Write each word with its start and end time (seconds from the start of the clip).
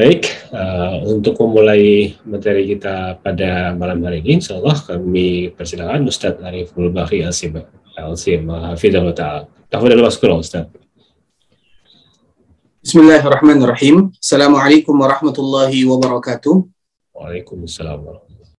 Baik, 0.00 0.32
uh, 0.48 1.04
untuk 1.12 1.36
memulai 1.44 2.16
materi 2.24 2.64
kita 2.72 3.20
pada 3.20 3.76
malam 3.76 4.00
hari 4.00 4.24
ini, 4.24 4.40
insya 4.40 4.56
Allah 4.56 4.72
kami 4.80 5.52
persilakan 5.52 6.08
Ustaz 6.08 6.40
Ariful 6.40 6.88
Asim, 7.28 7.60
Asim 8.00 8.48
Hafidhullah 8.48 9.12
Ta'ala. 9.12 9.44
Tafadhal 9.68 10.00
waskura 10.00 10.40
Ustaz. 10.40 10.72
Bismillahirrahmanirrahim. 12.80 14.08
Assalamualaikum 14.16 14.96
warahmatullahi 14.96 15.84
wabarakatuh. 15.84 16.64
Waalaikumsalam 17.12 18.00
warahmatullahi 18.00 18.56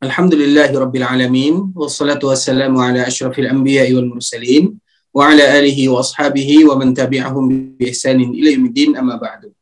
Alhamdulillahi 0.00 0.72
rabbil 0.72 1.04
alamin. 1.04 1.68
Wassalatu 1.76 2.32
wassalamu 2.32 2.80
ala 2.80 3.04
ashrafil 3.04 3.44
anbiya'i 3.44 3.92
wal 3.92 4.08
mursalin. 4.08 4.72
Wa 5.12 5.36
ala 5.36 5.44
alihi 5.60 5.92
wa 5.92 6.00
ashabihi 6.00 6.64
wa 6.64 6.80
man 6.80 6.96
tabi'ahum 6.96 7.76
bi 7.76 7.92
ihsanin 7.92 8.32
ila 8.32 8.48
yaumiddin 8.56 8.96
amma 8.96 9.20
ba'du. 9.20 9.52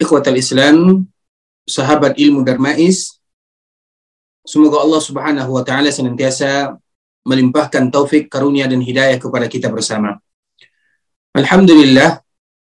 Ikhwatal 0.00 0.40
Islam, 0.40 1.04
sahabat 1.68 2.16
ilmu 2.16 2.40
Darmais, 2.40 3.20
semoga 4.48 4.80
Allah 4.80 4.96
Subhanahu 5.04 5.50
wa 5.52 5.60
taala 5.60 5.92
senantiasa 5.92 6.72
melimpahkan 7.28 7.92
taufik, 7.92 8.32
karunia 8.32 8.64
dan 8.64 8.80
hidayah 8.80 9.20
kepada 9.20 9.44
kita 9.44 9.68
bersama. 9.68 10.16
Alhamdulillah, 11.36 12.24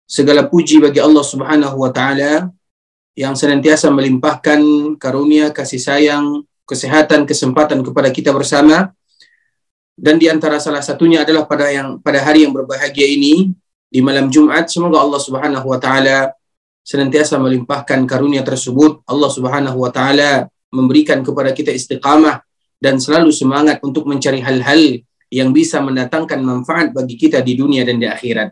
segala 0.09 0.49
puji 0.49 0.81
bagi 0.81 0.97
Allah 0.97 1.21
Subhanahu 1.21 1.77
wa 1.77 1.93
taala 1.93 2.49
yang 3.13 3.37
senantiasa 3.37 3.93
melimpahkan 3.93 4.59
karunia, 4.97 5.53
kasih 5.53 5.77
sayang, 5.77 6.41
kesehatan, 6.65 7.29
kesempatan 7.29 7.85
kepada 7.85 8.09
kita 8.09 8.33
bersama. 8.33 8.97
Dan 9.93 10.17
di 10.17 10.25
antara 10.25 10.57
salah 10.57 10.81
satunya 10.81 11.21
adalah 11.21 11.45
pada 11.45 11.69
yang 11.69 12.01
pada 12.01 12.17
hari 12.25 12.49
yang 12.49 12.53
berbahagia 12.57 13.05
ini 13.05 13.53
di 13.93 14.01
malam 14.01 14.33
Jumat, 14.33 14.73
semoga 14.73 14.97
Allah 14.97 15.21
Subhanahu 15.21 15.69
wa 15.69 15.77
taala 15.77 16.33
senantiasa 16.81 17.37
melimpahkan 17.37 18.03
karunia 18.09 18.41
tersebut, 18.41 19.05
Allah 19.05 19.31
Subhanahu 19.31 19.77
wa 19.77 19.91
taala 19.93 20.49
memberikan 20.73 21.21
kepada 21.21 21.53
kita 21.53 21.69
istiqamah 21.69 22.41
dan 22.81 22.97
selalu 22.97 23.29
semangat 23.29 23.77
untuk 23.85 24.09
mencari 24.09 24.41
hal-hal 24.41 25.03
yang 25.31 25.55
bisa 25.55 25.79
mendatangkan 25.79 26.41
manfaat 26.43 26.91
bagi 26.91 27.15
kita 27.15 27.39
di 27.39 27.55
dunia 27.55 27.87
dan 27.87 28.01
di 28.01 28.07
akhirat. 28.09 28.51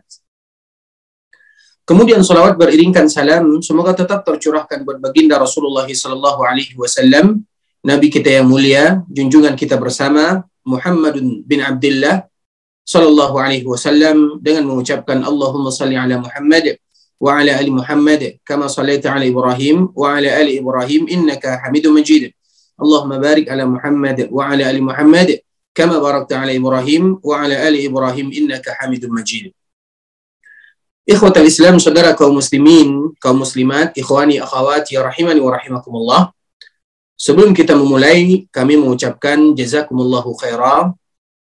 Kemudian 1.84 2.22
salawat 2.22 2.54
beriringkan 2.54 3.10
salam 3.10 3.58
semoga 3.60 3.90
tetap 3.90 4.22
tercurahkan 4.22 4.86
buat 4.86 5.02
baginda 5.02 5.36
Rasulullah 5.42 5.90
sallallahu 5.90 6.40
alaihi 6.46 6.78
wasallam, 6.78 7.42
nabi 7.82 8.06
kita 8.06 8.40
yang 8.40 8.46
mulia, 8.46 9.02
junjungan 9.10 9.58
kita 9.58 9.74
bersama 9.74 10.46
Muhammadun 10.62 11.42
bin 11.42 11.58
Abdullah 11.58 12.30
sallallahu 12.86 13.34
alaihi 13.42 13.66
wasallam 13.66 14.38
dengan 14.38 14.70
mengucapkan 14.70 15.18
Allahumma 15.18 15.74
salli 15.74 15.98
ala 15.98 16.22
Muhammad 16.22 16.78
وعلى 17.19 17.59
آل 17.59 17.71
محمد 17.71 18.37
كما 18.45 18.67
صليت 18.67 19.07
على 19.07 19.29
إبراهيم 19.31 19.95
وعلى 19.95 20.41
آل 20.41 20.47
إبراهيم 20.59 21.07
إنك 21.07 21.43
حميد 21.63 21.87
مجيد 21.87 22.23
اللهم 22.81 23.11
بارك 23.17 23.45
على 23.49 23.65
محمد 23.65 24.29
وعلى 24.31 24.63
آل 24.69 24.77
محمد 24.83 25.39
كما 25.75 25.99
باركت 25.99 26.33
على 26.33 26.57
إبراهيم 26.59 27.19
وعلى 27.23 27.55
آل 27.67 27.75
إبراهيم 27.87 28.27
إنك 28.31 28.65
حميد 28.69 29.05
مجيد 29.05 29.53
إخوة 31.05 31.35
الإسلام 31.37 31.77
saudara 31.77 32.17
kaum 32.17 32.41
muslimin, 32.41 33.13
kaum 33.21 33.37
muslimat, 33.37 33.93
ikhwani, 33.93 34.41
akhawati, 34.41 34.97
rahimani 34.97 35.37
wa 35.37 35.53
rahimakumullah. 35.53 36.21
Sebelum 37.13 37.53
kita 37.53 37.77
memulai, 37.77 38.49
kami 38.49 38.73
mengucapkan 38.73 39.53
jazakumullahu 39.53 40.33
khairah 40.33 40.97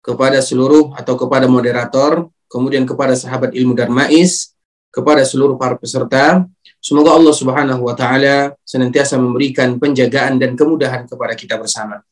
kepada 0.06 0.46
seluruh 0.46 0.94
atau 0.94 1.18
kepada 1.18 1.50
moderator, 1.50 2.30
kemudian 2.46 2.86
kepada 2.86 3.18
sahabat 3.18 3.58
ilmu 3.58 3.74
Darmais, 3.74 4.54
kepada 4.93 5.25
seluruh 5.25 5.57
para 5.57 5.75
peserta. 5.81 6.45
Semoga 6.79 7.17
Allah 7.17 7.33
Subhanahu 7.33 7.89
wa 7.89 7.97
taala 7.97 8.53
senantiasa 8.63 9.17
memberikan 9.17 9.81
penjagaan 9.81 10.37
dan 10.37 10.53
kemudahan 10.53 11.09
kepada 11.09 11.33
kita 11.33 11.57
bersama. 11.57 12.05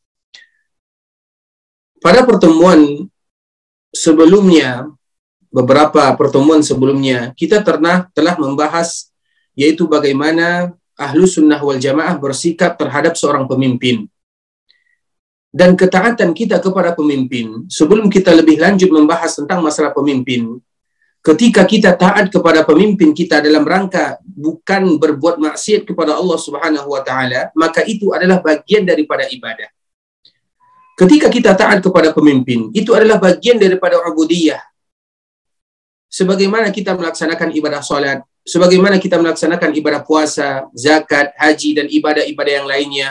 Pada 2.00 2.24
pertemuan 2.24 3.04
sebelumnya, 3.92 4.88
beberapa 5.52 6.08
pertemuan 6.16 6.64
sebelumnya, 6.64 7.36
kita 7.36 7.60
pernah 7.60 8.08
telah 8.16 8.40
membahas 8.40 9.12
yaitu 9.52 9.84
bagaimana 9.84 10.72
ahlu 10.96 11.28
sunnah 11.28 11.60
wal 11.60 11.76
jamaah 11.76 12.16
bersikap 12.16 12.80
terhadap 12.80 13.20
seorang 13.20 13.44
pemimpin. 13.44 14.08
Dan 15.50 15.74
ketaatan 15.74 16.30
kita 16.30 16.62
kepada 16.62 16.94
pemimpin, 16.94 17.66
sebelum 17.66 18.06
kita 18.06 18.30
lebih 18.30 18.62
lanjut 18.62 18.86
membahas 18.86 19.34
tentang 19.34 19.58
masalah 19.66 19.90
pemimpin, 19.90 20.62
ketika 21.20 21.68
kita 21.68 21.92
taat 21.96 22.32
kepada 22.32 22.64
pemimpin 22.64 23.12
kita 23.12 23.44
dalam 23.44 23.64
rangka 23.64 24.16
bukan 24.24 24.96
berbuat 24.96 25.36
maksiat 25.36 25.84
kepada 25.84 26.16
Allah 26.16 26.38
Subhanahu 26.40 26.88
wa 26.88 27.04
taala, 27.04 27.52
maka 27.52 27.84
itu 27.84 28.12
adalah 28.16 28.40
bagian 28.40 28.88
daripada 28.88 29.28
ibadah. 29.28 29.68
Ketika 30.96 31.32
kita 31.32 31.56
taat 31.56 31.80
kepada 31.80 32.12
pemimpin, 32.12 32.68
itu 32.76 32.92
adalah 32.92 33.16
bagian 33.16 33.56
daripada 33.56 34.00
ubudiyah. 34.04 34.60
Sebagaimana 36.10 36.68
kita 36.74 36.92
melaksanakan 36.92 37.56
ibadah 37.56 37.80
salat, 37.80 38.20
sebagaimana 38.44 39.00
kita 39.00 39.16
melaksanakan 39.16 39.70
ibadah 39.78 40.02
puasa, 40.04 40.66
zakat, 40.74 41.32
haji 41.38 41.70
dan 41.72 41.86
ibadah-ibadah 41.88 42.52
yang 42.52 42.68
lainnya. 42.68 43.08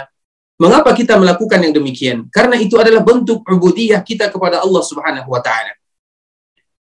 Mengapa 0.60 0.92
kita 0.92 1.16
melakukan 1.16 1.64
yang 1.64 1.72
demikian? 1.72 2.28
Karena 2.28 2.60
itu 2.60 2.76
adalah 2.76 3.00
bentuk 3.00 3.48
ubudiyah 3.48 4.04
kita 4.04 4.28
kepada 4.28 4.60
Allah 4.60 4.84
Subhanahu 4.84 5.32
wa 5.32 5.40
taala. 5.40 5.79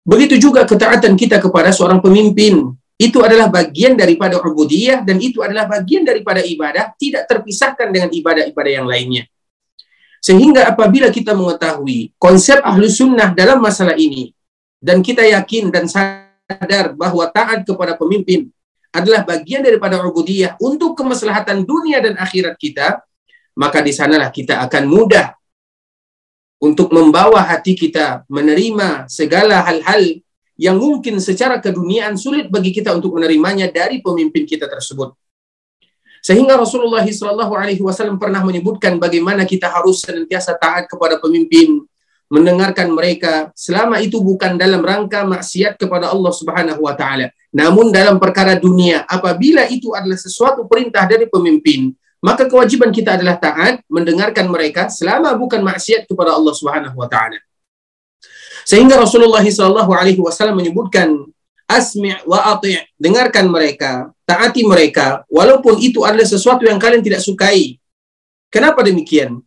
Begitu 0.01 0.49
juga 0.49 0.65
ketaatan 0.65 1.13
kita 1.13 1.37
kepada 1.37 1.69
seorang 1.69 2.01
pemimpin. 2.01 2.73
Itu 3.01 3.25
adalah 3.25 3.49
bagian 3.49 3.97
daripada 3.97 4.37
ubudiyah 4.37 5.01
dan 5.01 5.17
itu 5.17 5.41
adalah 5.41 5.65
bagian 5.65 6.05
daripada 6.05 6.45
ibadah, 6.45 6.93
tidak 7.01 7.25
terpisahkan 7.25 7.89
dengan 7.89 8.13
ibadah-ibadah 8.13 8.71
yang 8.71 8.85
lainnya. 8.85 9.25
Sehingga 10.21 10.69
apabila 10.69 11.09
kita 11.09 11.33
mengetahui 11.33 12.13
konsep 12.21 12.61
ahlu 12.61 12.85
sunnah 12.85 13.33
dalam 13.33 13.57
masalah 13.57 13.97
ini, 13.97 14.37
dan 14.77 15.01
kita 15.01 15.25
yakin 15.25 15.73
dan 15.73 15.89
sadar 15.89 16.93
bahwa 16.93 17.25
taat 17.29 17.65
kepada 17.65 17.97
pemimpin 17.97 18.49
adalah 18.93 19.25
bagian 19.25 19.65
daripada 19.65 19.97
ubudiyah 20.05 20.61
untuk 20.61 20.93
kemaslahatan 20.93 21.65
dunia 21.65 22.05
dan 22.05 22.21
akhirat 22.21 22.53
kita, 22.61 23.01
maka 23.57 23.81
di 23.81 23.93
sanalah 23.93 24.29
kita 24.29 24.61
akan 24.61 24.83
mudah 24.85 25.40
untuk 26.61 26.93
membawa 26.93 27.41
hati 27.41 27.73
kita 27.73 28.21
menerima 28.29 29.09
segala 29.09 29.65
hal-hal 29.65 30.21
yang 30.61 30.77
mungkin 30.77 31.17
secara 31.17 31.57
keduniaan 31.57 32.13
sulit 32.13 32.53
bagi 32.53 32.69
kita 32.69 32.93
untuk 32.93 33.17
menerimanya 33.17 33.65
dari 33.65 33.97
pemimpin 33.97 34.45
kita 34.45 34.69
tersebut. 34.69 35.17
Sehingga 36.21 36.53
Rasulullah 36.53 37.01
Shallallahu 37.01 37.53
Alaihi 37.57 37.81
Wasallam 37.81 38.21
pernah 38.21 38.45
menyebutkan 38.45 39.01
bagaimana 39.01 39.41
kita 39.41 39.73
harus 39.73 40.05
senantiasa 40.05 40.53
taat 40.53 40.85
kepada 40.85 41.17
pemimpin, 41.17 41.81
mendengarkan 42.29 42.93
mereka, 42.93 43.49
selama 43.57 43.97
itu 43.97 44.21
bukan 44.21 44.53
dalam 44.53 44.85
rangka 44.85 45.25
maksiat 45.25 45.81
kepada 45.81 46.13
Allah 46.13 46.29
Subhanahu 46.29 46.85
Wa 46.85 46.93
Taala, 46.93 47.33
namun 47.49 47.89
dalam 47.89 48.21
perkara 48.21 48.53
dunia. 48.53 49.01
Apabila 49.09 49.65
itu 49.65 49.97
adalah 49.97 50.21
sesuatu 50.21 50.69
perintah 50.69 51.09
dari 51.09 51.25
pemimpin, 51.25 51.89
maka 52.21 52.45
kewajiban 52.45 52.93
kita 52.93 53.17
adalah 53.17 53.41
taat 53.41 53.81
mendengarkan 53.89 54.45
mereka 54.45 54.87
selama 54.93 55.33
bukan 55.33 55.65
maksiat 55.65 56.05
kepada 56.05 56.37
Allah 56.37 56.53
Subhanahu 56.53 56.93
wa 56.93 57.09
taala. 57.09 57.41
Sehingga 58.61 58.93
Rasulullah 59.01 59.41
sallallahu 59.41 59.89
alaihi 59.89 60.21
wasallam 60.21 60.61
menyebutkan 60.61 61.17
asmi' 61.65 62.21
wa 62.29 62.53
ati' 62.53 62.77
dengarkan 63.01 63.49
mereka, 63.49 64.13
taati 64.21 64.61
mereka 64.61 65.25
walaupun 65.33 65.81
itu 65.81 66.05
adalah 66.05 66.29
sesuatu 66.29 66.61
yang 66.69 66.77
kalian 66.77 67.01
tidak 67.01 67.25
sukai. 67.25 67.81
Kenapa 68.53 68.85
demikian? 68.85 69.41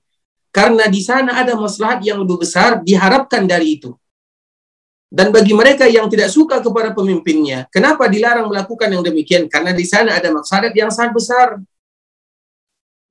Karena 0.51 0.91
di 0.91 0.99
sana 0.99 1.39
ada 1.39 1.55
maslahat 1.55 2.03
yang 2.03 2.23
lebih 2.23 2.43
besar 2.43 2.83
diharapkan 2.83 3.47
dari 3.47 3.79
itu. 3.79 3.95
Dan 5.15 5.31
bagi 5.31 5.55
mereka 5.55 5.87
yang 5.87 6.11
tidak 6.11 6.27
suka 6.27 6.59
kepada 6.59 6.91
pemimpinnya, 6.91 7.71
kenapa 7.71 8.11
dilarang 8.11 8.51
melakukan 8.51 8.91
yang 8.91 9.03
demikian? 9.07 9.47
Karena 9.47 9.71
di 9.71 9.87
sana 9.87 10.19
ada 10.19 10.27
maksud 10.35 10.75
yang 10.75 10.91
sangat 10.91 11.15
besar. 11.15 11.49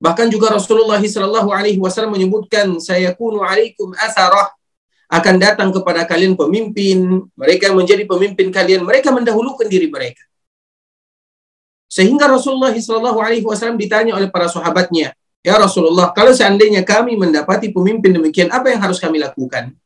Bahkan 0.02 0.26
juga 0.28 0.52
Rasulullah 0.52 1.00
Wasallam 1.00 2.12
menyebutkan, 2.12 2.78
saya 2.82 3.14
kunu 3.14 3.40
alaikum 3.40 3.94
asarah 3.98 4.52
akan 5.08 5.34
datang 5.38 5.70
kepada 5.70 6.08
kalian 6.08 6.34
pemimpin, 6.34 7.28
mereka 7.38 7.70
menjadi 7.70 8.02
pemimpin 8.04 8.50
kalian, 8.50 8.82
mereka 8.82 9.14
mendahulukan 9.14 9.68
diri 9.70 9.86
mereka. 9.86 10.22
Sehingga 11.86 12.26
Rasulullah 12.26 12.74
Wasallam 12.74 13.78
ditanya 13.78 14.18
oleh 14.18 14.26
para 14.26 14.50
sahabatnya, 14.50 15.14
Ya 15.44 15.60
Rasulullah, 15.60 16.08
kalau 16.16 16.32
seandainya 16.32 16.80
kami 16.88 17.20
mendapati 17.20 17.68
pemimpin 17.68 18.16
demikian, 18.16 18.48
apa 18.48 18.72
yang 18.72 18.80
harus 18.80 18.96
kami 18.96 19.20
lakukan? 19.20 19.76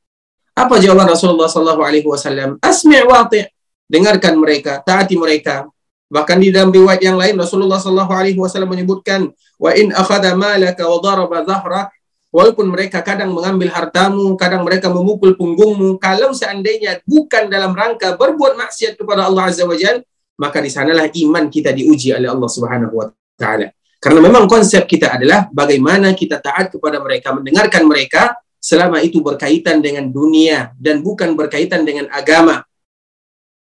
Apa 0.54 0.78
jawaban 0.78 1.10
Rasulullah 1.10 1.50
Sallallahu 1.50 1.82
Alaihi 1.82 2.06
Wasallam? 2.06 2.62
Asmi' 2.62 3.02
wati' 3.02 3.42
dengarkan 3.90 4.38
mereka, 4.38 4.78
taati 4.86 5.18
mereka. 5.18 5.66
Bahkan 6.08 6.36
di 6.40 6.48
dalam 6.48 6.72
riwayat 6.72 7.04
yang 7.04 7.20
lain 7.20 7.36
Rasulullah 7.36 7.76
Sallallahu 7.76 8.12
Alaihi 8.12 8.38
Wasallam 8.40 8.72
menyebutkan, 8.72 9.28
wa 9.60 9.70
in 9.76 9.92
akhada 9.92 10.32
malaka 10.32 10.88
wa 10.88 10.98
daraba 11.04 11.44
dhahrak 11.44 11.92
Walaupun 12.28 12.68
mereka 12.68 13.00
kadang 13.00 13.32
mengambil 13.32 13.72
hartamu, 13.72 14.36
kadang 14.36 14.60
mereka 14.60 14.92
memukul 14.92 15.32
punggungmu, 15.32 15.96
kalau 15.96 16.36
seandainya 16.36 17.00
bukan 17.08 17.48
dalam 17.48 17.72
rangka 17.72 18.20
berbuat 18.20 18.52
maksiat 18.52 19.00
kepada 19.00 19.24
Allah 19.24 19.48
Azza 19.48 19.64
wa 19.64 19.72
Jal, 19.72 20.04
maka 20.36 20.60
di 20.60 20.68
sanalah 20.68 21.08
iman 21.08 21.48
kita 21.48 21.72
diuji 21.72 22.12
oleh 22.12 22.28
Allah 22.28 22.50
Subhanahu 22.52 22.92
wa 22.92 23.08
taala. 23.32 23.72
Karena 23.96 24.20
memang 24.20 24.44
konsep 24.44 24.84
kita 24.84 25.16
adalah 25.16 25.48
bagaimana 25.48 26.12
kita 26.12 26.36
taat 26.44 26.68
kepada 26.68 27.00
mereka, 27.00 27.32
mendengarkan 27.32 27.88
mereka 27.88 28.36
selama 28.60 29.00
itu 29.00 29.24
berkaitan 29.24 29.80
dengan 29.80 30.12
dunia 30.12 30.76
dan 30.76 31.00
bukan 31.00 31.32
berkaitan 31.32 31.88
dengan 31.88 32.12
agama. 32.12 32.60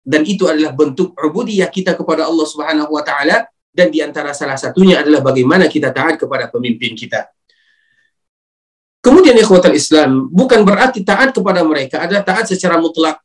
Dan 0.07 0.24
itu 0.24 0.48
adalah 0.48 0.71
bentuk 0.71 1.12
ubudiyah 1.19 1.68
kita 1.68 1.92
kepada 1.92 2.24
Allah 2.24 2.48
Subhanahu 2.48 2.95
wa 2.95 3.04
taala 3.04 3.44
dan 3.75 3.92
di 3.92 4.00
antara 4.00 4.31
salah 4.31 4.56
satunya 4.56 5.04
adalah 5.04 5.19
bagaimana 5.19 5.68
kita 5.68 5.92
taat 5.92 6.15
kepada 6.15 6.48
pemimpin 6.48 6.95
kita. 6.95 7.27
Kemudian 9.04 9.36
ikhwatal 9.36 9.75
Islam 9.75 10.31
bukan 10.31 10.63
berarti 10.63 11.04
taat 11.04 11.36
kepada 11.36 11.59
mereka 11.68 12.07
adalah 12.07 12.24
taat 12.24 12.48
secara 12.48 12.80
mutlak. 12.80 13.19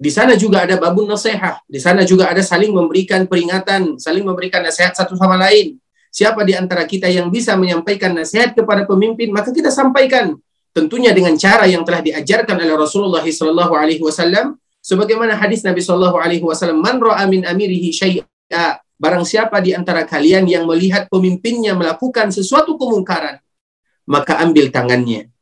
Di 0.00 0.08
sana 0.08 0.38
juga 0.38 0.64
ada 0.64 0.78
babun 0.78 1.10
nasihat. 1.10 1.60
Di 1.66 1.76
sana 1.76 2.06
juga 2.06 2.30
ada 2.30 2.40
saling 2.40 2.72
memberikan 2.72 3.28
peringatan, 3.28 3.98
saling 3.98 4.24
memberikan 4.24 4.62
nasihat 4.62 4.94
satu 4.96 5.18
sama 5.18 5.36
lain. 5.36 5.76
Siapa 6.08 6.40
di 6.46 6.56
antara 6.56 6.88
kita 6.88 7.10
yang 7.10 7.28
bisa 7.28 7.52
menyampaikan 7.58 8.16
nasihat 8.16 8.56
kepada 8.56 8.88
pemimpin, 8.88 9.28
maka 9.28 9.52
kita 9.52 9.68
sampaikan. 9.68 10.38
Tentunya 10.70 11.10
dengan 11.12 11.34
cara 11.34 11.66
yang 11.66 11.82
telah 11.82 12.00
diajarkan 12.00 12.56
oleh 12.62 12.78
Rasulullah 12.78 13.22
wasallam 13.26 14.54
sebagaimana 14.80 15.36
hadis 15.36 15.62
Nabi 15.62 15.84
sallallahu 15.84 16.16
alaihi 16.18 16.44
wasallam, 16.44 16.80
"Man 16.80 16.98
ra'a 17.00 17.24
amirihi 17.24 17.92
syai'a" 17.92 18.80
Barang 19.00 19.24
siapa 19.24 19.64
di 19.64 19.72
antara 19.72 20.04
kalian 20.04 20.44
yang 20.44 20.68
melihat 20.68 21.08
pemimpinnya 21.08 21.72
melakukan 21.72 22.28
sesuatu 22.28 22.76
kemungkaran, 22.76 23.40
maka 24.04 24.36
ambil 24.44 24.68
tangannya. 24.68 25.32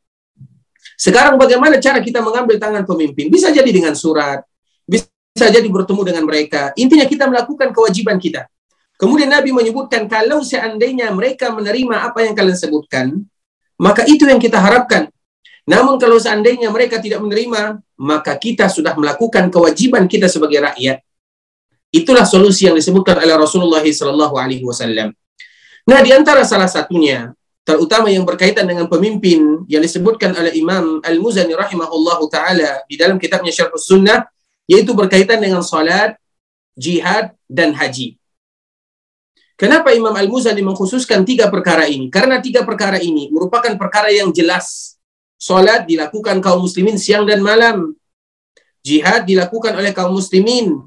Sekarang 0.95 1.35
bagaimana 1.35 1.75
cara 1.83 1.99
kita 1.99 2.23
mengambil 2.23 2.55
tangan 2.55 2.87
pemimpin? 2.87 3.27
Bisa 3.27 3.51
jadi 3.51 3.67
dengan 3.67 3.99
surat, 3.99 4.47
bisa 4.87 5.11
jadi 5.51 5.67
bertemu 5.67 6.07
dengan 6.07 6.23
mereka. 6.23 6.71
Intinya 6.79 7.03
kita 7.03 7.27
melakukan 7.27 7.75
kewajiban 7.75 8.15
kita. 8.15 8.47
Kemudian 8.95 9.27
Nabi 9.27 9.51
menyebutkan 9.51 10.07
kalau 10.07 10.39
seandainya 10.39 11.11
mereka 11.11 11.51
menerima 11.51 12.07
apa 12.07 12.23
yang 12.23 12.39
kalian 12.39 12.55
sebutkan, 12.55 13.27
maka 13.75 14.07
itu 14.07 14.23
yang 14.23 14.39
kita 14.39 14.55
harapkan. 14.55 15.11
Namun 15.69 16.01
kalau 16.01 16.17
seandainya 16.17 16.73
mereka 16.73 16.97
tidak 16.97 17.21
menerima, 17.21 17.77
maka 18.01 18.33
kita 18.41 18.65
sudah 18.65 18.97
melakukan 18.97 19.53
kewajiban 19.53 20.09
kita 20.09 20.25
sebagai 20.25 20.65
rakyat. 20.65 21.05
Itulah 21.93 22.25
solusi 22.25 22.65
yang 22.65 22.73
disebutkan 22.73 23.21
oleh 23.21 23.37
Rasulullah 23.37 23.81
SAW. 23.85 25.13
Nah, 25.89 25.99
di 26.01 26.11
antara 26.13 26.41
salah 26.41 26.69
satunya 26.69 27.33
terutama 27.61 28.09
yang 28.09 28.25
berkaitan 28.25 28.65
dengan 28.65 28.89
pemimpin 28.89 29.61
yang 29.69 29.81
disebutkan 29.85 30.33
oleh 30.33 30.57
Imam 30.57 31.01
Al-Muzani 31.05 31.53
rahimahullahu 31.53 32.25
taala 32.33 32.81
di 32.89 32.97
dalam 32.97 33.21
kitabnya 33.21 33.53
Syarh 33.53 33.77
Sunnah 33.77 34.25
yaitu 34.65 34.93
berkaitan 34.97 35.37
dengan 35.41 35.61
salat, 35.61 36.17
jihad 36.73 37.33
dan 37.45 37.77
haji. 37.77 38.17
Kenapa 39.53 39.93
Imam 39.93 40.13
Al-Muzani 40.13 40.61
mengkhususkan 40.65 41.25
tiga 41.25 41.49
perkara 41.49 41.85
ini? 41.85 42.09
Karena 42.09 42.41
tiga 42.41 42.65
perkara 42.65 42.97
ini 43.01 43.29
merupakan 43.29 43.73
perkara 43.77 44.09
yang 44.09 44.33
jelas. 44.33 44.97
Salat 45.39 45.87
dilakukan 45.87 46.43
kaum 46.43 46.67
muslimin 46.67 46.99
siang 46.99 47.23
dan 47.23 47.39
malam. 47.39 47.95
Jihad 48.83 49.23
dilakukan 49.23 49.71
oleh 49.79 49.95
kaum 49.95 50.11
muslimin. 50.11 50.83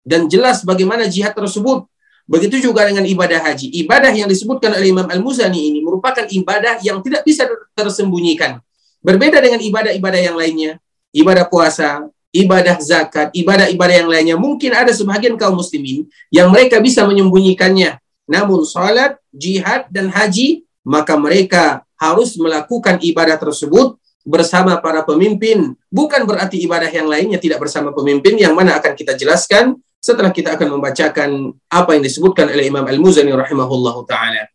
Dan 0.00 0.24
jelas 0.32 0.64
bagaimana 0.64 1.04
jihad 1.04 1.36
tersebut 1.36 1.84
Begitu 2.28 2.60
juga 2.60 2.84
dengan 2.84 3.08
ibadah 3.08 3.40
haji. 3.40 3.72
Ibadah 3.88 4.12
yang 4.12 4.28
disebutkan 4.28 4.76
oleh 4.76 4.92
Imam 4.92 5.08
Al-Muzani 5.08 5.72
ini 5.72 5.80
merupakan 5.80 6.28
ibadah 6.28 6.76
yang 6.84 7.00
tidak 7.00 7.24
bisa 7.24 7.48
tersembunyikan. 7.72 8.60
Berbeda 9.00 9.40
dengan 9.40 9.64
ibadah-ibadah 9.64 10.20
yang 10.20 10.36
lainnya. 10.36 10.76
Ibadah 11.08 11.48
puasa, 11.48 12.04
ibadah 12.28 12.76
zakat, 12.84 13.32
ibadah-ibadah 13.32 13.96
yang 14.04 14.10
lainnya. 14.12 14.36
Mungkin 14.36 14.76
ada 14.76 14.92
sebagian 14.92 15.40
kaum 15.40 15.56
muslimin 15.56 16.04
yang 16.28 16.52
mereka 16.52 16.76
bisa 16.84 17.00
menyembunyikannya. 17.08 17.96
Namun 18.28 18.68
salat, 18.68 19.16
jihad, 19.32 19.88
dan 19.88 20.12
haji, 20.12 20.68
maka 20.84 21.16
mereka 21.16 21.80
harus 21.98 22.38
melakukan 22.38 23.02
ibadah 23.02 23.36
tersebut 23.36 23.98
bersama 24.22 24.78
para 24.78 25.02
pemimpin. 25.02 25.74
Bukan 25.90 26.24
berarti 26.24 26.62
ibadah 26.62 26.88
yang 26.88 27.10
lainnya 27.10 27.42
tidak 27.42 27.58
bersama 27.64 27.90
pemimpin 27.90 28.38
yang 28.38 28.54
mana 28.54 28.78
akan 28.78 28.94
kita 28.94 29.18
jelaskan 29.18 29.76
setelah 29.98 30.30
kita 30.30 30.54
akan 30.54 30.78
membacakan 30.78 31.52
apa 31.66 31.98
yang 31.98 32.02
disebutkan 32.06 32.46
oleh 32.48 32.70
Imam 32.70 32.86
Al-Muzani 32.86 33.34
rahimahullah 33.34 33.96
taala. 34.06 34.46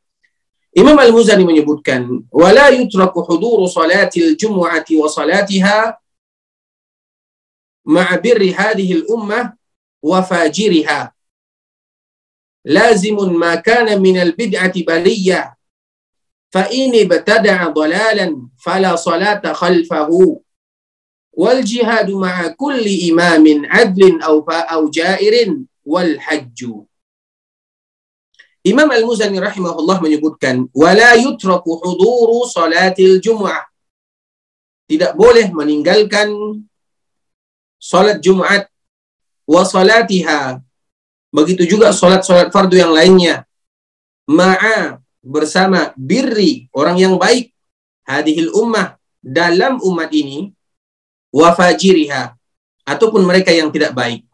Imam 0.74 0.98
Al-Muzani 0.98 1.46
menyebutkan, 1.46 2.26
وَلَا 2.34 2.74
يُتْرَكُ 2.74 3.14
حُدُورُ 3.14 3.60
salatil 3.70 4.34
الْجُمْعَةِ 4.34 4.88
wa 4.98 5.06
salatiha 5.06 6.02
هَذِهِ 7.84 8.90
الْأُمَّةِ 9.04 9.04
وَفَاجِرِهَا 9.04 9.12
Ummah 9.12 9.46
wa 10.00 10.20
fajiriha." 10.24 11.00
Lazimun 12.64 13.36
ma 13.36 13.60
kana 13.60 14.00
bid'ati 14.00 14.88
fa 16.54 16.70
ini 16.70 17.10
batada'a 17.10 17.74
dalalan 17.74 18.54
fala 18.62 18.94
salata 18.94 19.58
khalfahu. 19.58 20.38
Wal 21.34 21.66
jihadu 21.66 22.22
ma'a 22.22 22.54
kulli 22.54 23.10
imamin 23.10 23.66
adlin 23.66 24.22
aw 24.22 24.38
au 24.46 24.86
jairin 24.94 25.66
wal 25.82 26.14
hajju. 26.22 26.86
Imam 28.64 28.88
Al-Muzani 28.88 29.42
rahimahullah 29.42 29.98
menyebutkan 30.00 30.70
wala 30.72 31.18
yutraku 31.20 31.82
huduru 31.82 32.46
salatil 32.48 33.18
jum'ah. 33.20 33.66
Tidak 34.88 35.18
boleh 35.18 35.50
meninggalkan 35.52 36.30
salat 37.82 38.24
Jumat 38.24 38.70
wa 39.44 39.68
salatiha. 39.68 40.62
Begitu 41.34 41.66
juga 41.66 41.90
salat-salat 41.92 42.54
fardu 42.54 42.78
yang 42.78 42.94
lainnya. 42.94 43.44
Ma'a 44.30 45.03
bersama 45.24 45.96
birri 45.96 46.68
orang 46.76 47.00
yang 47.00 47.16
baik 47.16 47.56
hadihil 48.04 48.52
ummah 48.52 49.00
dalam 49.24 49.80
umat 49.80 50.12
ini 50.12 50.52
wa 51.32 51.56
fajiriha 51.56 52.36
ataupun 52.84 53.24
mereka 53.24 53.50
yang 53.56 53.72
tidak 53.72 53.96
baik. 53.96 54.28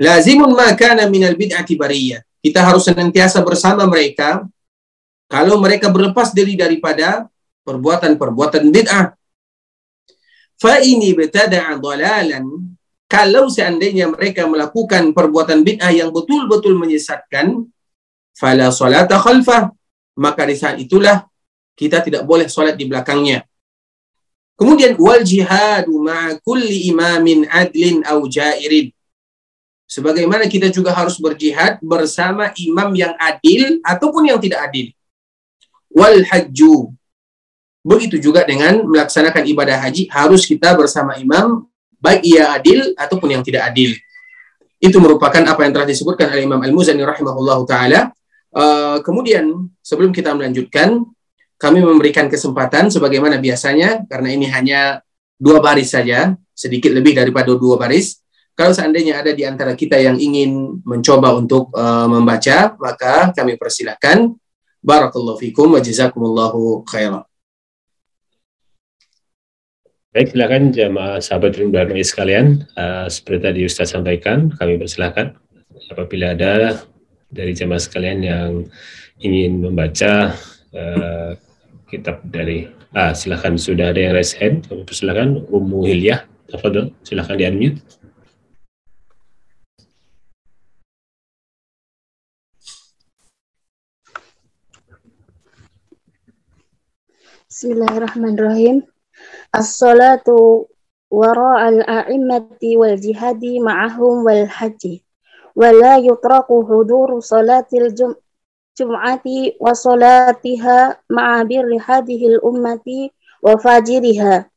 Lazimun 0.00 0.56
ma 0.56 0.72
kana 0.78 1.10
minal 1.10 1.36
bid'ati 1.36 1.76
bariyah. 1.76 2.24
Kita 2.40 2.64
harus 2.64 2.88
senantiasa 2.88 3.44
bersama 3.44 3.84
mereka 3.84 4.48
kalau 5.28 5.60
mereka 5.60 5.92
berlepas 5.92 6.32
diri 6.32 6.56
daripada 6.56 7.28
perbuatan-perbuatan 7.68 8.64
bid'ah. 8.72 9.12
Fa 10.56 10.80
ini 10.80 11.12
betada'a 11.12 11.76
dalalan 11.76 12.48
kalau 13.10 13.50
seandainya 13.52 14.08
mereka 14.08 14.48
melakukan 14.48 15.12
perbuatan 15.12 15.66
bid'ah 15.66 15.92
yang 15.92 16.14
betul-betul 16.14 16.78
menyesatkan, 16.78 17.68
fala 18.40 18.72
salata 18.72 19.20
khalfah, 19.20 19.68
maka 20.16 20.48
di 20.48 20.56
saat 20.56 20.80
itulah 20.80 21.28
kita 21.76 22.00
tidak 22.00 22.24
boleh 22.24 22.48
salat 22.48 22.80
di 22.80 22.88
belakangnya. 22.88 23.44
Kemudian 24.56 24.96
wal 25.00 25.24
jihadu 25.24 26.00
ma'a 26.00 26.36
kulli 26.40 26.88
imamin 26.92 27.48
adlin 27.48 28.00
au 28.08 28.24
jairin. 28.28 28.92
Sebagaimana 29.88 30.46
kita 30.48 30.68
juga 30.72 30.92
harus 30.92 31.16
berjihad 31.16 31.80
bersama 31.80 32.52
imam 32.56 32.92
yang 32.94 33.16
adil 33.16 33.80
ataupun 33.84 34.28
yang 34.28 34.38
tidak 34.40 34.68
adil. 34.68 34.92
Wal 35.90 36.22
hajju. 36.24 36.92
Begitu 37.80 38.20
juga 38.20 38.44
dengan 38.44 38.84
melaksanakan 38.84 39.42
ibadah 39.48 39.80
haji 39.80 40.06
harus 40.12 40.44
kita 40.44 40.76
bersama 40.76 41.16
imam 41.16 41.64
baik 41.96 42.22
ia 42.24 42.52
adil 42.52 42.92
ataupun 42.96 43.40
yang 43.40 43.42
tidak 43.44 43.72
adil. 43.72 43.96
Itu 44.80 44.96
merupakan 45.00 45.44
apa 45.44 45.60
yang 45.64 45.72
telah 45.76 45.88
disebutkan 45.88 46.32
oleh 46.32 46.48
Imam 46.48 46.60
Al-Muzani 46.60 47.04
rahimahullahu 47.04 47.68
taala. 47.68 48.12
Uh, 48.50 48.98
kemudian 49.06 49.70
sebelum 49.78 50.10
kita 50.10 50.34
melanjutkan 50.34 51.06
kami 51.54 51.78
memberikan 51.84 52.26
kesempatan 52.26 52.90
sebagaimana 52.90 53.38
biasanya 53.38 54.02
karena 54.10 54.28
ini 54.34 54.50
hanya 54.50 54.80
dua 55.38 55.62
baris 55.62 55.94
saja, 55.94 56.34
sedikit 56.50 56.90
lebih 56.90 57.14
daripada 57.14 57.54
dua 57.54 57.78
baris. 57.78 58.20
Kalau 58.58 58.74
seandainya 58.76 59.22
ada 59.22 59.32
di 59.32 59.46
antara 59.46 59.72
kita 59.72 59.96
yang 59.96 60.20
ingin 60.20 60.82
mencoba 60.84 61.32
untuk 61.32 61.72
uh, 61.72 62.10
membaca, 62.10 62.76
maka 62.76 63.32
kami 63.32 63.56
persilahkan. 63.56 64.36
Barakallahu 64.80 65.36
fikum 65.36 65.76
wa 65.76 65.80
jazakumullahu 65.80 66.84
khairan. 66.88 67.24
Baik, 70.10 70.34
silakan 70.34 70.74
jamaah 70.74 71.22
sahabat 71.22 71.54
dan 71.54 71.92
sekalian. 72.02 72.66
Uh, 72.74 73.06
seperti 73.06 73.40
tadi 73.46 73.60
Ustaz 73.62 73.94
sampaikan, 73.94 74.50
kami 74.58 74.74
persilahkan 74.80 75.38
apabila 75.92 76.34
ada 76.34 76.82
dari 77.30 77.54
jamaah 77.54 77.78
sekalian 77.78 78.18
yang 78.26 78.50
ingin 79.22 79.62
membaca 79.62 80.34
uh, 80.74 81.38
kitab 81.86 82.22
dari 82.26 82.66
ah 82.90 83.14
silakan 83.14 83.54
sudah 83.54 83.94
ada 83.94 84.02
yang 84.02 84.14
raise 84.18 84.34
hand 84.34 84.66
kami 84.66 84.82
persilakan 84.82 85.46
Ummu 85.46 85.86
Hilyah 85.86 86.26
tafadhol 86.50 86.90
silakan 87.06 87.38
di 87.38 87.46
unmute 87.46 87.78
Bismillahirrahmanirrahim. 97.50 98.86
As-salatu 99.52 100.70
wara 101.12 101.68
al-a'immati 101.68 102.78
wal 102.80 102.96
jihadi 102.96 103.60
ma'ahum 103.60 104.24
wal 104.24 104.48
haji. 104.48 105.04
Wa 105.60 105.68
la 105.76 106.00
yutraku 106.00 106.64
huduru 106.64 107.20
salatil 107.20 107.92
jum 107.92 108.16
jum'ati 108.72 109.60
wa 109.60 109.76
salatiha 109.76 110.96
ma'a 111.12 111.44
birri 111.44 111.76
hadhihi 111.76 112.40
al-ummati 112.40 113.12
wa 113.44 113.60
fajiriha. 113.60 114.48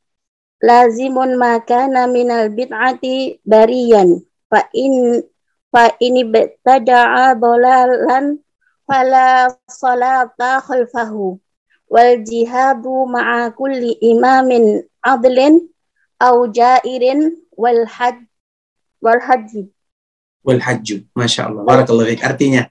Lazimun 0.64 1.36
ma 1.36 1.60
kana 1.60 2.08
minal 2.08 2.48
bid'ati 2.48 3.36
bariyan. 3.44 4.24
Fa 4.48 4.64
in 4.72 5.20
fa 5.68 5.92
in 6.00 6.24
ibtada'a 6.24 7.36
dolalan 7.36 8.40
fala 8.88 9.52
salata 9.68 10.64
khalfahu 10.64 11.36
wal 11.92 12.12
jihadu 12.24 13.04
ma'a 13.04 13.52
wal 20.44 20.60
hajju. 20.60 21.08
Masya 21.16 21.48
Allah. 21.48 21.64
Barakallahu 21.64 22.12
fiik. 22.12 22.22
Artinya, 22.22 22.68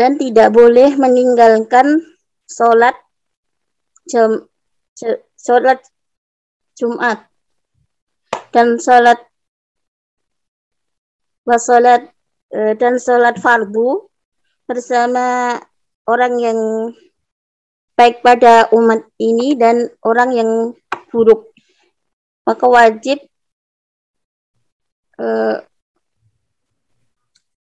dan 0.00 0.16
tidak 0.16 0.56
boleh 0.56 0.96
meninggalkan 0.96 2.00
sholat 2.48 2.96
jam 4.08 4.48
sholat 5.36 5.76
Jumat 6.72 7.28
dan 8.48 8.80
sholat 8.80 9.20
wasolat 11.44 12.08
eh, 12.56 12.72
dan 12.80 12.96
sholat 12.96 13.36
fardu 13.36 14.08
bersama 14.64 15.60
orang 16.08 16.34
yang 16.40 16.58
baik 17.92 18.24
pada 18.24 18.72
umat 18.72 19.04
ini 19.20 19.52
dan 19.52 19.84
orang 20.00 20.32
yang 20.32 20.50
buruk. 21.12 21.52
Maka 22.48 22.64
wajib 22.64 23.20
uh, 25.20 25.60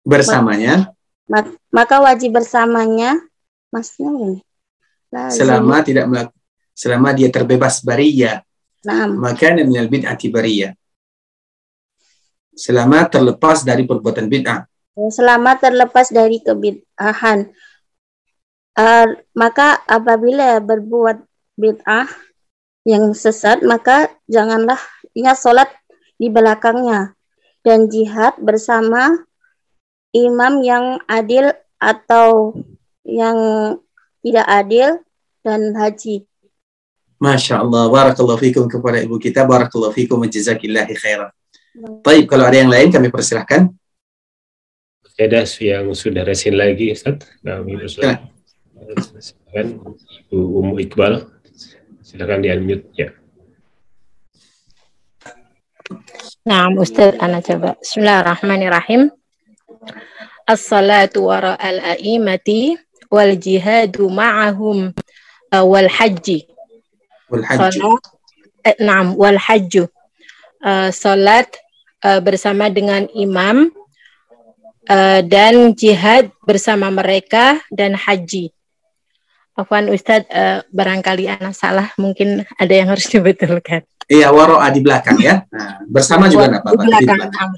bersamanya. 0.04 0.92
Maka 1.72 1.96
wajib 2.04 2.36
bersamanya. 2.36 3.16
Maksudnya 3.72 4.12
ini. 4.12 4.38
selama 5.32 5.80
tidak 5.80 6.04
melak 6.12 6.28
selama 6.76 7.08
dia 7.16 7.32
terbebas 7.32 7.80
baria 7.80 8.44
nah. 8.84 9.08
maka 9.08 9.56
minal 9.56 9.88
bid'ati 9.88 10.28
baria 10.28 10.76
selama 12.56 13.04
terlepas 13.06 13.62
dari 13.62 13.84
perbuatan 13.84 14.26
bid'ah. 14.32 14.64
Selama 15.12 15.60
terlepas 15.60 16.08
dari 16.08 16.40
kebid'ahan. 16.40 17.52
Uh, 18.76 19.08
maka 19.36 19.84
apabila 19.84 20.60
berbuat 20.60 21.20
bid'ah 21.60 22.08
yang 22.88 23.12
sesat, 23.12 23.60
maka 23.60 24.08
janganlah 24.24 24.80
ingat 25.12 25.36
sholat 25.36 25.68
di 26.16 26.32
belakangnya 26.32 27.12
dan 27.66 27.90
jihad 27.90 28.38
bersama 28.38 29.26
imam 30.14 30.62
yang 30.62 31.02
adil 31.10 31.50
atau 31.82 32.54
yang 33.02 33.36
tidak 34.22 34.46
adil 34.46 35.02
dan 35.42 35.74
haji. 35.74 36.22
Masya 37.18 37.66
Allah, 37.66 37.90
barakallahu 37.90 38.38
fikum 38.38 38.70
kepada 38.70 39.02
ibu 39.02 39.18
kita, 39.18 39.42
barakallahu 39.42 39.90
fikum, 39.90 40.22
jazakillahi 40.22 40.94
khairan. 40.94 41.34
Baik, 42.06 42.30
kalau 42.30 42.46
ada 42.46 42.62
yang 42.62 42.70
lain 42.70 42.94
kami 42.94 43.10
persilahkan. 43.10 43.66
Ada 45.16 45.48
yang 45.58 45.90
sudah 45.96 46.28
resin 46.28 46.54
lagi, 46.60 46.92
Ustaz. 46.92 47.24
Kami 47.40 47.72
persilakan. 47.80 48.36
Silakan 49.16 49.66
Ibu 50.28 50.36
Umu 50.60 50.74
Iqbal. 50.76 51.24
Silakan 52.04 52.44
di 52.44 52.48
unmute 52.52 52.86
ya. 52.92 53.08
Nah, 56.46 56.70
Ustaz, 56.78 57.18
anak 57.18 57.42
coba. 57.50 57.74
Bismillahirrahmanirrahim. 57.82 59.10
As-salatu 60.46 61.26
wara 61.26 61.58
al-a'imati 61.58 62.78
wal 63.10 63.34
jihadu 63.34 64.06
ma'ahum 64.06 64.94
wal 65.50 65.90
haji. 65.90 66.46
Wal 67.34 67.42
haji. 67.42 67.82
Eh, 68.62 68.78
naam, 68.78 69.18
wal 69.18 69.42
hajju. 69.42 69.90
Uh, 70.62 70.94
salat 70.94 71.50
uh, 72.06 72.22
bersama 72.22 72.70
dengan 72.70 73.10
imam 73.10 73.74
uh, 74.86 75.20
dan 75.26 75.74
jihad 75.74 76.30
bersama 76.46 76.94
mereka 76.94 77.58
dan 77.74 77.98
haji. 77.98 78.54
Afwan 79.58 79.90
Ustadz, 79.90 80.30
uh, 80.30 80.62
barangkali 80.70 81.26
anak 81.26 81.58
salah, 81.58 81.90
mungkin 81.98 82.46
ada 82.54 82.70
yang 82.70 82.94
harus 82.94 83.10
dibetulkan. 83.14 83.82
Iya, 84.06 84.30
waro'a 84.30 84.70
di 84.70 84.80
belakang 84.82 85.18
ya. 85.18 85.42
Nah, 85.50 85.82
bersama 85.90 86.30
juga 86.30 86.46
enggak 86.46 86.62
apa-apa. 86.62 86.82
Di 86.86 87.06
belakang. 87.10 87.50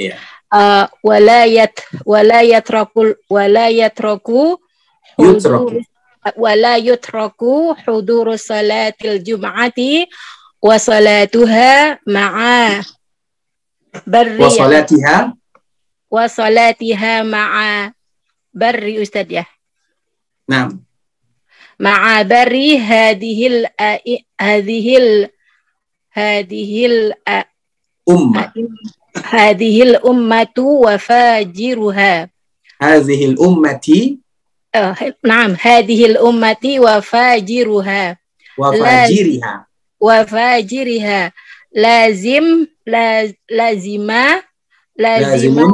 Iya. 0.00 0.14
Uh, 0.50 0.84
walayat 1.06 1.72
walayat 2.08 2.66
rokul 2.66 3.14
walayat 3.30 3.94
roku 4.02 4.58
Yutraku. 5.14 5.78
wala 6.34 6.74
yutraku 6.80 7.76
huduru 7.86 8.34
salatil 8.34 9.22
jum'ati 9.22 10.10
wa 10.58 10.74
salatuha 10.74 12.02
ma'a 12.02 12.82
barri 14.08 14.42
Wa 14.42 14.50
salatiha 14.50 15.16
wa 16.10 16.24
salatiha 16.26 17.22
ma'a 17.22 17.94
barri 18.50 18.98
Ustaz 18.98 19.30
ya. 19.30 19.46
Nah, 20.50 20.72
Ma'a 21.80 22.26
barri 22.28 22.76
hadhil 22.76 23.64
hadhil 24.36 25.30
hadhil 26.10 27.12
a- 27.26 27.44
ummah. 28.06 28.52
hadhil 29.22 29.98
ummatu 30.02 30.80
wa 30.80 30.98
fajiruha. 30.98 32.28
Hadhihi 32.80 33.34
ummati 33.36 34.18
Uh, 34.74 34.94
naam, 35.26 35.54
hadhil 35.58 36.14
ummati 36.22 36.78
wa 36.78 37.02
fajiruha. 37.02 38.16
wa 38.56 38.76
La- 38.76 38.84
fajiriha. 38.84 39.66
Wa 40.00 40.22
fajiriha. 40.26 41.32
Lazim 41.74 42.66
la, 42.86 43.26
lazima 43.50 44.42
lazima 44.94 45.62
Lazimun 45.66 45.72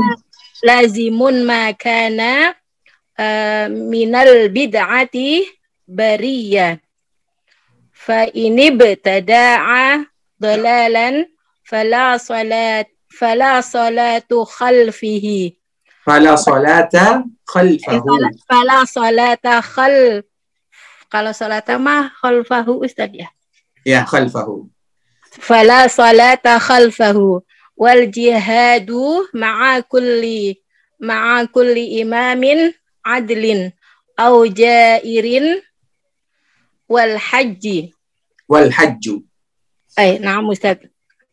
lazimun 0.63 1.37
ضلالا 10.43 11.29
فلا 11.65 12.17
صلاة 12.17 12.87
فلا 13.19 13.61
صلاة 13.61 14.45
خلفه. 14.45 15.53
فلا 16.07 16.37
صلاة 16.37 17.25
خلفه. 17.47 18.05
فلا 18.51 18.85
صلاة 18.85 19.61
خلف 19.61 20.25
قال 21.11 21.35
صلاة 21.35 21.77
ما 21.77 22.09
خلفه 22.09 22.85
أستاذ 22.85 23.15
يا. 23.15 23.29
ya 23.87 24.03
khalfahu 24.05 24.67
فلا 25.31 25.87
صلاة 25.87 26.59
خلفه. 26.59 27.43
والجهاد 27.77 28.91
مع 29.35 29.81
كل 29.81 30.55
مع 31.01 31.45
كل 31.45 32.01
إمام 32.03 32.73
عدل 33.07 33.73
أو 34.21 34.47
جائر. 34.47 35.63
والحج. 36.89 37.89
والحج. 38.49 39.21
eh 39.97 40.21
nah 40.21 40.45
Ustaz. 40.45 40.79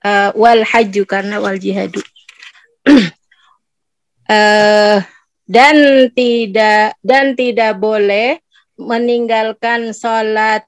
Uh, 0.03 0.35
wal 0.35 0.67
haju 0.67 1.03
karena 1.07 1.39
wal 1.39 1.55
jihadu. 1.55 2.03
uh, 4.27 4.99
dan 5.55 5.77
tidak 6.11 6.99
dan 6.99 7.35
tidak 7.39 7.79
boleh 7.79 8.39
meninggalkan 8.75 9.95
sholat 9.95 10.67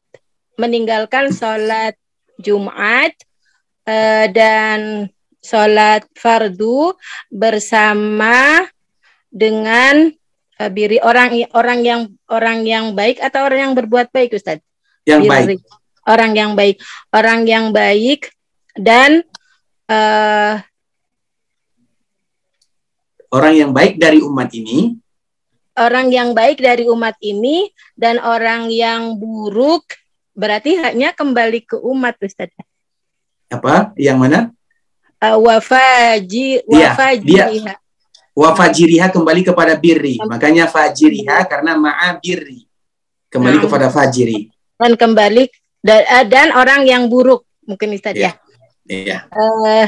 meninggalkan 0.56 1.36
sholat 1.36 2.00
Jumat 2.40 3.12
uh, 3.88 4.28
dan 4.32 5.12
sholat 5.44 6.08
fardu 6.16 6.96
bersama 7.28 8.64
dengan 9.28 10.16
biri 10.72 11.04
orang 11.04 11.44
orang 11.52 11.80
yang 11.84 12.02
orang 12.32 12.64
yang 12.64 12.86
baik 12.96 13.20
atau 13.20 13.44
orang 13.44 13.60
yang 13.72 13.76
berbuat 13.76 14.08
baik 14.16 14.40
Ustaz. 14.40 14.64
Yang 15.04 15.28
biri. 15.28 15.60
baik. 15.60 15.60
Orang 16.06 16.32
yang 16.34 16.54
baik 16.54 16.78
orang 17.10 17.44
yang 17.44 17.66
baik 17.70 18.30
dan 18.74 19.26
eh, 19.88 20.56
orang 23.32 23.54
yang 23.56 23.72
baik 23.72 23.98
dari 23.98 24.22
umat 24.22 24.50
ini 24.52 24.96
orang 25.76 26.08
yang 26.08 26.32
baik 26.32 26.62
dari 26.62 26.88
umat 26.88 27.18
ini 27.20 27.68
dan 27.94 28.22
orang 28.22 28.72
yang 28.72 29.18
buruk 29.18 29.84
berarti 30.32 30.78
haknya 30.78 31.12
kembali 31.12 31.64
ke 31.64 31.76
umat 31.76 32.16
Ustaz. 32.20 32.52
apa 33.48 33.92
yang 33.96 34.20
mana 34.20 34.52
Uh, 35.16 35.40
wafaji 35.40 36.60
Iya, 36.68 36.92
wafajiriha. 36.92 37.74
wa 38.36 38.52
fajiriha 38.52 39.08
kembali 39.10 39.48
kepada 39.48 39.74
birri 39.74 40.20
makanya 40.22 40.68
fajiriha 40.68 41.48
karena 41.48 41.80
ma'a 41.80 42.20
birri 42.20 42.68
kembali 43.32 43.58
Nah. 43.58 43.64
kepada 43.64 43.88
fajiri 43.88 44.52
dan 44.76 44.94
kembali 44.94 45.48
dan, 45.86 46.02
eh, 46.02 46.26
dan 46.26 46.48
orang 46.52 46.82
yang 46.90 47.06
buruk 47.06 47.46
mungkin 47.62 47.94
Ustaz 47.94 48.18
Iya. 48.18 48.34
ya. 48.34 48.34
iya 48.90 49.18
Eh, 49.30 49.88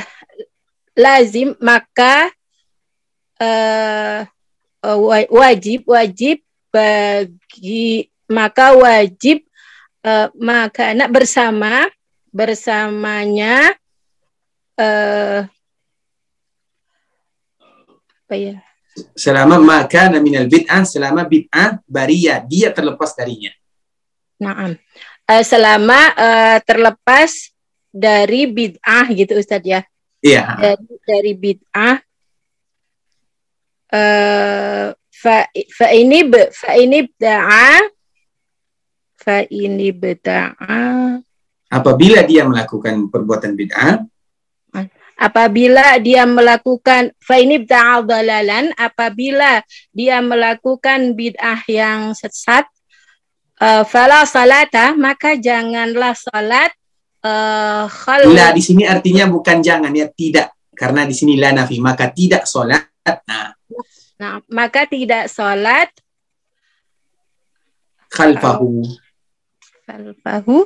lazim 0.94 1.58
maka 1.58 2.30
wa- 4.82 5.30
wajib 5.34 5.86
wajib 5.86 6.42
bagi 6.70 8.10
maka 8.30 8.74
wajib 8.74 9.42
eh, 10.02 10.28
maka 10.38 10.94
anak 10.94 11.10
bersama 11.10 11.90
bersamanya 12.30 13.74
eh 14.78 15.42
apa 18.28 18.36
ya 18.36 18.58
selama 19.14 19.58
maka 19.62 20.10
minal 20.20 20.46
bid'ah 20.46 20.84
selama 20.84 21.24
bid'ah 21.26 21.80
baria 21.88 22.42
dia 22.44 22.70
terlepas 22.74 23.14
darinya 23.14 23.50
Naam. 24.38 24.78
Eh, 25.28 25.44
selama 25.44 26.16
eh, 26.16 26.58
terlepas 26.64 27.52
dari 27.92 28.48
bid'ah 28.48 29.12
gitu 29.12 29.36
Ustadz 29.36 29.68
ya. 29.68 29.82
iya 30.24 30.56
Dari 30.56 30.96
dari 31.04 31.34
bid'ah 31.36 32.00
eh 33.92 34.88
fa, 35.18 35.38
fa 35.52 35.88
ini 35.92 36.20
be, 36.28 36.48
fa 36.54 36.78
ini 36.78 37.04
bda'a 37.08 37.88
fa 39.18 39.38
ini 39.50 39.90
bda'a 39.92 40.86
apabila 41.74 42.24
dia 42.24 42.46
melakukan 42.46 43.10
perbuatan 43.10 43.52
bid'ah 43.58 44.06
apabila 45.18 45.98
dia 45.98 46.24
melakukan 46.30 47.10
fa 47.18 47.36
ini 47.42 47.58
bda'a 47.64 48.06
dalalan 48.06 48.70
apabila 48.78 49.66
dia 49.90 50.22
melakukan 50.22 51.18
bid'ah 51.18 51.66
yang 51.66 52.14
sesat 52.14 52.70
eh, 53.62 53.84
fala 53.86 54.26
salata 54.26 54.94
maka 54.98 55.38
janganlah 55.38 56.14
salat 56.14 56.72
eh 57.26 57.86
khal 57.90 58.30
la 58.30 58.54
di 58.54 58.62
sini 58.62 58.84
artinya 58.86 59.26
bukan 59.28 59.60
jangan 59.62 59.92
ya 59.92 60.08
tidak. 60.14 60.54
Karena 60.78 61.10
di 61.10 61.16
sini 61.18 61.42
la 61.42 61.50
nafi 61.54 61.82
maka 61.82 62.14
tidak 62.14 62.46
sholat 62.46 62.86
nah. 63.26 63.58
Nah, 64.18 64.42
maka 64.50 64.86
tidak 64.90 65.30
sholat 65.30 65.90
khalfahu. 68.14 68.86
Falfahu 69.86 70.66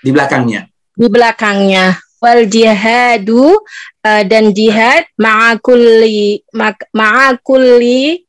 di 0.00 0.10
belakangnya. 0.12 0.68
Di 0.96 1.06
belakangnya. 1.08 1.96
Wal 2.20 2.44
jihadu 2.48 3.56
eh, 4.04 4.24
dan 4.28 4.52
jihad. 4.52 5.08
Ma'akulli 5.16 6.44
ma'akulli 6.92 8.28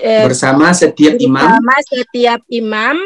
eh, 0.00 0.24
bersama 0.24 0.72
setiap 0.72 1.20
imam. 1.20 1.44
bersama 1.44 1.76
setiap 1.84 2.40
imam. 2.48 2.96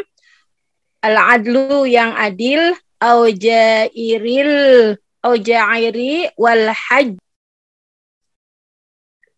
Al-adlu 0.99 1.87
yang 1.87 2.15
adil. 2.15 2.75
Au 2.99 3.31
jairil 3.31 4.99
au 5.23 5.39
jairi 5.39 6.27
wal 6.35 6.67
hajj 6.67 7.15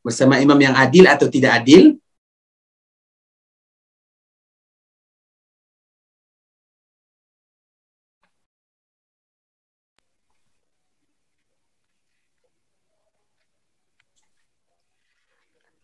bersama 0.01 0.41
imam 0.41 0.57
yang 0.57 0.73
adil 0.73 1.05
atau 1.05 1.29
tidak 1.29 1.61
adil. 1.61 1.97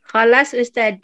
Khalas 0.08 0.56
Ustaz. 0.58 0.98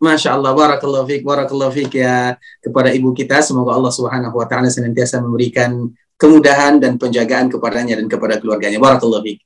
Masya 0.00 0.32
Allah, 0.32 0.56
barakallahu 0.56 1.04
fiik, 1.04 1.22
barakallahu 1.28 1.76
fiik 1.76 1.92
ya 2.00 2.32
kepada 2.64 2.88
ibu 2.88 3.12
kita. 3.12 3.44
Semoga 3.44 3.76
Allah 3.76 3.92
Subhanahu 3.92 4.32
wa 4.32 4.48
taala 4.48 4.72
senantiasa 4.72 5.20
memberikan 5.20 5.92
kemudahan 6.16 6.80
dan 6.80 6.96
penjagaan 6.96 7.52
kepadanya 7.52 8.00
dan 8.00 8.08
kepada 8.08 8.40
keluarganya. 8.40 8.80
Barakallahu 8.80 9.20
fiik. 9.20 9.44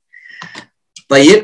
Baik. 1.11 1.43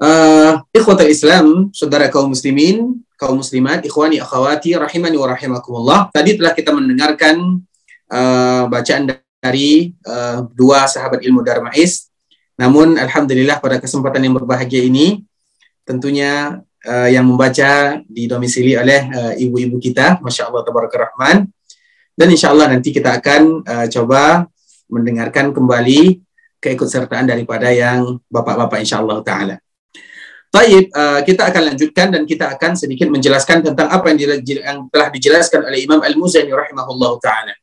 Uh, 0.00 0.64
ikhwatal 0.72 1.12
Islam, 1.12 1.68
saudara 1.76 2.08
kaum 2.08 2.32
muslimin, 2.32 3.04
kaum 3.20 3.44
muslimat, 3.44 3.84
ikhwani 3.84 4.16
akhwati 4.16 4.72
rahimani 4.80 5.20
wa 5.20 5.28
rahimakumullah. 5.28 6.00
Tadi 6.08 6.40
telah 6.40 6.56
kita 6.56 6.72
mendengarkan 6.72 7.60
uh, 8.08 8.64
bacaan 8.64 9.12
dari 9.44 9.92
uh, 10.08 10.48
dua 10.56 10.88
sahabat 10.88 11.20
ilmu 11.20 11.44
Darmais. 11.44 12.08
Namun 12.56 12.96
alhamdulillah 12.96 13.60
pada 13.60 13.76
kesempatan 13.76 14.24
yang 14.24 14.40
berbahagia 14.40 14.80
ini 14.80 15.20
tentunya 15.84 16.64
uh, 16.88 17.08
yang 17.12 17.28
membaca 17.28 18.00
didomisili 18.08 18.72
oleh 18.80 19.12
uh, 19.12 19.32
ibu-ibu 19.36 19.76
kita, 19.76 20.16
Masya 20.24 20.48
Allah 20.48 20.64
Rahman. 20.64 21.44
Dan 22.16 22.28
insya 22.32 22.52
Allah 22.56 22.72
nanti 22.72 22.88
kita 22.88 23.20
akan 23.20 23.64
uh, 23.64 23.86
coba 23.88 24.48
mendengarkan 24.88 25.52
kembali 25.52 26.20
keikutsertaan 26.60 27.28
daripada 27.28 27.72
yang 27.72 28.20
bapak-bapak 28.28 28.84
insya 28.84 29.00
Allah 29.00 29.24
Ta'ala. 29.24 29.56
Baik, 30.50 30.90
uh, 30.90 31.22
kita 31.22 31.46
akan 31.46 31.62
lanjutkan 31.72 32.10
dan 32.10 32.26
kita 32.26 32.50
akan 32.58 32.74
sedikit 32.74 33.06
menjelaskan 33.06 33.62
tentang 33.62 33.86
apa 33.86 34.10
yang, 34.10 34.42
yang 34.42 34.78
telah 34.90 35.06
dijelaskan 35.14 35.62
oleh 35.62 35.86
Imam 35.86 36.02
Al-Muzani 36.02 36.50
rahimahullahu 36.50 37.22
taala. 37.22 37.54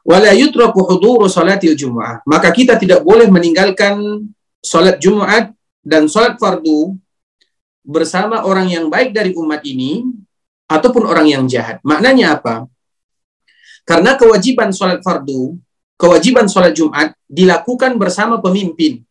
Wala 0.00 0.32
yutraku 0.32 0.80
huduru 0.80 1.28
salatil 1.28 1.76
Jumu'ah. 1.76 2.24
Maka 2.24 2.48
kita 2.50 2.80
tidak 2.80 3.04
boleh 3.04 3.28
meninggalkan 3.28 4.24
salat 4.64 4.96
Jumat 4.96 5.52
dan 5.84 6.08
salat 6.08 6.40
fardu 6.40 6.96
bersama 7.84 8.48
orang 8.48 8.70
yang 8.72 8.88
baik 8.88 9.12
dari 9.12 9.36
umat 9.36 9.60
ini 9.68 10.06
ataupun 10.72 11.04
orang 11.04 11.28
yang 11.28 11.44
jahat. 11.44 11.84
Maknanya 11.84 12.40
apa? 12.40 12.64
Karena 13.84 14.16
kewajiban 14.16 14.72
salat 14.72 15.04
fardu, 15.04 15.60
kewajiban 16.00 16.48
salat 16.48 16.72
Jumat 16.72 17.12
dilakukan 17.28 18.00
bersama 18.00 18.40
pemimpin. 18.40 19.04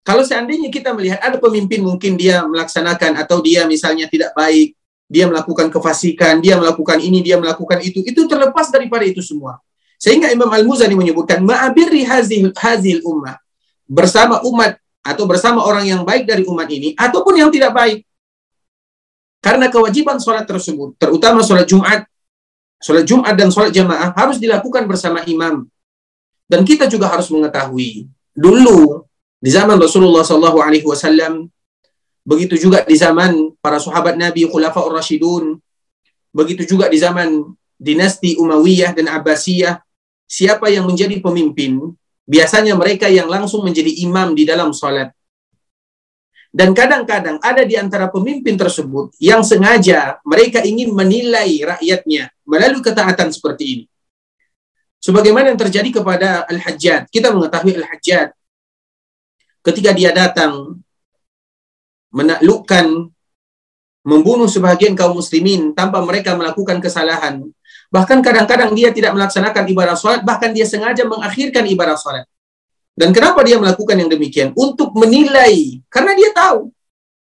Kalau 0.00 0.24
seandainya 0.24 0.72
kita 0.72 0.96
melihat 0.96 1.20
ada 1.20 1.36
pemimpin 1.36 1.84
mungkin 1.84 2.16
dia 2.16 2.40
melaksanakan 2.48 3.20
atau 3.20 3.44
dia 3.44 3.68
misalnya 3.68 4.08
tidak 4.08 4.32
baik, 4.32 4.72
dia 5.10 5.28
melakukan 5.28 5.68
kefasikan, 5.68 6.40
dia 6.40 6.56
melakukan 6.56 7.02
ini, 7.02 7.20
dia 7.20 7.36
melakukan 7.36 7.84
itu, 7.84 8.00
itu 8.06 8.24
terlepas 8.24 8.72
daripada 8.72 9.04
itu 9.04 9.20
semua. 9.20 9.60
Sehingga 10.00 10.32
Imam 10.32 10.48
Al-Muzani 10.48 10.96
menyebutkan 10.96 11.44
ma'abirri 11.44 12.08
hazil 12.08 12.48
hazil 12.56 13.04
ummah 13.04 13.36
bersama 13.84 14.40
umat 14.48 14.80
atau 15.04 15.28
bersama 15.28 15.60
orang 15.60 15.84
yang 15.84 16.00
baik 16.06 16.24
dari 16.24 16.48
umat 16.48 16.64
ini 16.72 16.96
ataupun 16.96 17.36
yang 17.36 17.52
tidak 17.52 17.76
baik. 17.76 18.00
Karena 19.44 19.68
kewajiban 19.68 20.16
sholat 20.16 20.48
tersebut, 20.48 20.96
terutama 20.96 21.44
sholat 21.44 21.68
Jumat, 21.68 22.08
sholat 22.80 23.04
Jumat 23.04 23.34
dan 23.36 23.52
sholat 23.52 23.72
jamaah 23.72 24.12
harus 24.16 24.40
dilakukan 24.40 24.88
bersama 24.88 25.20
imam. 25.28 25.68
Dan 26.48 26.64
kita 26.64 26.88
juga 26.88 27.08
harus 27.12 27.28
mengetahui 27.28 28.08
dulu 28.32 29.04
di 29.40 29.50
zaman 29.50 29.80
Rasulullah 29.80 30.20
Shallallahu 30.20 30.60
Alaihi 30.60 30.84
Wasallam, 30.84 31.48
begitu 32.20 32.60
juga 32.60 32.84
di 32.84 32.92
zaman 32.92 33.56
para 33.64 33.80
sahabat 33.80 34.20
Nabi 34.20 34.44
Khulafaur 34.44 34.92
Rashidun, 34.92 35.56
begitu 36.30 36.68
juga 36.68 36.92
di 36.92 37.00
zaman 37.00 37.48
dinasti 37.80 38.36
Umayyah 38.36 38.92
dan 38.92 39.08
Abbasiyah, 39.08 39.80
siapa 40.28 40.68
yang 40.68 40.84
menjadi 40.84 41.16
pemimpin, 41.24 41.80
biasanya 42.28 42.76
mereka 42.76 43.08
yang 43.08 43.32
langsung 43.32 43.64
menjadi 43.64 44.04
imam 44.04 44.36
di 44.36 44.44
dalam 44.44 44.76
salat. 44.76 45.08
Dan 46.50 46.74
kadang-kadang 46.74 47.38
ada 47.40 47.62
di 47.62 47.78
antara 47.78 48.10
pemimpin 48.10 48.58
tersebut 48.58 49.14
yang 49.22 49.40
sengaja 49.46 50.18
mereka 50.26 50.58
ingin 50.60 50.90
menilai 50.90 51.62
rakyatnya 51.62 52.28
melalui 52.42 52.82
ketaatan 52.82 53.30
seperti 53.30 53.64
ini. 53.64 53.84
Sebagaimana 55.00 55.54
yang 55.54 55.60
terjadi 55.62 56.02
kepada 56.02 56.44
Al-Hajjad. 56.50 57.08
Kita 57.08 57.32
mengetahui 57.32 57.78
Al-Hajjad 57.80 58.34
ketika 59.60 59.90
dia 59.92 60.10
datang 60.10 60.80
menaklukkan 62.10 63.10
membunuh 64.00 64.48
sebagian 64.48 64.96
kaum 64.96 65.20
muslimin 65.20 65.76
tanpa 65.76 66.00
mereka 66.00 66.34
melakukan 66.34 66.80
kesalahan. 66.80 67.44
Bahkan 67.90 68.22
kadang-kadang 68.22 68.72
dia 68.72 68.94
tidak 68.94 69.12
melaksanakan 69.12 69.64
ibadah 69.66 69.96
sholat, 69.98 70.22
bahkan 70.22 70.54
dia 70.54 70.64
sengaja 70.64 71.04
mengakhirkan 71.04 71.66
ibadah 71.68 71.98
sholat. 71.98 72.24
Dan 72.94 73.10
kenapa 73.10 73.42
dia 73.42 73.58
melakukan 73.58 73.96
yang 73.98 74.10
demikian? 74.10 74.48
Untuk 74.54 74.94
menilai, 74.94 75.82
karena 75.90 76.12
dia 76.14 76.30
tahu 76.30 76.70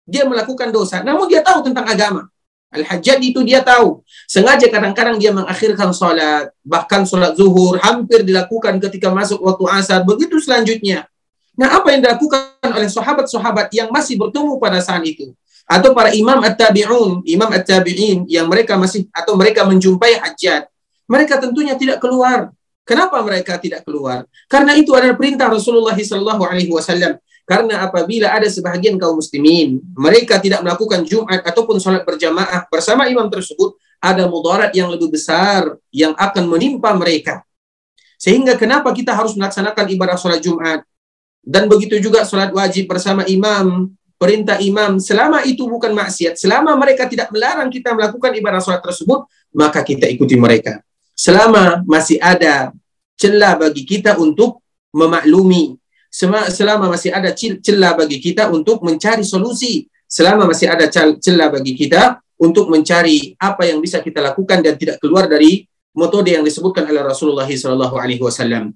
dia 0.10 0.26
melakukan 0.26 0.74
dosa, 0.74 1.06
namun 1.06 1.30
dia 1.30 1.46
tahu 1.46 1.62
tentang 1.70 1.86
agama. 1.86 2.22
Al-Hajjaj 2.70 3.18
itu 3.22 3.42
dia 3.42 3.66
tahu. 3.66 4.06
Sengaja 4.30 4.70
kadang-kadang 4.70 5.18
dia 5.18 5.34
mengakhirkan 5.34 5.90
sholat, 5.90 6.54
bahkan 6.62 7.02
sholat 7.02 7.34
zuhur 7.34 7.82
hampir 7.82 8.22
dilakukan 8.22 8.78
ketika 8.78 9.10
masuk 9.10 9.42
waktu 9.42 9.66
asar. 9.74 10.06
Begitu 10.06 10.38
selanjutnya. 10.38 11.10
Nah, 11.60 11.76
apa 11.76 11.92
yang 11.92 12.00
dilakukan 12.00 12.72
oleh 12.72 12.88
sahabat-sahabat 12.88 13.68
yang 13.76 13.92
masih 13.92 14.16
bertemu 14.16 14.56
pada 14.64 14.80
saat 14.80 15.04
itu? 15.04 15.36
Atau 15.68 15.92
para 15.92 16.16
imam 16.16 16.40
at-tabi'un, 16.40 17.20
imam 17.28 17.52
at-tabi'in 17.52 18.24
yang 18.32 18.48
mereka 18.48 18.80
masih 18.80 19.12
atau 19.12 19.36
mereka 19.36 19.68
menjumpai 19.68 20.24
hajat. 20.24 20.72
Mereka 21.04 21.36
tentunya 21.44 21.76
tidak 21.76 22.00
keluar. 22.00 22.56
Kenapa 22.88 23.20
mereka 23.22 23.60
tidak 23.60 23.84
keluar? 23.84 24.24
Karena 24.48 24.74
itu 24.80 24.96
adalah 24.96 25.20
perintah 25.20 25.52
Rasulullah 25.52 25.94
SAW. 25.94 27.20
Karena 27.44 27.86
apabila 27.86 28.32
ada 28.32 28.48
sebahagian 28.48 28.96
kaum 28.96 29.20
muslimin, 29.20 29.84
mereka 29.94 30.40
tidak 30.40 30.64
melakukan 30.64 31.04
Jumat 31.04 31.44
ataupun 31.44 31.82
sholat 31.82 32.08
berjamaah 32.08 32.66
bersama 32.72 33.10
imam 33.10 33.26
tersebut, 33.28 33.76
ada 34.00 34.26
mudarat 34.32 34.72
yang 34.72 34.88
lebih 34.88 35.12
besar 35.12 35.76
yang 35.92 36.16
akan 36.16 36.46
menimpa 36.46 36.94
mereka. 36.96 37.44
Sehingga 38.16 38.56
kenapa 38.56 38.94
kita 38.96 39.12
harus 39.12 39.36
melaksanakan 39.36 39.86
ibadah 39.92 40.16
sholat 40.18 40.40
Jumat? 40.42 40.86
Dan 41.40 41.72
begitu 41.72 41.98
juga 41.98 42.28
sholat 42.28 42.52
wajib 42.52 42.92
bersama 42.92 43.26
imam, 43.26 43.90
perintah 44.20 44.60
imam, 44.60 45.00
selama 45.00 45.42
itu 45.48 45.66
bukan 45.66 45.96
maksiat, 45.96 46.36
selama 46.36 46.76
mereka 46.76 47.08
tidak 47.08 47.32
melarang 47.32 47.72
kita 47.72 47.96
melakukan 47.96 48.32
ibadah 48.36 48.62
sholat 48.62 48.84
tersebut, 48.84 49.26
maka 49.56 49.82
kita 49.82 50.06
ikuti 50.12 50.36
mereka. 50.36 50.84
Selama 51.16 51.84
masih 51.88 52.20
ada 52.20 52.76
celah 53.20 53.56
bagi 53.60 53.84
kita 53.84 54.16
untuk 54.20 54.64
memaklumi 54.96 55.80
selama 56.10 56.90
masih 56.90 57.14
ada 57.14 57.30
celah 57.38 57.94
bagi 57.94 58.18
kita 58.18 58.50
untuk 58.50 58.82
mencari 58.82 59.22
solusi, 59.22 59.86
selama 60.10 60.50
masih 60.50 60.68
ada 60.68 60.90
celah 61.22 61.50
bagi 61.54 61.78
kita 61.78 62.18
untuk 62.42 62.68
mencari 62.68 63.38
apa 63.38 63.70
yang 63.70 63.78
bisa 63.78 64.02
kita 64.02 64.20
lakukan 64.20 64.66
dan 64.66 64.74
tidak 64.76 64.98
keluar 64.98 65.30
dari 65.30 65.70
metode 65.94 66.34
yang 66.34 66.42
disebutkan 66.42 66.90
oleh 66.90 67.06
Rasulullah 67.06 67.46
wasallam. 67.46 68.74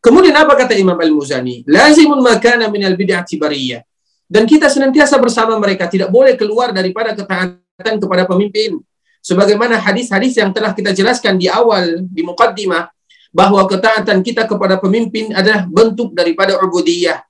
Kemudian 0.00 0.32
apa 0.32 0.56
kata 0.56 0.72
Imam 0.80 0.96
Al-Muzani? 0.96 1.68
Lazimun 1.68 2.24
makana 2.24 2.72
min 2.72 2.80
al-bid'ati 2.88 3.36
bariyah. 3.36 3.84
Dan 4.24 4.48
kita 4.48 4.72
senantiasa 4.72 5.20
bersama 5.20 5.60
mereka, 5.60 5.84
tidak 5.92 6.08
boleh 6.08 6.40
keluar 6.40 6.72
daripada 6.72 7.12
ketaatan 7.12 8.00
kepada 8.00 8.24
pemimpin. 8.24 8.80
Sebagaimana 9.20 9.76
hadis-hadis 9.76 10.40
yang 10.40 10.48
telah 10.56 10.72
kita 10.72 10.96
jelaskan 10.96 11.36
di 11.36 11.52
awal 11.52 12.00
di 12.08 12.24
muqaddimah 12.24 12.88
bahwa 13.28 13.60
ketaatan 13.68 14.24
kita 14.24 14.48
kepada 14.48 14.80
pemimpin 14.80 15.36
adalah 15.36 15.68
bentuk 15.68 16.16
daripada 16.16 16.56
ubudiyah. 16.56 17.20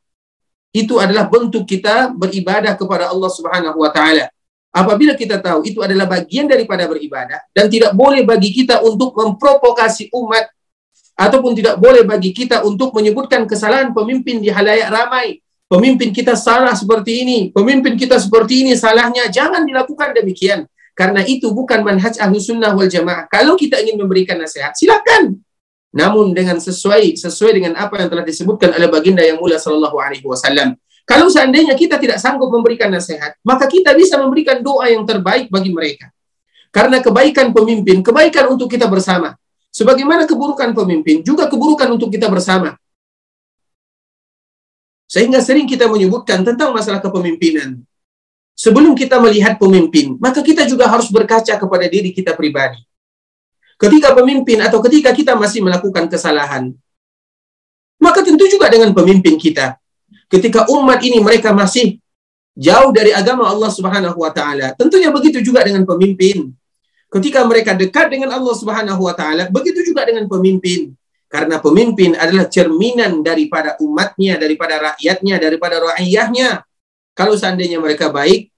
Itu 0.71 1.03
adalah 1.03 1.27
bentuk 1.27 1.67
kita 1.67 2.15
beribadah 2.15 2.79
kepada 2.79 3.11
Allah 3.11 3.31
Subhanahu 3.35 3.83
wa 3.83 3.91
taala. 3.91 4.31
Apabila 4.71 5.19
kita 5.19 5.43
tahu 5.43 5.67
itu 5.67 5.83
adalah 5.83 6.07
bagian 6.07 6.47
daripada 6.47 6.87
beribadah 6.87 7.43
dan 7.51 7.67
tidak 7.67 7.91
boleh 7.91 8.23
bagi 8.23 8.55
kita 8.55 8.79
untuk 8.87 9.19
memprovokasi 9.19 10.15
umat 10.15 10.47
ataupun 11.21 11.53
tidak 11.53 11.77
boleh 11.77 12.09
bagi 12.09 12.33
kita 12.33 12.65
untuk 12.65 12.97
menyebutkan 12.97 13.45
kesalahan 13.45 13.93
pemimpin 13.93 14.41
di 14.41 14.49
halayak 14.49 14.89
ramai. 14.89 15.45
Pemimpin 15.69 16.11
kita 16.11 16.35
salah 16.35 16.75
seperti 16.75 17.23
ini, 17.23 17.39
pemimpin 17.55 17.95
kita 17.95 18.19
seperti 18.19 18.67
ini 18.67 18.73
salahnya. 18.75 19.29
Jangan 19.29 19.63
dilakukan 19.63 20.17
demikian. 20.17 20.67
Karena 20.97 21.23
itu 21.23 21.53
bukan 21.55 21.87
manhaj 21.87 22.19
ahlu 22.19 22.43
sunnah 22.43 22.75
wal 22.75 22.91
jamaah. 22.91 23.31
Kalau 23.31 23.55
kita 23.55 23.79
ingin 23.79 24.01
memberikan 24.01 24.41
nasihat, 24.41 24.75
silakan 24.75 25.39
namun 25.91 26.31
dengan 26.31 26.59
sesuai 26.63 27.19
sesuai 27.19 27.53
dengan 27.59 27.75
apa 27.75 27.99
yang 27.99 28.09
telah 28.11 28.23
disebutkan 28.23 28.71
oleh 28.79 28.87
baginda 28.87 29.27
yang 29.27 29.43
mulia 29.43 29.59
sallallahu 29.59 29.99
alaihi 29.99 30.23
wasallam. 30.23 30.79
Kalau 31.03 31.27
seandainya 31.27 31.75
kita 31.75 31.99
tidak 31.99 32.23
sanggup 32.23 32.47
memberikan 32.55 32.87
nasihat, 32.87 33.35
maka 33.43 33.67
kita 33.67 33.91
bisa 33.99 34.15
memberikan 34.15 34.63
doa 34.63 34.87
yang 34.87 35.03
terbaik 35.03 35.51
bagi 35.51 35.75
mereka. 35.75 36.15
Karena 36.71 37.03
kebaikan 37.03 37.51
pemimpin, 37.51 37.99
kebaikan 38.07 38.47
untuk 38.55 38.71
kita 38.71 38.87
bersama. 38.87 39.35
Sebagaimana 39.71 40.27
keburukan 40.27 40.75
pemimpin, 40.75 41.23
juga 41.23 41.47
keburukan 41.47 41.87
untuk 41.95 42.11
kita 42.11 42.27
bersama. 42.27 42.75
Sehingga 45.11 45.43
sering 45.43 45.67
kita 45.67 45.91
menyebutkan 45.91 46.43
tentang 46.47 46.71
masalah 46.71 47.03
kepemimpinan. 47.03 47.83
Sebelum 48.55 48.93
kita 48.93 49.17
melihat 49.19 49.57
pemimpin, 49.57 50.21
maka 50.21 50.45
kita 50.45 50.69
juga 50.69 50.85
harus 50.87 51.09
berkaca 51.09 51.57
kepada 51.57 51.87
diri 51.89 52.13
kita 52.13 52.37
pribadi. 52.37 52.79
Ketika 53.81 54.13
pemimpin 54.13 54.61
atau 54.61 54.85
ketika 54.85 55.17
kita 55.17 55.33
masih 55.33 55.65
melakukan 55.65 56.13
kesalahan, 56.13 56.69
maka 57.97 58.21
tentu 58.21 58.45
juga 58.45 58.69
dengan 58.69 58.93
pemimpin 58.93 59.41
kita. 59.41 59.81
Ketika 60.29 60.69
umat 60.69 61.01
ini 61.01 61.19
mereka 61.25 61.57
masih 61.57 61.97
jauh 62.53 62.93
dari 62.93 63.17
agama 63.17 63.49
Allah 63.49 63.73
Subhanahu 63.73 64.21
wa 64.21 64.29
taala, 64.29 64.77
tentunya 64.77 65.09
begitu 65.09 65.41
juga 65.41 65.65
dengan 65.65 65.89
pemimpin. 65.89 66.53
Ketika 67.11 67.43
mereka 67.43 67.75
dekat 67.75 68.07
dengan 68.07 68.31
Allah 68.39 68.55
Subhanahu 68.55 69.03
wa 69.03 69.15
taala, 69.19 69.51
begitu 69.51 69.83
juga 69.83 70.07
dengan 70.07 70.31
pemimpin. 70.31 70.95
Karena 71.31 71.59
pemimpin 71.59 72.15
adalah 72.15 72.47
cerminan 72.47 73.23
daripada 73.23 73.75
umatnya, 73.83 74.39
daripada 74.39 74.95
rakyatnya, 74.95 75.43
daripada 75.43 75.77
rakyatnya. 75.79 76.63
Kalau 77.15 77.35
seandainya 77.35 77.83
mereka 77.83 78.11
baik, 78.11 78.51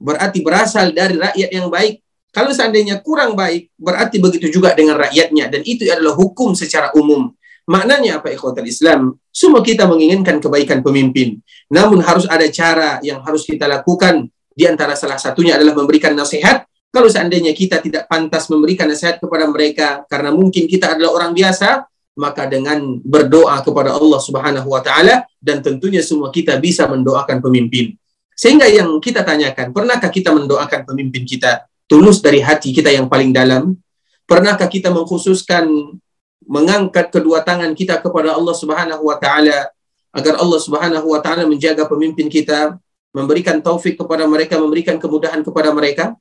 berarti 0.00 0.40
berasal 0.40 0.92
dari 0.96 1.20
rakyat 1.20 1.50
yang 1.52 1.68
baik. 1.68 2.00
Kalau 2.32 2.52
seandainya 2.52 3.00
kurang 3.00 3.32
baik, 3.32 3.72
berarti 3.80 4.20
begitu 4.20 4.60
juga 4.60 4.76
dengan 4.76 5.00
rakyatnya. 5.00 5.48
Dan 5.48 5.64
itu 5.64 5.88
adalah 5.88 6.16
hukum 6.16 6.52
secara 6.52 6.92
umum. 6.96 7.32
Maknanya 7.68 8.20
apa 8.20 8.32
ikhwatal 8.32 8.64
Islam? 8.64 9.16
Semua 9.28 9.60
kita 9.60 9.84
menginginkan 9.84 10.40
kebaikan 10.40 10.80
pemimpin. 10.80 11.40
Namun 11.68 12.00
harus 12.00 12.24
ada 12.24 12.44
cara 12.48 12.96
yang 13.04 13.20
harus 13.20 13.44
kita 13.44 13.68
lakukan. 13.68 14.28
Di 14.52 14.64
antara 14.64 14.96
salah 14.96 15.20
satunya 15.20 15.56
adalah 15.56 15.76
memberikan 15.76 16.16
nasihat. 16.16 16.64
Kalau 16.88 17.08
seandainya 17.08 17.52
kita 17.52 17.84
tidak 17.84 18.08
pantas 18.08 18.48
memberikan 18.48 18.88
nasihat 18.88 19.20
kepada 19.20 19.44
mereka 19.44 20.08
karena 20.08 20.32
mungkin 20.32 20.64
kita 20.64 20.96
adalah 20.96 21.20
orang 21.20 21.32
biasa, 21.36 21.84
maka 22.18 22.48
dengan 22.48 22.98
berdoa 23.04 23.60
kepada 23.62 23.94
Allah 23.94 24.20
Subhanahu 24.20 24.68
wa 24.72 24.80
taala 24.82 25.28
dan 25.38 25.62
tentunya 25.62 26.00
semua 26.00 26.32
kita 26.32 26.56
bisa 26.56 26.88
mendoakan 26.88 27.44
pemimpin. 27.44 27.94
Sehingga 28.34 28.66
yang 28.70 28.88
kita 29.02 29.22
tanyakan, 29.26 29.74
pernahkah 29.74 30.08
kita 30.08 30.30
mendoakan 30.30 30.86
pemimpin 30.86 31.26
kita? 31.26 31.68
tulus 31.88 32.20
dari 32.20 32.44
hati 32.44 32.70
kita 32.70 32.92
yang 32.92 33.08
paling 33.08 33.32
dalam? 33.32 33.74
Pernahkah 34.28 34.68
kita 34.68 34.92
mengkhususkan 34.92 35.66
mengangkat 36.44 37.08
kedua 37.08 37.40
tangan 37.40 37.72
kita 37.72 37.98
kepada 38.04 38.36
Allah 38.36 38.52
Subhanahu 38.52 39.08
wa 39.08 39.16
taala 39.16 39.72
agar 40.12 40.36
Allah 40.36 40.60
Subhanahu 40.60 41.06
wa 41.08 41.20
taala 41.24 41.48
menjaga 41.48 41.88
pemimpin 41.88 42.28
kita, 42.28 42.76
memberikan 43.16 43.64
taufik 43.64 43.96
kepada 43.96 44.28
mereka, 44.28 44.60
memberikan 44.60 45.00
kemudahan 45.00 45.40
kepada 45.40 45.72
mereka? 45.72 46.12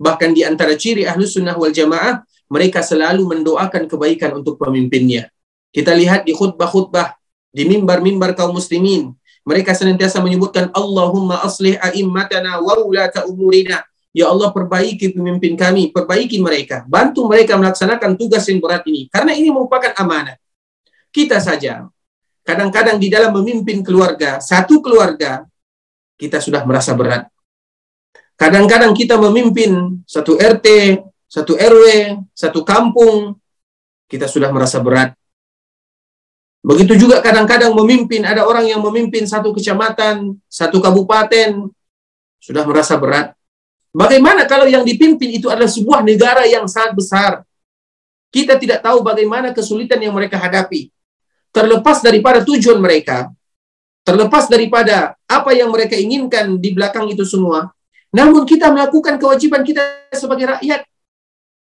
Bahkan 0.00 0.32
di 0.32 0.42
antara 0.48 0.72
ciri 0.80 1.04
ahlu 1.04 1.28
sunnah 1.28 1.52
wal 1.60 1.76
jamaah, 1.76 2.24
mereka 2.48 2.80
selalu 2.80 3.22
mendoakan 3.28 3.84
kebaikan 3.84 4.40
untuk 4.40 4.56
pemimpinnya. 4.56 5.28
Kita 5.70 5.92
lihat 5.92 6.24
di 6.24 6.32
khutbah-khutbah, 6.32 7.20
di 7.52 7.68
mimbar-mimbar 7.68 8.32
kaum 8.32 8.56
muslimin, 8.56 9.12
mereka 9.44 9.76
senantiasa 9.76 10.24
menyebutkan 10.24 10.72
Allahumma 10.72 11.44
aslih 11.44 11.76
a'immatana 11.78 12.58
wa 12.58 12.80
ulata 12.80 13.28
umurina 13.28 13.84
Ya 14.10 14.26
Allah 14.26 14.50
perbaiki 14.50 15.14
pemimpin 15.14 15.54
kami, 15.54 15.94
perbaiki 15.94 16.42
mereka, 16.42 16.82
bantu 16.90 17.30
mereka 17.30 17.54
melaksanakan 17.54 18.18
tugas 18.18 18.42
yang 18.50 18.58
berat 18.58 18.82
ini. 18.90 19.06
Karena 19.06 19.38
ini 19.38 19.54
merupakan 19.54 19.94
amanah. 19.94 20.34
Kita 21.14 21.38
saja, 21.38 21.86
kadang-kadang 22.42 22.98
di 22.98 23.06
dalam 23.06 23.30
memimpin 23.38 23.86
keluarga, 23.86 24.42
satu 24.42 24.82
keluarga, 24.82 25.46
kita 26.18 26.42
sudah 26.42 26.66
merasa 26.66 26.90
berat. 26.98 27.30
Kadang-kadang 28.40 28.96
kita 28.96 29.20
memimpin 29.20 30.00
satu 30.08 30.40
RT, 30.40 30.96
satu 31.28 31.60
RW, 31.60 32.16
satu 32.32 32.64
kampung, 32.64 33.36
kita 34.08 34.24
sudah 34.24 34.48
merasa 34.48 34.80
berat. 34.80 35.12
Begitu 36.64 36.96
juga 36.96 37.20
kadang-kadang 37.20 37.76
memimpin, 37.76 38.24
ada 38.24 38.48
orang 38.48 38.64
yang 38.64 38.80
memimpin 38.80 39.28
satu 39.28 39.52
kecamatan, 39.52 40.40
satu 40.48 40.80
kabupaten, 40.80 41.68
sudah 42.40 42.64
merasa 42.64 42.96
berat. 42.96 43.36
Bagaimana 43.92 44.48
kalau 44.48 44.64
yang 44.64 44.88
dipimpin 44.88 45.36
itu 45.36 45.52
adalah 45.52 45.68
sebuah 45.68 46.00
negara 46.00 46.48
yang 46.48 46.64
sangat 46.64 46.96
besar? 46.96 47.32
Kita 48.32 48.56
tidak 48.56 48.80
tahu 48.80 49.04
bagaimana 49.04 49.52
kesulitan 49.52 50.00
yang 50.00 50.16
mereka 50.16 50.40
hadapi. 50.40 50.88
Terlepas 51.52 52.00
daripada 52.00 52.40
tujuan 52.40 52.80
mereka, 52.80 53.28
terlepas 54.00 54.48
daripada 54.48 55.12
apa 55.28 55.52
yang 55.52 55.68
mereka 55.68 55.92
inginkan 55.92 56.56
di 56.56 56.72
belakang 56.72 57.10
itu 57.10 57.26
semua, 57.28 57.68
namun 58.10 58.42
kita 58.42 58.70
melakukan 58.74 59.18
kewajiban 59.18 59.62
kita 59.62 60.10
sebagai 60.14 60.58
rakyat. 60.58 60.82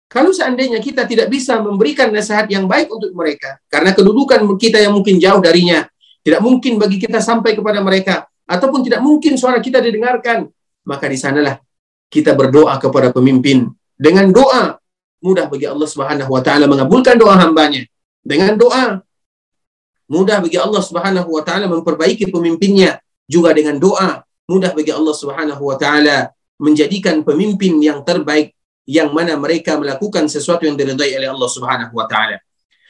Kalau 0.07 0.31
seandainya 0.31 0.79
kita 0.79 1.03
tidak 1.03 1.33
bisa 1.33 1.59
memberikan 1.59 2.14
nasihat 2.14 2.46
yang 2.46 2.70
baik 2.70 2.87
untuk 2.92 3.11
mereka, 3.11 3.59
karena 3.66 3.90
kedudukan 3.90 4.46
kita 4.55 4.79
yang 4.79 4.94
mungkin 4.94 5.18
jauh 5.18 5.42
darinya, 5.42 5.83
tidak 6.22 6.40
mungkin 6.44 6.79
bagi 6.79 7.03
kita 7.03 7.18
sampai 7.18 7.59
kepada 7.59 7.83
mereka, 7.83 8.31
ataupun 8.46 8.87
tidak 8.87 9.03
mungkin 9.03 9.35
suara 9.35 9.59
kita 9.59 9.83
didengarkan, 9.83 10.46
maka 10.87 11.11
di 11.11 11.18
sanalah 11.18 11.59
kita 12.07 12.33
berdoa 12.38 12.79
kepada 12.79 13.11
pemimpin. 13.11 13.66
Dengan 13.96 14.31
doa 14.31 14.79
mudah 15.25 15.49
bagi 15.49 15.66
Allah 15.66 15.88
Subhanahu 15.88 16.31
wa 16.31 16.42
taala 16.44 16.70
mengabulkan 16.70 17.18
doa 17.18 17.35
hambanya. 17.35 17.83
Dengan 18.22 18.55
doa 18.55 19.03
mudah 20.07 20.38
bagi 20.38 20.59
Allah 20.61 20.83
Subhanahu 20.85 21.27
wa 21.33 21.42
taala 21.42 21.66
memperbaiki 21.66 22.31
pemimpinnya. 22.31 23.03
Juga 23.27 23.51
dengan 23.51 23.75
doa 23.83 24.22
mudah 24.47 24.71
bagi 24.73 24.95
Allah 24.95 25.15
Subhanahu 25.15 25.63
wa 25.63 25.77
taala 25.77 26.31
menjadikan 26.57 27.21
pemimpin 27.27 27.83
yang 27.83 28.01
terbaik 28.07 28.55
yang 28.87 29.11
mana 29.11 29.35
mereka 29.35 29.75
melakukan 29.75 30.31
sesuatu 30.31 30.63
yang 30.63 30.79
diridai 30.79 31.19
oleh 31.19 31.29
Allah 31.29 31.51
Subhanahu 31.51 31.93
wa 31.93 32.07
taala. 32.07 32.39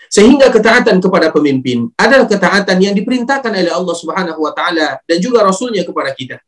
Sehingga 0.07 0.53
ketaatan 0.55 1.03
kepada 1.03 1.35
pemimpin 1.35 1.91
adalah 1.99 2.31
ketaatan 2.31 2.79
yang 2.79 2.95
diperintahkan 2.95 3.51
oleh 3.51 3.73
Allah 3.73 3.97
Subhanahu 3.97 4.39
wa 4.39 4.53
taala 4.55 5.01
dan 5.03 5.19
juga 5.19 5.43
rasulnya 5.43 5.83
kepada 5.83 6.13
kita. 6.15 6.39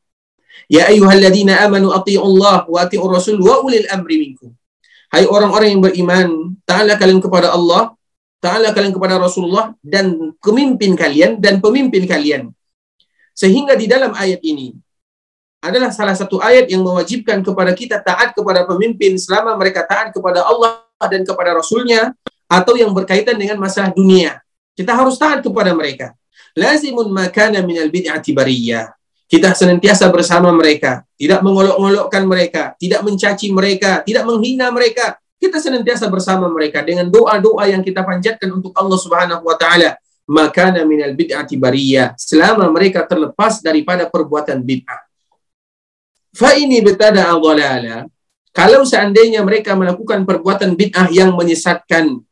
Ya 0.68 0.86
ayyuhalladzina 0.92 1.64
amanu 1.64 1.90
Allah 1.90 2.68
wa 2.68 2.78
atiiur 2.84 3.08
rasul 3.08 3.40
wa 3.40 3.64
ulil 3.64 3.88
amri 3.88 4.20
minkum. 4.20 4.52
Hai 5.08 5.24
orang-orang 5.24 5.72
yang 5.72 5.80
beriman, 5.80 6.28
taatlah 6.68 7.00
kalian 7.00 7.24
kepada 7.24 7.48
Allah, 7.56 7.96
taatlah 8.44 8.76
kalian 8.76 8.92
kepada 8.92 9.16
Rasulullah 9.16 9.72
dan 9.80 10.36
pemimpin 10.36 10.92
kalian 10.92 11.40
dan 11.40 11.64
pemimpin 11.64 12.04
kalian. 12.04 12.52
Sehingga 13.32 13.72
di 13.72 13.88
dalam 13.88 14.12
ayat 14.12 14.44
ini 14.44 14.76
adalah 15.58 15.90
salah 15.90 16.14
satu 16.14 16.38
ayat 16.38 16.70
yang 16.70 16.86
mewajibkan 16.86 17.42
kepada 17.42 17.74
kita 17.74 17.98
taat 17.98 18.30
kepada 18.30 18.62
pemimpin 18.62 19.18
selama 19.18 19.58
mereka 19.58 19.82
taat 19.82 20.14
kepada 20.14 20.46
Allah 20.46 20.86
dan 21.10 21.26
kepada 21.26 21.58
Rasulnya 21.58 22.14
atau 22.46 22.78
yang 22.78 22.94
berkaitan 22.94 23.34
dengan 23.34 23.58
masalah 23.58 23.90
dunia. 23.90 24.38
Kita 24.78 24.94
harus 24.94 25.18
taat 25.18 25.42
kepada 25.42 25.74
mereka. 25.74 26.14
Lazimun 26.54 27.10
makana 27.10 27.60
minal 27.66 27.90
bid'ati 27.90 28.30
bariyah. 28.30 28.94
Kita 29.28 29.52
senantiasa 29.52 30.08
bersama 30.08 30.48
mereka, 30.54 31.04
tidak 31.20 31.44
mengolok-olokkan 31.44 32.24
mereka, 32.24 32.72
tidak 32.80 33.04
mencaci 33.04 33.52
mereka, 33.52 34.00
tidak 34.06 34.24
menghina 34.24 34.72
mereka. 34.72 35.20
Kita 35.38 35.60
senantiasa 35.60 36.08
bersama 36.08 36.48
mereka 36.48 36.82
dengan 36.82 37.06
doa-doa 37.12 37.68
yang 37.68 37.84
kita 37.84 38.02
panjatkan 38.02 38.48
untuk 38.50 38.72
Allah 38.74 38.98
Subhanahu 38.98 39.44
wa 39.44 39.54
taala. 39.54 40.00
Makana 40.24 40.82
minal 40.88 41.12
bid'ati 41.12 41.60
bariyah. 41.60 42.16
Selama 42.16 42.72
mereka 42.72 43.04
terlepas 43.04 43.60
daripada 43.60 44.08
perbuatan 44.08 44.64
bid'ah. 44.64 45.07
Fa 46.38 46.54
ini 46.54 46.78
betada 46.78 47.34
dhalala. 47.34 48.06
Kalau 48.54 48.86
seandainya 48.86 49.42
mereka 49.42 49.74
melakukan 49.74 50.22
perbuatan 50.22 50.78
bid'ah 50.78 51.10
yang 51.10 51.34
menyesatkan, 51.34 52.22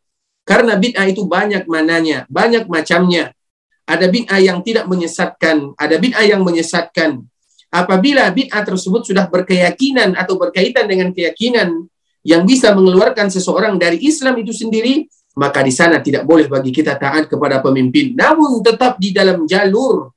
karena 0.47 0.79
bid'ah 0.79 1.11
itu 1.11 1.27
banyak 1.27 1.67
mananya, 1.67 2.23
banyak 2.31 2.71
macamnya. 2.71 3.35
Ada 3.83 4.07
bid'ah 4.07 4.39
yang 4.39 4.63
tidak 4.63 4.87
menyesatkan, 4.87 5.75
ada 5.75 5.99
bid'ah 5.99 6.23
yang 6.23 6.47
menyesatkan. 6.47 7.27
Apabila 7.67 8.31
bid'ah 8.31 8.63
tersebut 8.63 9.11
sudah 9.11 9.27
berkeyakinan 9.27 10.15
atau 10.15 10.39
berkaitan 10.39 10.87
dengan 10.87 11.11
keyakinan 11.11 11.91
yang 12.23 12.47
bisa 12.47 12.71
mengeluarkan 12.79 13.27
seseorang 13.27 13.75
dari 13.75 13.99
Islam 14.07 14.39
itu 14.39 14.55
sendiri, 14.55 15.11
maka 15.35 15.67
di 15.67 15.75
sana 15.75 15.99
tidak 15.99 16.23
boleh 16.23 16.47
bagi 16.47 16.71
kita 16.71 16.95
taat 16.95 17.27
kepada 17.27 17.59
pemimpin. 17.59 18.15
Namun 18.15 18.63
tetap 18.63 19.03
di 19.03 19.11
dalam 19.11 19.51
jalur 19.51 20.15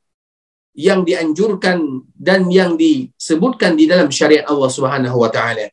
yang 0.77 1.03
dianjurkan 1.03 2.05
dan 2.15 2.47
yang 2.47 2.77
disebutkan 2.77 3.75
di 3.75 3.89
dalam 3.89 4.07
syariat 4.13 4.47
Allah 4.47 4.69
Subhanahu 4.69 5.17
wa 5.17 5.29
taala. 5.31 5.67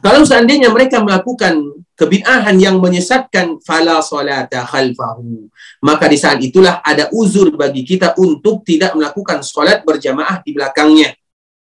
Kalau 0.00 0.24
seandainya 0.24 0.72
mereka 0.72 1.04
melakukan 1.04 1.84
kebid'ahan 1.92 2.56
yang 2.56 2.80
menyesatkan 2.80 3.60
fala 3.60 4.00
salata 4.00 4.64
khalfahu, 4.64 5.52
maka 5.84 6.08
di 6.08 6.16
saat 6.16 6.40
itulah 6.40 6.80
ada 6.80 7.12
uzur 7.12 7.52
bagi 7.52 7.84
kita 7.84 8.16
untuk 8.16 8.64
tidak 8.64 8.96
melakukan 8.96 9.44
salat 9.44 9.84
berjamaah 9.84 10.40
di 10.40 10.56
belakangnya. 10.56 11.12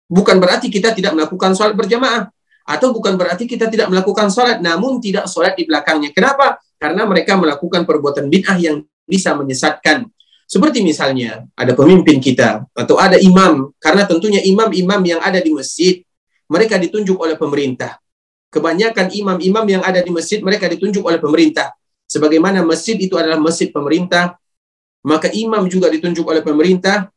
Bukan 0.08 0.40
berarti 0.40 0.72
kita 0.72 0.96
tidak 0.96 1.12
melakukan 1.18 1.52
salat 1.52 1.76
berjamaah 1.76 2.32
atau 2.64 2.96
bukan 2.96 3.20
berarti 3.20 3.44
kita 3.44 3.68
tidak 3.68 3.92
melakukan 3.92 4.32
salat 4.32 4.64
namun 4.64 5.04
tidak 5.04 5.28
salat 5.28 5.60
di 5.60 5.68
belakangnya. 5.68 6.16
Kenapa? 6.16 6.64
Karena 6.80 7.04
mereka 7.04 7.36
melakukan 7.36 7.84
perbuatan 7.84 8.32
bid'ah 8.32 8.56
yang 8.56 8.80
bisa 9.04 9.36
menyesatkan. 9.36 10.08
Seperti 10.54 10.86
misalnya 10.86 11.50
ada 11.58 11.74
pemimpin 11.74 12.22
kita 12.22 12.70
atau 12.78 13.02
ada 13.02 13.18
imam, 13.18 13.74
karena 13.82 14.06
tentunya 14.06 14.38
imam-imam 14.46 15.02
yang 15.02 15.18
ada 15.18 15.42
di 15.42 15.50
masjid 15.50 16.06
mereka 16.46 16.78
ditunjuk 16.78 17.18
oleh 17.18 17.34
pemerintah. 17.34 17.98
Kebanyakan 18.54 19.10
imam-imam 19.18 19.66
yang 19.66 19.82
ada 19.82 19.98
di 20.06 20.14
masjid 20.14 20.46
mereka 20.46 20.70
ditunjuk 20.70 21.02
oleh 21.02 21.18
pemerintah. 21.18 21.74
Sebagaimana 22.06 22.62
masjid 22.62 22.94
itu 23.02 23.18
adalah 23.18 23.42
masjid 23.42 23.74
pemerintah, 23.74 24.38
maka 25.02 25.34
imam 25.34 25.66
juga 25.66 25.90
ditunjuk 25.90 26.22
oleh 26.22 26.46
pemerintah, 26.46 27.10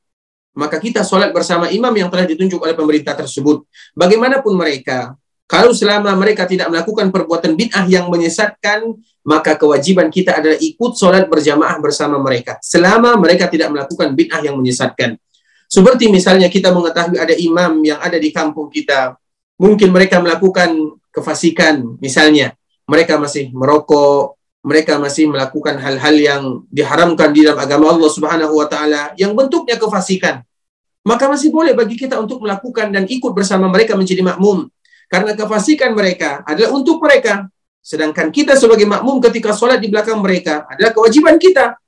maka 0.57 0.81
kita 0.81 1.05
sholat 1.05 1.29
bersama 1.37 1.69
imam 1.69 1.93
yang 1.93 2.09
telah 2.09 2.25
ditunjuk 2.25 2.57
oleh 2.57 2.73
pemerintah 2.73 3.13
tersebut. 3.13 3.69
Bagaimanapun 3.93 4.57
mereka, 4.57 5.13
kalau 5.47 5.71
selama 5.71 6.11
mereka 6.19 6.43
tidak 6.43 6.67
melakukan 6.67 7.15
perbuatan 7.15 7.55
bid'ah 7.55 7.87
yang 7.87 8.11
menyesatkan, 8.11 8.99
maka 9.23 9.55
kewajiban 9.55 10.11
kita 10.11 10.35
adalah 10.43 10.59
ikut 10.59 10.93
sholat 10.99 11.31
berjamaah 11.31 11.79
bersama 11.79 12.19
mereka. 12.19 12.59
Selama 12.59 13.15
mereka 13.15 13.47
tidak 13.47 13.71
melakukan 13.71 14.11
bid'ah 14.11 14.43
yang 14.43 14.59
menyesatkan. 14.59 15.15
Seperti 15.71 16.11
misalnya 16.11 16.51
kita 16.51 16.75
mengetahui 16.75 17.19
ada 17.19 17.35
imam 17.35 17.79
yang 17.87 17.99
ada 18.03 18.19
di 18.19 18.35
kampung 18.35 18.71
kita. 18.71 19.15
Mungkin 19.59 19.95
mereka 19.95 20.19
melakukan 20.19 20.99
kefasikan. 21.15 21.95
Misalnya, 22.03 22.55
mereka 22.87 23.15
masih 23.19 23.51
merokok, 23.55 24.39
mereka 24.67 24.99
masih 24.99 25.31
melakukan 25.31 25.79
hal-hal 25.79 26.15
yang 26.19 26.43
diharamkan 26.75 27.31
di 27.31 27.47
dalam 27.47 27.63
agama 27.63 27.95
Allah 27.95 28.11
Subhanahu 28.11 28.59
wa 28.59 28.67
taala 28.67 29.15
yang 29.15 29.31
bentuknya 29.31 29.79
kefasikan. 29.79 30.43
Maka 31.07 31.31
masih 31.31 31.55
boleh 31.55 31.71
bagi 31.71 31.95
kita 31.95 32.19
untuk 32.19 32.43
melakukan 32.43 32.91
dan 32.91 33.07
ikut 33.07 33.31
bersama 33.31 33.71
mereka 33.71 33.95
menjadi 33.95 34.27
makmum 34.27 34.67
karena 35.07 35.33
kefasikan 35.39 35.95
mereka 35.95 36.43
adalah 36.43 36.75
untuk 36.75 36.99
mereka. 37.03 37.47
Sedangkan 37.83 38.35
kita 38.35 38.59
sebagai 38.59 38.83
makmum 38.83 39.23
ketika 39.23 39.55
sholat 39.55 39.79
di 39.79 39.87
belakang 39.87 40.19
mereka 40.19 40.67
adalah 40.67 40.91
kewajiban 40.91 41.39
kita. 41.39 41.79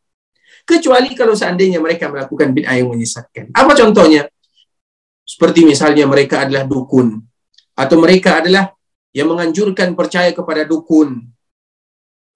Kecuali 0.62 1.16
kalau 1.16 1.34
seandainya 1.34 1.82
mereka 1.82 2.12
melakukan 2.12 2.54
bid'ah 2.54 2.76
yang 2.76 2.92
menyesatkan. 2.92 3.50
Apa 3.56 3.72
contohnya? 3.72 4.28
Seperti 5.24 5.64
misalnya 5.64 6.04
mereka 6.04 6.44
adalah 6.44 6.68
dukun. 6.68 7.18
Atau 7.74 7.98
mereka 7.98 8.44
adalah 8.44 8.70
yang 9.16 9.32
menganjurkan 9.32 9.96
percaya 9.96 10.30
kepada 10.30 10.68
dukun. 10.68 11.24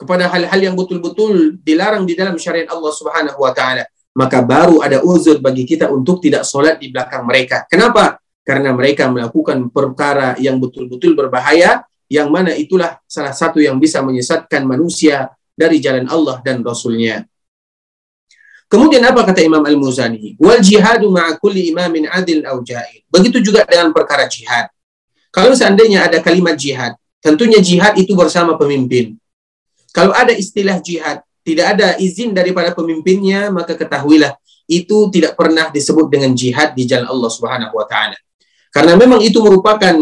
Kepada 0.01 0.27
hal-hal 0.33 0.73
yang 0.73 0.75
betul-betul 0.75 1.61
dilarang 1.61 2.09
di 2.09 2.17
dalam 2.17 2.35
syariat 2.41 2.73
Allah 2.73 2.91
Subhanahu 2.91 3.39
wa 3.39 3.53
taala. 3.53 3.85
Maka 4.17 4.41
baru 4.43 4.81
ada 4.81 5.05
uzur 5.05 5.39
bagi 5.39 5.69
kita 5.69 5.93
untuk 5.93 6.19
tidak 6.25 6.49
sholat 6.49 6.81
di 6.81 6.89
belakang 6.89 7.23
mereka. 7.29 7.69
Kenapa? 7.69 8.22
Karena 8.43 8.75
mereka 8.75 9.07
melakukan 9.07 9.71
perkara 9.71 10.35
yang 10.39 10.59
betul-betul 10.59 11.15
berbahaya 11.15 11.87
yang 12.13 12.29
mana 12.29 12.53
itulah 12.53 13.01
salah 13.09 13.33
satu 13.33 13.63
yang 13.63 13.81
bisa 13.81 14.05
menyesatkan 14.05 14.69
manusia 14.69 15.33
dari 15.57 15.81
jalan 15.81 16.05
Allah 16.11 16.45
dan 16.45 16.61
Rasulnya. 16.61 17.25
Kemudian 18.69 19.05
apa 19.05 19.25
kata 19.25 19.45
Imam 19.45 19.61
Al-Muzani? 19.61 20.37
Wal 20.41 20.65
jihadu 20.65 21.13
ma'a 21.13 21.37
kulli 21.37 21.69
imamin 21.73 22.09
adil 22.09 22.41
jahil. 22.65 23.05
Begitu 23.09 23.45
juga 23.45 23.69
dengan 23.69 23.93
perkara 23.93 24.25
jihad. 24.25 24.73
Kalau 25.29 25.53
seandainya 25.53 26.09
ada 26.09 26.21
kalimat 26.25 26.57
jihad, 26.57 26.97
tentunya 27.21 27.61
jihad 27.61 27.97
itu 28.01 28.17
bersama 28.17 28.57
pemimpin. 28.57 29.17
Kalau 29.93 30.17
ada 30.17 30.33
istilah 30.33 30.81
jihad, 30.81 31.21
tidak 31.45 31.77
ada 31.77 32.01
izin 32.01 32.33
daripada 32.33 32.73
pemimpinnya, 32.73 33.53
maka 33.53 33.77
ketahuilah 33.77 34.33
itu 34.65 35.13
tidak 35.13 35.37
pernah 35.37 35.69
disebut 35.69 36.09
dengan 36.09 36.33
jihad 36.33 36.73
di 36.73 36.89
jalan 36.89 37.09
Allah 37.13 37.31
Subhanahu 37.33 37.77
wa 37.77 37.85
taala. 37.85 38.17
Karena 38.73 38.97
memang 38.97 39.21
itu 39.21 39.37
merupakan 39.45 39.93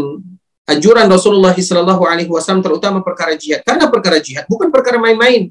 anjuran 0.71 1.07
Rasulullah 1.11 1.51
Shallallahu 1.51 2.07
Alaihi 2.07 2.31
Wasallam 2.31 2.63
terutama 2.63 3.03
perkara 3.03 3.35
jihad. 3.35 3.67
Karena 3.67 3.91
perkara 3.91 4.23
jihad 4.23 4.47
bukan 4.47 4.71
perkara 4.71 5.03
main-main. 5.03 5.51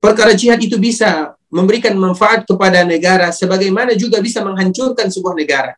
Perkara 0.00 0.32
jihad 0.32 0.56
itu 0.60 0.80
bisa 0.80 1.36
memberikan 1.52 1.92
manfaat 1.96 2.48
kepada 2.48 2.82
negara, 2.82 3.32
sebagaimana 3.32 3.92
juga 3.96 4.20
bisa 4.24 4.40
menghancurkan 4.40 5.12
sebuah 5.12 5.36
negara. 5.36 5.72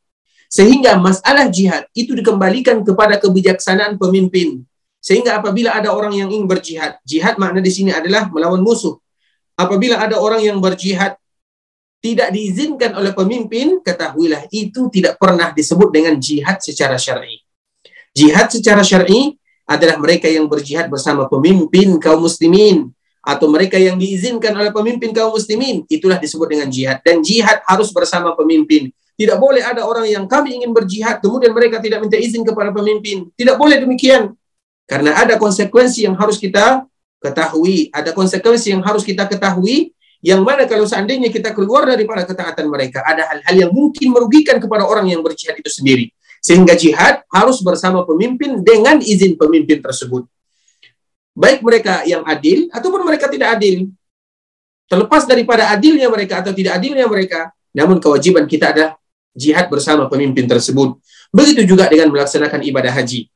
Sehingga 0.49 0.97
masalah 0.97 1.51
jihad 1.53 1.85
itu 1.93 2.17
dikembalikan 2.17 2.81
kepada 2.81 3.21
kebijaksanaan 3.21 4.01
pemimpin. 4.01 4.65
Sehingga 4.99 5.39
apabila 5.39 5.77
ada 5.77 5.93
orang 5.95 6.17
yang 6.17 6.29
ingin 6.33 6.49
berjihad, 6.49 6.99
jihad 7.05 7.37
makna 7.37 7.61
di 7.61 7.71
sini 7.71 7.93
adalah 7.93 8.27
melawan 8.33 8.65
musuh. 8.65 8.97
Apabila 9.59 10.01
ada 10.01 10.19
orang 10.19 10.41
yang 10.43 10.59
berjihad 10.59 11.19
tidak 11.99 12.31
diizinkan 12.31 12.95
oleh 12.95 13.11
pemimpin, 13.11 13.83
ketahuilah 13.83 14.47
itu 14.55 14.87
tidak 14.95 15.19
pernah 15.19 15.51
disebut 15.51 15.91
dengan 15.91 16.15
jihad 16.19 16.63
secara 16.63 16.95
syar'i. 16.95 17.43
Jihad 18.15 18.51
secara 18.55 18.87
syar'i 18.87 19.35
adalah 19.67 19.99
mereka 19.99 20.31
yang 20.31 20.47
berjihad 20.47 20.87
bersama 20.89 21.27
pemimpin 21.27 21.99
kaum 21.99 22.25
muslimin 22.25 22.89
atau 23.21 23.51
mereka 23.51 23.77
yang 23.77 23.99
diizinkan 23.99 24.55
oleh 24.57 24.71
pemimpin 24.71 25.11
kaum 25.11 25.35
muslimin, 25.35 25.85
itulah 25.91 26.17
disebut 26.17 26.49
dengan 26.49 26.71
jihad 26.71 27.03
dan 27.03 27.21
jihad 27.21 27.61
harus 27.67 27.91
bersama 27.91 28.33
pemimpin. 28.39 28.89
Tidak 29.19 29.35
boleh 29.35 29.67
ada 29.67 29.83
orang 29.83 30.07
yang 30.07 30.25
kami 30.31 30.63
ingin 30.63 30.71
berjihad 30.71 31.19
kemudian 31.19 31.51
mereka 31.51 31.83
tidak 31.83 31.99
minta 31.99 32.15
izin 32.15 32.47
kepada 32.47 32.71
pemimpin. 32.71 33.27
Tidak 33.35 33.59
boleh 33.59 33.83
demikian. 33.83 34.31
Karena 34.87 35.19
ada 35.19 35.35
konsekuensi 35.37 36.07
yang 36.07 36.15
harus 36.15 36.39
kita 36.39 36.87
ketahui, 37.19 37.91
ada 37.91 38.15
konsekuensi 38.15 38.73
yang 38.73 38.81
harus 38.87 39.03
kita 39.03 39.27
ketahui 39.27 39.91
yang 40.19 40.43
mana 40.43 40.67
kalau 40.67 40.83
seandainya 40.83 41.31
kita 41.31 41.55
keluar 41.55 41.87
daripada 41.87 42.27
ketaatan 42.27 42.67
mereka, 42.67 43.07
ada 43.07 43.23
hal-hal 43.31 43.55
yang 43.67 43.71
mungkin 43.71 44.11
merugikan 44.11 44.59
kepada 44.59 44.83
orang 44.83 45.07
yang 45.07 45.23
berjihad 45.23 45.55
itu 45.55 45.71
sendiri. 45.71 46.11
Sehingga 46.43 46.75
jihad 46.75 47.23
harus 47.31 47.63
bersama 47.63 48.03
pemimpin 48.03 48.63
dengan 48.63 48.99
izin 48.99 49.39
pemimpin 49.39 49.79
tersebut. 49.79 50.27
Baik 51.39 51.63
mereka 51.63 52.03
yang 52.03 52.27
adil 52.27 52.67
ataupun 52.75 53.07
mereka 53.07 53.31
tidak 53.31 53.59
adil. 53.59 53.95
Terlepas 54.91 55.23
daripada 55.29 55.71
adilnya 55.71 56.11
mereka 56.11 56.43
atau 56.43 56.51
tidak 56.51 56.83
adilnya 56.83 57.07
mereka, 57.07 57.55
namun 57.71 58.03
kewajiban 58.03 58.49
kita 58.51 58.75
adalah 58.75 58.99
jihad 59.39 59.71
bersama 59.71 60.11
pemimpin 60.11 60.51
tersebut. 60.51 60.99
Begitu 61.31 61.63
juga 61.63 61.87
dengan 61.87 62.11
melaksanakan 62.11 62.59
ibadah 62.67 62.91
haji. 62.91 63.31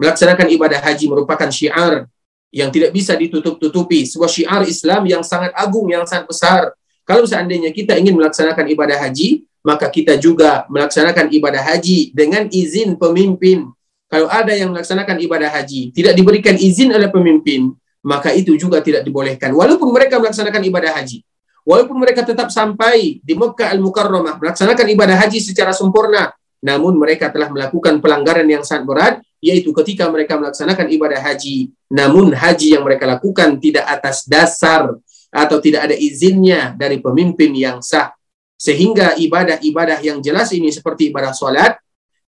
Melaksanakan 0.00 0.46
ibadah 0.48 0.80
haji 0.80 1.04
merupakan 1.12 1.48
syiar 1.52 2.08
yang 2.56 2.72
tidak 2.72 2.96
bisa 2.96 3.12
ditutup-tutupi, 3.12 4.08
sebuah 4.08 4.32
syiar 4.32 4.64
Islam 4.64 5.04
yang 5.04 5.20
sangat 5.20 5.52
agung, 5.52 5.92
yang 5.92 6.08
sangat 6.08 6.24
besar. 6.24 6.72
Kalau 7.04 7.28
seandainya 7.28 7.68
kita 7.68 8.00
ingin 8.00 8.16
melaksanakan 8.16 8.64
ibadah 8.72 8.96
haji, 8.96 9.44
maka 9.60 9.92
kita 9.92 10.16
juga 10.16 10.64
melaksanakan 10.72 11.28
ibadah 11.36 11.60
haji 11.60 12.16
dengan 12.16 12.48
izin 12.48 12.96
pemimpin. 12.96 13.68
Kalau 14.08 14.32
ada 14.32 14.56
yang 14.56 14.72
melaksanakan 14.72 15.20
ibadah 15.20 15.52
haji, 15.52 15.92
tidak 15.92 16.16
diberikan 16.16 16.56
izin 16.56 16.96
oleh 16.96 17.12
pemimpin, 17.12 17.76
maka 18.00 18.32
itu 18.32 18.56
juga 18.56 18.80
tidak 18.80 19.04
dibolehkan. 19.04 19.52
Walaupun 19.52 19.92
mereka 19.92 20.16
melaksanakan 20.16 20.62
ibadah 20.64 20.96
haji, 20.96 21.20
walaupun 21.66 21.98
mereka 22.00 22.24
tetap 22.24 22.48
sampai 22.48 23.20
di 23.20 23.34
Mekah 23.36 23.74
Al-Mukarramah, 23.74 24.40
melaksanakan 24.40 24.86
ibadah 24.96 25.18
haji 25.18 25.44
secara 25.44 25.76
sempurna, 25.76 26.32
namun 26.62 26.96
mereka 26.96 27.28
telah 27.28 27.52
melakukan 27.52 27.98
pelanggaran 27.98 28.46
yang 28.46 28.62
sangat 28.62 28.86
berat, 28.86 29.14
yaitu 29.40 29.70
ketika 29.82 30.08
mereka 30.08 30.40
melaksanakan 30.40 30.88
ibadah 30.90 31.20
haji, 31.20 31.70
namun 31.92 32.32
haji 32.32 32.76
yang 32.76 32.82
mereka 32.82 33.06
lakukan 33.06 33.60
tidak 33.60 33.84
atas 33.86 34.24
dasar 34.24 34.96
atau 35.30 35.58
tidak 35.60 35.90
ada 35.90 35.96
izinnya 35.96 36.72
dari 36.74 36.98
pemimpin 36.98 37.52
yang 37.52 37.78
sah. 37.84 38.12
Sehingga 38.56 39.20
ibadah-ibadah 39.20 40.00
yang 40.00 40.24
jelas 40.24 40.48
ini 40.56 40.72
seperti 40.72 41.12
ibadah 41.12 41.36
sholat, 41.36 41.76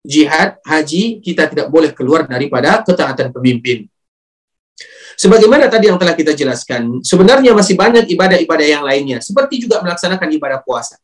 jihad, 0.04 0.60
haji, 0.60 1.24
kita 1.24 1.48
tidak 1.48 1.72
boleh 1.72 1.96
keluar 1.96 2.28
daripada 2.28 2.84
ketaatan 2.84 3.32
pemimpin. 3.32 3.88
Sebagaimana 5.18 5.66
tadi 5.66 5.90
yang 5.90 5.98
telah 5.98 6.14
kita 6.14 6.30
jelaskan, 6.30 7.02
sebenarnya 7.02 7.50
masih 7.50 7.74
banyak 7.74 8.06
ibadah-ibadah 8.12 8.66
yang 8.68 8.86
lainnya, 8.86 9.18
seperti 9.18 9.66
juga 9.66 9.82
melaksanakan 9.82 10.28
ibadah 10.30 10.62
puasa. 10.62 10.94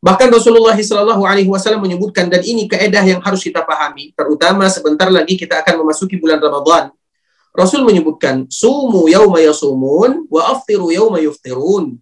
Bahkan 0.00 0.28
Rasulullah 0.28 0.76
Shallallahu 0.76 1.24
Alaihi 1.24 1.48
Wasallam 1.48 1.82
menyebutkan 1.82 2.28
dan 2.28 2.44
ini 2.44 2.68
keedah 2.68 3.02
yang 3.02 3.20
harus 3.24 3.40
kita 3.40 3.64
pahami, 3.64 4.12
terutama 4.12 4.68
sebentar 4.68 5.08
lagi 5.08 5.40
kita 5.40 5.64
akan 5.64 5.82
memasuki 5.82 6.20
bulan 6.20 6.38
Ramadan. 6.38 6.92
Rasul 7.56 7.88
menyebutkan, 7.88 8.44
sumu 8.52 9.08
yauma 9.08 9.40
yasumun 9.40 10.28
wa 10.28 10.42
aftiru 10.52 10.92
yauma 10.92 11.16
yuftirun. 11.24 11.96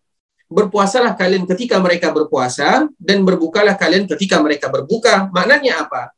Berpuasalah 0.51 1.15
kalian 1.15 1.47
ketika 1.47 1.79
mereka 1.79 2.11
berpuasa 2.11 2.91
dan 2.99 3.23
berbukalah 3.23 3.79
kalian 3.79 4.11
ketika 4.11 4.43
mereka 4.43 4.67
berbuka. 4.67 5.31
Maknanya 5.31 5.87
apa? 5.87 6.11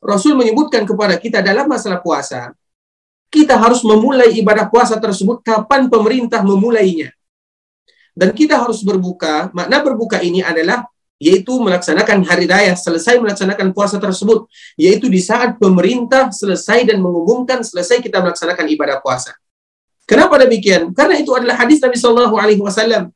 Rasul 0.00 0.32
menyebutkan 0.32 0.88
kepada 0.88 1.20
kita 1.20 1.44
dalam 1.44 1.68
masalah 1.68 2.00
puasa, 2.00 2.56
kita 3.28 3.60
harus 3.60 3.84
memulai 3.84 4.32
ibadah 4.40 4.66
puasa 4.66 4.96
tersebut 4.96 5.44
kapan 5.44 5.86
pemerintah 5.92 6.40
memulainya. 6.40 7.12
Dan 8.16 8.32
kita 8.32 8.58
harus 8.58 8.80
berbuka, 8.80 9.52
makna 9.52 9.84
berbuka 9.84 10.18
ini 10.24 10.40
adalah 10.42 10.88
yaitu 11.20 11.52
melaksanakan 11.60 12.24
hari 12.24 12.48
raya, 12.48 12.72
selesai 12.72 13.20
melaksanakan 13.20 13.76
puasa 13.76 14.00
tersebut, 14.00 14.48
yaitu 14.80 15.12
di 15.12 15.20
saat 15.20 15.60
pemerintah 15.60 16.32
selesai 16.32 16.88
dan 16.88 16.98
mengumumkan 17.04 17.60
selesai 17.60 18.00
kita 18.00 18.24
melaksanakan 18.24 18.64
ibadah 18.72 19.04
puasa. 19.04 19.36
Kenapa 20.08 20.40
demikian? 20.40 20.96
Karena 20.96 21.20
itu 21.20 21.30
adalah 21.36 21.60
hadis 21.60 21.78
Nabi 21.78 22.00
Shallallahu 22.00 22.34
Alaihi 22.40 22.62
Wasallam. 22.64 23.12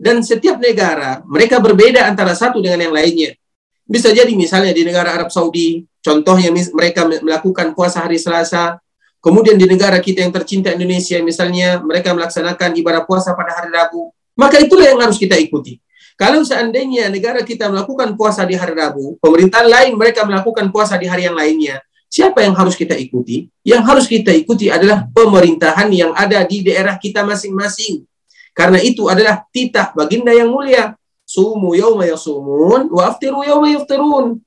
Dan 0.00 0.24
setiap 0.24 0.56
negara 0.56 1.20
mereka 1.28 1.60
berbeda 1.60 2.08
antara 2.08 2.32
satu 2.32 2.64
dengan 2.64 2.88
yang 2.88 2.94
lainnya. 2.96 3.36
Bisa 3.84 4.08
jadi 4.08 4.32
misalnya 4.32 4.72
di 4.72 4.80
negara 4.80 5.12
Arab 5.12 5.28
Saudi, 5.28 5.84
contohnya 6.00 6.48
mereka 6.50 7.04
melakukan 7.04 7.76
puasa 7.76 8.00
hari 8.00 8.16
Selasa, 8.16 8.80
Kemudian 9.20 9.60
di 9.60 9.68
negara 9.68 10.00
kita 10.00 10.24
yang 10.24 10.32
tercinta 10.32 10.72
Indonesia, 10.72 11.20
misalnya 11.20 11.76
mereka 11.84 12.16
melaksanakan 12.16 12.72
ibadah 12.72 13.04
puasa 13.04 13.36
pada 13.36 13.52
hari 13.52 13.68
Rabu, 13.68 14.08
maka 14.32 14.56
itulah 14.56 14.88
yang 14.88 14.96
harus 14.96 15.20
kita 15.20 15.36
ikuti. 15.36 15.76
Kalau 16.20 16.44
seandainya 16.44 17.08
negara 17.08 17.40
kita 17.40 17.72
melakukan 17.72 18.12
puasa 18.12 18.44
di 18.44 18.52
hari 18.52 18.76
Rabu, 18.76 19.16
pemerintahan 19.24 19.64
lain 19.64 19.96
mereka 19.96 20.28
melakukan 20.28 20.68
puasa 20.68 21.00
di 21.00 21.08
hari 21.08 21.24
yang 21.24 21.32
lainnya, 21.32 21.80
siapa 22.12 22.44
yang 22.44 22.52
harus 22.52 22.76
kita 22.76 22.92
ikuti? 22.92 23.48
Yang 23.64 23.82
harus 23.88 24.04
kita 24.04 24.28
ikuti 24.36 24.68
adalah 24.68 25.08
pemerintahan 25.16 25.88
yang 25.88 26.12
ada 26.12 26.44
di 26.44 26.60
daerah 26.60 27.00
kita 27.00 27.24
masing-masing. 27.24 28.04
Karena 28.52 28.76
itu 28.84 29.08
adalah 29.08 29.48
titah 29.48 29.96
baginda 29.96 30.28
yang 30.36 30.52
mulia. 30.52 30.92
Sumu 31.24 31.72
yawma 31.72 32.04
yasumun 32.04 32.92
wa 32.92 33.02
aftiru 33.08 33.40
yawma 33.40 33.72
yaftirun 33.80 34.44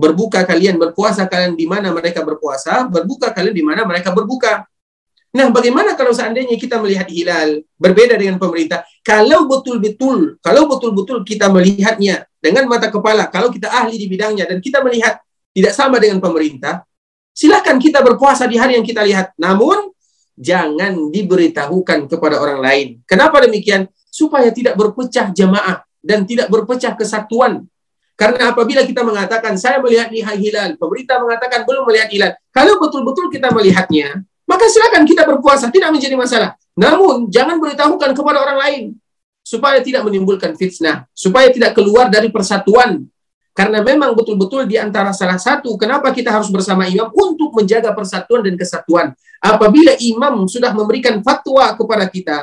berbuka 0.00 0.40
kalian, 0.48 0.80
berpuasa 0.80 1.28
kalian 1.28 1.52
di 1.52 1.68
mana 1.68 1.92
mereka 1.92 2.24
berpuasa, 2.24 2.88
berbuka 2.88 3.36
kalian 3.36 3.52
di 3.52 3.60
mana 3.60 3.84
mereka 3.84 4.08
berbuka. 4.08 4.64
Nah, 5.30 5.46
bagaimana 5.54 5.94
kalau 5.94 6.10
seandainya 6.10 6.58
kita 6.58 6.82
melihat 6.82 7.06
hilal 7.06 7.62
berbeda 7.78 8.18
dengan 8.18 8.34
pemerintah? 8.34 8.82
Kalau 9.06 9.46
betul-betul, 9.46 10.42
kalau 10.42 10.66
betul-betul 10.66 11.22
kita 11.22 11.46
melihatnya 11.46 12.26
dengan 12.42 12.66
mata 12.66 12.90
kepala, 12.90 13.30
kalau 13.30 13.46
kita 13.54 13.70
ahli 13.70 13.94
di 13.94 14.10
bidangnya 14.10 14.50
dan 14.50 14.58
kita 14.58 14.82
melihat 14.82 15.22
tidak 15.54 15.70
sama 15.70 16.02
dengan 16.02 16.18
pemerintah, 16.18 16.82
silahkan 17.30 17.78
kita 17.78 18.02
berpuasa 18.02 18.50
di 18.50 18.58
hari 18.58 18.74
yang 18.74 18.82
kita 18.82 19.06
lihat. 19.06 19.30
Namun, 19.38 19.94
jangan 20.34 21.14
diberitahukan 21.14 22.10
kepada 22.10 22.42
orang 22.42 22.58
lain. 22.58 22.86
Kenapa 23.06 23.46
demikian? 23.46 23.86
Supaya 24.10 24.50
tidak 24.50 24.74
berpecah 24.74 25.30
jamaah 25.30 25.86
dan 26.02 26.26
tidak 26.26 26.50
berpecah 26.50 26.98
kesatuan 26.98 27.70
karena 28.20 28.52
apabila 28.52 28.84
kita 28.84 29.00
mengatakan 29.00 29.56
saya 29.56 29.80
melihat 29.80 30.12
hilal, 30.12 30.76
pemerintah 30.76 31.16
mengatakan 31.24 31.64
belum 31.64 31.88
melihat 31.88 32.08
hilal. 32.12 32.32
Kalau 32.52 32.76
betul-betul 32.76 33.32
kita 33.32 33.48
melihatnya, 33.48 34.20
maka 34.50 34.66
silakan 34.66 35.06
kita 35.06 35.22
berpuasa, 35.22 35.70
tidak 35.70 35.94
menjadi 35.94 36.18
masalah. 36.18 36.58
Namun 36.74 37.30
jangan 37.30 37.62
beritahukan 37.62 38.10
kepada 38.18 38.38
orang 38.42 38.58
lain 38.58 38.84
supaya 39.46 39.78
tidak 39.78 40.02
menimbulkan 40.02 40.58
fitnah, 40.58 41.06
supaya 41.14 41.54
tidak 41.54 41.78
keluar 41.78 42.10
dari 42.10 42.34
persatuan. 42.34 43.06
Karena 43.54 43.78
memang 43.82 44.14
betul-betul 44.18 44.66
di 44.66 44.74
antara 44.74 45.14
salah 45.14 45.38
satu 45.38 45.74
kenapa 45.78 46.10
kita 46.10 46.34
harus 46.34 46.50
bersama 46.50 46.86
imam 46.90 47.10
untuk 47.14 47.54
menjaga 47.54 47.94
persatuan 47.94 48.42
dan 48.42 48.58
kesatuan. 48.58 49.14
Apabila 49.38 49.94
imam 50.02 50.50
sudah 50.50 50.74
memberikan 50.74 51.22
fatwa 51.22 51.70
kepada 51.78 52.10
kita, 52.10 52.38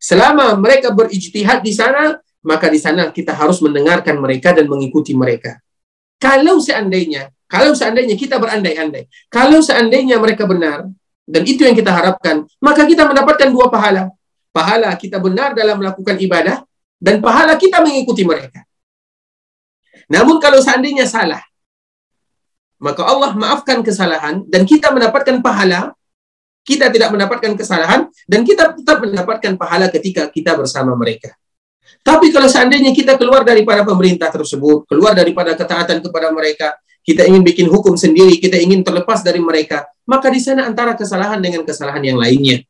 selama 0.00 0.56
mereka 0.56 0.92
berijtihad 0.92 1.60
di 1.60 1.72
sana, 1.76 2.16
maka 2.44 2.68
di 2.68 2.80
sana 2.80 3.08
kita 3.08 3.32
harus 3.32 3.60
mendengarkan 3.60 4.20
mereka 4.20 4.52
dan 4.52 4.68
mengikuti 4.68 5.16
mereka. 5.16 5.60
Kalau 6.20 6.60
seandainya, 6.60 7.32
kalau 7.48 7.72
seandainya 7.72 8.16
kita 8.16 8.36
berandai-andai, 8.36 9.08
kalau 9.32 9.64
seandainya 9.64 10.20
mereka 10.20 10.44
benar, 10.44 10.88
dan 11.24 11.42
itu 11.48 11.64
yang 11.64 11.72
kita 11.72 11.90
harapkan, 11.90 12.44
maka 12.60 12.84
kita 12.84 13.08
mendapatkan 13.08 13.48
dua 13.48 13.72
pahala. 13.72 14.12
Pahala 14.54 14.94
kita 14.94 15.18
benar 15.18 15.56
dalam 15.56 15.82
melakukan 15.82 16.14
ibadah, 16.20 16.62
dan 17.00 17.18
pahala 17.18 17.58
kita 17.58 17.82
mengikuti 17.82 18.22
mereka. 18.22 18.62
Namun 20.06 20.38
kalau 20.38 20.60
seandainya 20.60 21.08
salah, 21.08 21.42
maka 22.78 23.02
Allah 23.02 23.32
maafkan 23.34 23.80
kesalahan, 23.80 24.44
dan 24.46 24.62
kita 24.68 24.92
mendapatkan 24.92 25.40
pahala, 25.40 25.96
kita 26.62 26.92
tidak 26.92 27.10
mendapatkan 27.10 27.56
kesalahan, 27.56 28.06
dan 28.28 28.40
kita 28.44 28.76
tetap 28.76 29.00
mendapatkan 29.02 29.52
pahala 29.58 29.88
ketika 29.90 30.28
kita 30.28 30.54
bersama 30.54 30.94
mereka. 30.94 31.34
Tapi 32.04 32.28
kalau 32.28 32.48
seandainya 32.48 32.92
kita 32.92 33.16
keluar 33.16 33.48
daripada 33.48 33.80
pemerintah 33.80 34.28
tersebut, 34.28 34.84
keluar 34.84 35.16
daripada 35.16 35.56
ketaatan 35.56 36.04
kepada 36.04 36.28
mereka, 36.30 36.76
kita 37.04 37.28
ingin 37.28 37.44
bikin 37.44 37.68
hukum 37.68 37.94
sendiri, 38.00 38.40
kita 38.40 38.56
ingin 38.56 38.80
terlepas 38.80 39.20
dari 39.20 39.38
mereka, 39.38 39.84
maka 40.08 40.32
di 40.32 40.40
sana 40.40 40.64
antara 40.64 40.96
kesalahan 40.96 41.38
dengan 41.38 41.62
kesalahan 41.62 42.00
yang 42.00 42.16
lainnya. 42.16 42.64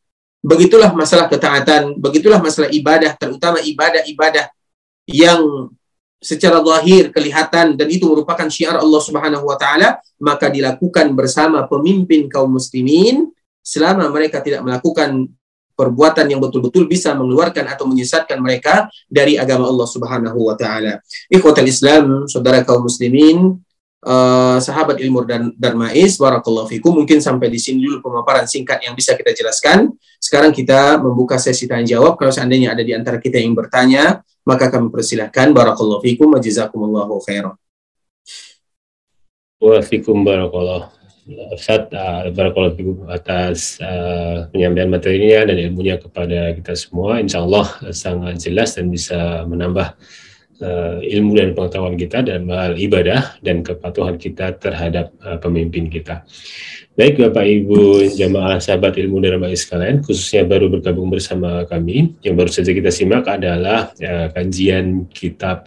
Begitulah 0.44 0.92
masalah 0.92 1.30
ketaatan, 1.30 1.96
begitulah 1.96 2.42
masalah 2.42 2.68
ibadah, 2.68 3.16
terutama 3.16 3.62
ibadah-ibadah 3.62 4.50
yang 5.08 5.70
secara 6.24 6.60
zahir 6.64 7.12
kelihatan 7.12 7.76
dan 7.76 7.88
itu 7.88 8.08
merupakan 8.08 8.48
syiar 8.48 8.80
Allah 8.80 9.00
Subhanahu 9.00 9.44
wa 9.44 9.56
taala, 9.60 10.00
maka 10.20 10.48
dilakukan 10.48 11.12
bersama 11.12 11.68
pemimpin 11.70 12.26
kaum 12.28 12.56
muslimin 12.56 13.28
selama 13.64 14.08
mereka 14.08 14.40
tidak 14.40 14.64
melakukan 14.64 15.28
perbuatan 15.74 16.26
yang 16.30 16.40
betul-betul 16.40 16.86
bisa 16.88 17.12
mengeluarkan 17.12 17.66
atau 17.66 17.84
menyesatkan 17.84 18.38
mereka 18.40 18.88
dari 19.10 19.36
agama 19.36 19.68
Allah 19.68 19.88
Subhanahu 19.88 20.38
wa 20.48 20.56
taala. 20.56 21.02
Ikhwatal 21.28 21.68
Islam, 21.68 22.24
saudara 22.24 22.64
kaum 22.64 22.88
muslimin, 22.88 23.60
uh, 24.04 24.60
sahabat 24.60 25.00
ilmu 25.00 25.24
dan 25.24 25.50
darmais, 25.56 26.14
barakallahu 26.20 26.68
fikum. 26.68 26.92
Mungkin 27.02 27.18
sampai 27.24 27.48
di 27.48 27.56
sini 27.56 27.82
dulu 27.82 28.04
pemaparan 28.04 28.44
singkat 28.44 28.84
yang 28.84 28.92
bisa 28.92 29.16
kita 29.16 29.32
jelaskan. 29.32 29.90
Sekarang 30.20 30.52
kita 30.52 31.00
membuka 31.00 31.40
sesi 31.40 31.64
tanya 31.64 31.96
jawab. 31.98 32.20
Kalau 32.20 32.30
seandainya 32.30 32.76
ada 32.76 32.84
di 32.84 32.92
antara 32.92 33.16
kita 33.16 33.40
yang 33.40 33.56
bertanya, 33.56 34.20
maka 34.44 34.68
kami 34.68 34.92
persilahkan. 34.92 35.50
Barakallahu 35.50 36.04
fikum 36.04 36.36
wa 36.36 36.40
jazakumullahu 36.40 37.18
khairan. 37.24 37.56
Wa 39.58 39.80
fikum 39.80 40.20
barakallahu 40.22 40.92
Ustaz 41.56 41.88
uh, 41.88 42.28
Barakallahu 42.28 43.08
atas 43.08 43.80
uh, 43.80 44.44
penyampaian 44.52 44.92
materinya 44.92 45.48
dan 45.48 45.56
ilmunya 45.56 45.96
kepada 45.96 46.52
kita 46.52 46.76
semua. 46.76 47.16
Insya 47.16 47.40
Allah 47.40 47.64
uh, 47.80 47.96
sangat 47.96 48.44
jelas 48.44 48.76
dan 48.76 48.92
bisa 48.92 49.48
menambah 49.48 49.96
uh, 50.60 50.98
ilmu 51.02 51.32
dan 51.34 51.48
pengetahuan 51.56 51.96
kita 51.98 52.22
dalam 52.22 52.46
hal 52.50 52.74
ibadah 52.78 53.38
dan 53.40 53.64
kepatuhan 53.64 54.20
kita 54.20 54.54
terhadap 54.60 55.10
uh, 55.24 55.38
pemimpin 55.40 55.90
kita. 55.90 56.22
Baik 56.94 57.18
Bapak 57.18 57.42
Ibu 57.42 58.06
jamaah 58.14 58.62
sahabat 58.62 58.94
ilmu 58.94 59.18
dan 59.18 59.40
ramai 59.40 59.58
sekalian, 59.58 59.98
khususnya 60.04 60.46
baru 60.46 60.70
bergabung 60.70 61.10
bersama 61.10 61.66
kami, 61.66 62.14
yang 62.22 62.38
baru 62.38 62.52
saja 62.52 62.70
kita 62.70 62.94
simak 62.94 63.26
adalah 63.26 63.90
uh, 63.98 64.30
kajian 64.30 65.10
kitab 65.10 65.66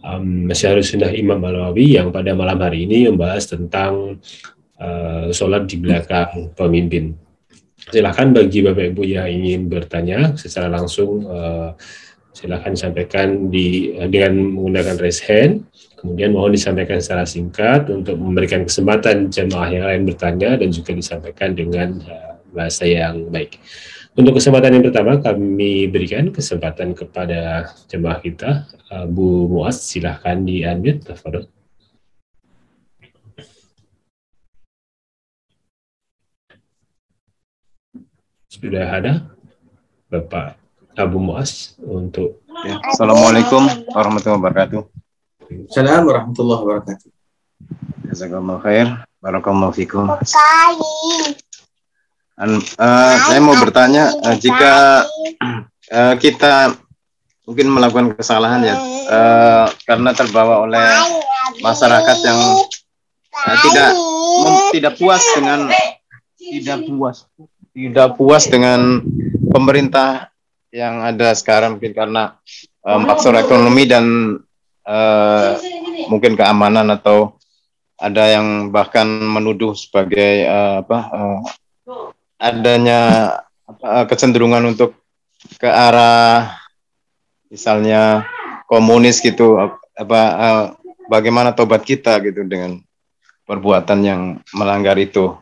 um, 0.00 0.48
Masyarakat 0.48 0.84
Sunnah 0.84 1.12
Imam 1.12 1.38
Malawi 1.38 2.00
yang 2.00 2.08
pada 2.08 2.32
malam 2.32 2.56
hari 2.60 2.88
ini 2.88 3.04
membahas 3.08 3.52
tentang 3.52 4.16
uh, 4.80 5.28
sholat 5.28 5.68
di 5.68 5.76
belakang 5.76 6.52
pemimpin. 6.56 7.14
Silakan 7.82 8.30
bagi 8.30 8.62
Bapak 8.62 8.94
Ibu 8.94 9.02
yang 9.02 9.26
ingin 9.26 9.66
bertanya 9.66 10.38
secara 10.38 10.70
langsung 10.70 11.26
uh, 11.26 11.74
silakan 12.32 12.72
sampaikan 12.72 13.52
di 13.52 13.92
dengan 14.08 14.56
menggunakan 14.56 14.96
raise 14.98 15.20
hand. 15.28 15.68
Kemudian 16.00 16.34
mohon 16.34 16.56
disampaikan 16.56 16.98
secara 16.98 17.22
singkat 17.28 17.86
untuk 17.92 18.18
memberikan 18.18 18.66
kesempatan 18.66 19.30
jemaah 19.30 19.70
yang 19.70 19.86
lain 19.86 20.02
bertanya 20.08 20.58
dan 20.58 20.74
juga 20.74 20.96
disampaikan 20.98 21.54
dengan 21.54 22.02
uh, 22.02 22.42
bahasa 22.50 22.88
yang 22.88 23.30
baik. 23.30 23.62
Untuk 24.12 24.36
kesempatan 24.36 24.76
yang 24.76 24.84
pertama 24.84 25.22
kami 25.22 25.88
berikan 25.88 26.28
kesempatan 26.34 26.92
kepada 26.92 27.70
jemaah 27.86 28.18
kita 28.18 28.66
uh, 28.90 29.06
Bu 29.06 29.46
Muaz 29.46 29.78
silahkan 29.84 30.42
di 30.42 30.66
unmute. 30.66 31.06
Sudah 38.52 38.86
ada 39.00 39.12
Bapak 40.12 40.61
Abu 40.96 41.18
Muaz 41.20 41.76
untuk 41.80 42.42
Ya, 42.62 42.78
Assalamualaikum 42.94 43.66
warahmatullahi 43.90 44.38
wabarakatuh. 44.38 44.82
Assalamualaikum 45.66 46.08
warahmatullahi 46.14 46.60
wabarakatuh. 46.62 47.08
Jazakallahu 48.06 48.62
khair. 48.62 48.86
Barakallahu 49.18 49.74
fikum. 49.74 50.06
An, 52.38 52.50
eh, 52.62 53.14
saya 53.26 53.40
mau 53.42 53.58
bertanya 53.58 54.14
eh, 54.14 54.36
jika 54.38 54.72
eh, 55.90 56.14
kita 56.22 56.78
mungkin 57.42 57.66
melakukan 57.74 58.14
kesalahan 58.14 58.62
ya 58.62 58.76
eh, 59.10 59.66
karena 59.90 60.14
terbawa 60.14 60.62
oleh 60.70 60.86
masyarakat 61.66 62.18
yang 62.22 62.40
eh, 63.26 63.56
tidak 63.68 63.90
mem- 64.44 64.64
tidak 64.70 64.94
puas 65.02 65.22
dengan 65.34 65.60
tidak 66.38 66.78
puas 66.86 67.16
tidak 67.74 68.08
puas 68.14 68.42
dengan 68.46 69.02
pemerintah 69.50 70.31
yang 70.72 71.04
ada 71.04 71.36
sekarang 71.36 71.76
mungkin 71.76 71.92
karena 71.92 72.40
eh, 72.80 73.00
faktor 73.04 73.36
ekonomi 73.36 73.84
dan 73.84 74.04
eh, 74.88 75.50
mungkin 76.08 76.32
keamanan 76.34 76.88
atau 76.96 77.36
ada 78.00 78.32
yang 78.32 78.72
bahkan 78.72 79.04
menuduh 79.06 79.76
sebagai 79.76 80.48
eh, 80.48 80.74
apa 80.80 80.98
eh, 81.12 81.40
adanya 82.40 83.00
apa, 83.68 83.84
eh, 84.00 84.04
kecenderungan 84.08 84.72
untuk 84.72 84.96
ke 85.60 85.68
arah 85.68 86.56
misalnya 87.52 88.24
komunis 88.64 89.20
gitu 89.20 89.60
apa 89.92 90.20
eh, 90.40 90.64
bagaimana 91.12 91.52
tobat 91.52 91.84
kita 91.84 92.16
gitu 92.24 92.48
dengan 92.48 92.80
perbuatan 93.44 94.00
yang 94.00 94.22
melanggar 94.56 94.96
itu. 94.96 95.36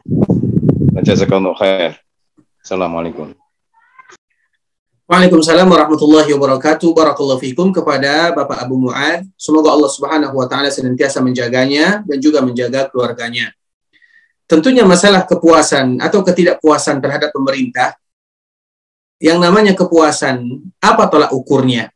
Jazakallahu 1.01 1.57
khair. 1.57 1.97
Assalamualaikum 2.61 3.40
Waalaikumsalam 5.11 5.67
warahmatullahi 5.67 6.31
wabarakatuh. 6.39 6.95
Barakallahu 6.95 7.43
fikum 7.43 7.75
kepada 7.75 8.31
Bapak 8.31 8.63
Abu 8.63 8.79
Muad. 8.79 9.27
Semoga 9.35 9.75
Allah 9.75 9.91
Subhanahu 9.91 10.39
wa 10.39 10.47
taala 10.47 10.71
senantiasa 10.71 11.19
menjaganya 11.19 12.07
dan 12.07 12.23
juga 12.23 12.39
menjaga 12.47 12.87
keluarganya. 12.87 13.51
Tentunya 14.47 14.87
masalah 14.87 15.27
kepuasan 15.27 15.99
atau 15.99 16.23
ketidakpuasan 16.23 17.03
terhadap 17.03 17.35
pemerintah 17.35 17.99
yang 19.19 19.43
namanya 19.43 19.75
kepuasan 19.75 20.47
apa 20.79 21.11
tolak 21.11 21.35
ukurnya? 21.35 21.91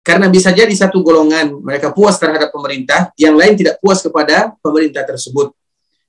Karena 0.00 0.32
bisa 0.32 0.56
jadi 0.56 0.72
satu 0.72 1.04
golongan 1.04 1.60
mereka 1.60 1.92
puas 1.92 2.16
terhadap 2.16 2.48
pemerintah, 2.48 3.12
yang 3.20 3.36
lain 3.36 3.60
tidak 3.60 3.76
puas 3.76 4.00
kepada 4.00 4.56
pemerintah 4.64 5.04
tersebut. 5.04 5.52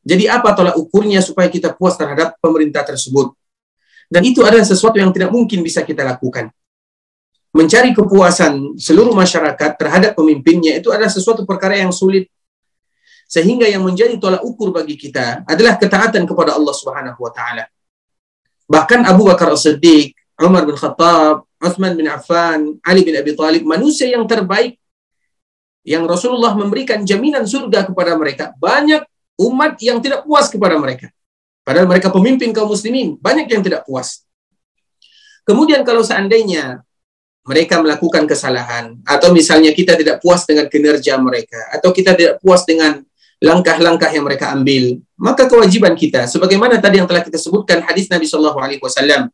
Jadi 0.07 0.31
apa 0.31 0.55
tolak 0.55 0.79
ukurnya 0.79 1.19
supaya 1.19 1.51
kita 1.51 1.75
puas 1.75 1.99
terhadap 1.99 2.39
pemerintah 2.39 2.79
tersebut? 2.87 3.35
Dan 4.13 4.21
itu 4.29 4.45
adalah 4.45 4.61
sesuatu 4.61 5.01
yang 5.01 5.09
tidak 5.09 5.33
mungkin 5.33 5.65
bisa 5.65 5.81
kita 5.81 6.05
lakukan. 6.05 6.53
Mencari 7.49 7.97
kepuasan 7.97 8.77
seluruh 8.77 9.17
masyarakat 9.17 9.73
terhadap 9.73 10.13
pemimpinnya 10.13 10.77
itu 10.77 10.93
adalah 10.93 11.09
sesuatu 11.09 11.49
perkara 11.49 11.81
yang 11.81 11.89
sulit. 11.89 12.29
Sehingga 13.25 13.65
yang 13.65 13.81
menjadi 13.81 14.13
tolak 14.21 14.45
ukur 14.45 14.69
bagi 14.69 14.93
kita 14.93 15.41
adalah 15.49 15.81
ketaatan 15.81 16.29
kepada 16.29 16.53
Allah 16.53 16.73
Subhanahu 16.77 17.17
wa 17.17 17.33
taala. 17.33 17.65
Bahkan 18.69 19.01
Abu 19.09 19.25
Bakar 19.25 19.49
As-Siddiq, 19.49 20.13
Umar 20.37 20.69
bin 20.69 20.77
Khattab, 20.77 21.49
Utsman 21.57 21.97
bin 21.97 22.05
Affan, 22.05 22.77
Ali 22.85 23.01
bin 23.01 23.17
Abi 23.17 23.33
Thalib, 23.33 23.65
manusia 23.65 24.13
yang 24.13 24.29
terbaik 24.29 24.77
yang 25.81 26.05
Rasulullah 26.05 26.53
memberikan 26.53 27.01
jaminan 27.01 27.49
surga 27.49 27.89
kepada 27.89 28.13
mereka. 28.13 28.53
Banyak 28.61 29.01
umat 29.41 29.81
yang 29.81 29.97
tidak 30.05 30.21
puas 30.21 30.53
kepada 30.53 30.77
mereka. 30.77 31.09
Padahal 31.63 31.87
mereka 31.87 32.11
pemimpin 32.11 32.51
kaum 32.51 32.67
muslimin, 32.67 33.15
banyak 33.23 33.47
yang 33.47 33.63
tidak 33.63 33.87
puas. 33.87 34.27
Kemudian 35.47 35.83
kalau 35.87 36.03
seandainya 36.03 36.83
mereka 37.43 37.79
melakukan 37.83 38.23
kesalahan 38.23 38.99
atau 39.03 39.35
misalnya 39.35 39.75
kita 39.75 39.99
tidak 39.99 40.23
puas 40.23 40.47
dengan 40.47 40.71
kinerja 40.71 41.19
mereka 41.19 41.59
atau 41.75 41.91
kita 41.91 42.15
tidak 42.15 42.39
puas 42.39 42.63
dengan 42.63 43.03
langkah-langkah 43.43 44.07
yang 44.07 44.23
mereka 44.23 44.55
ambil, 44.55 45.03
maka 45.19 45.51
kewajiban 45.51 45.99
kita 45.99 46.31
sebagaimana 46.31 46.79
tadi 46.79 47.03
yang 47.03 47.07
telah 47.07 47.19
kita 47.19 47.35
sebutkan 47.35 47.83
hadis 47.83 48.07
Nabi 48.07 48.23
Shallallahu 48.23 48.59
alaihi 48.59 48.79
wasallam, 48.79 49.27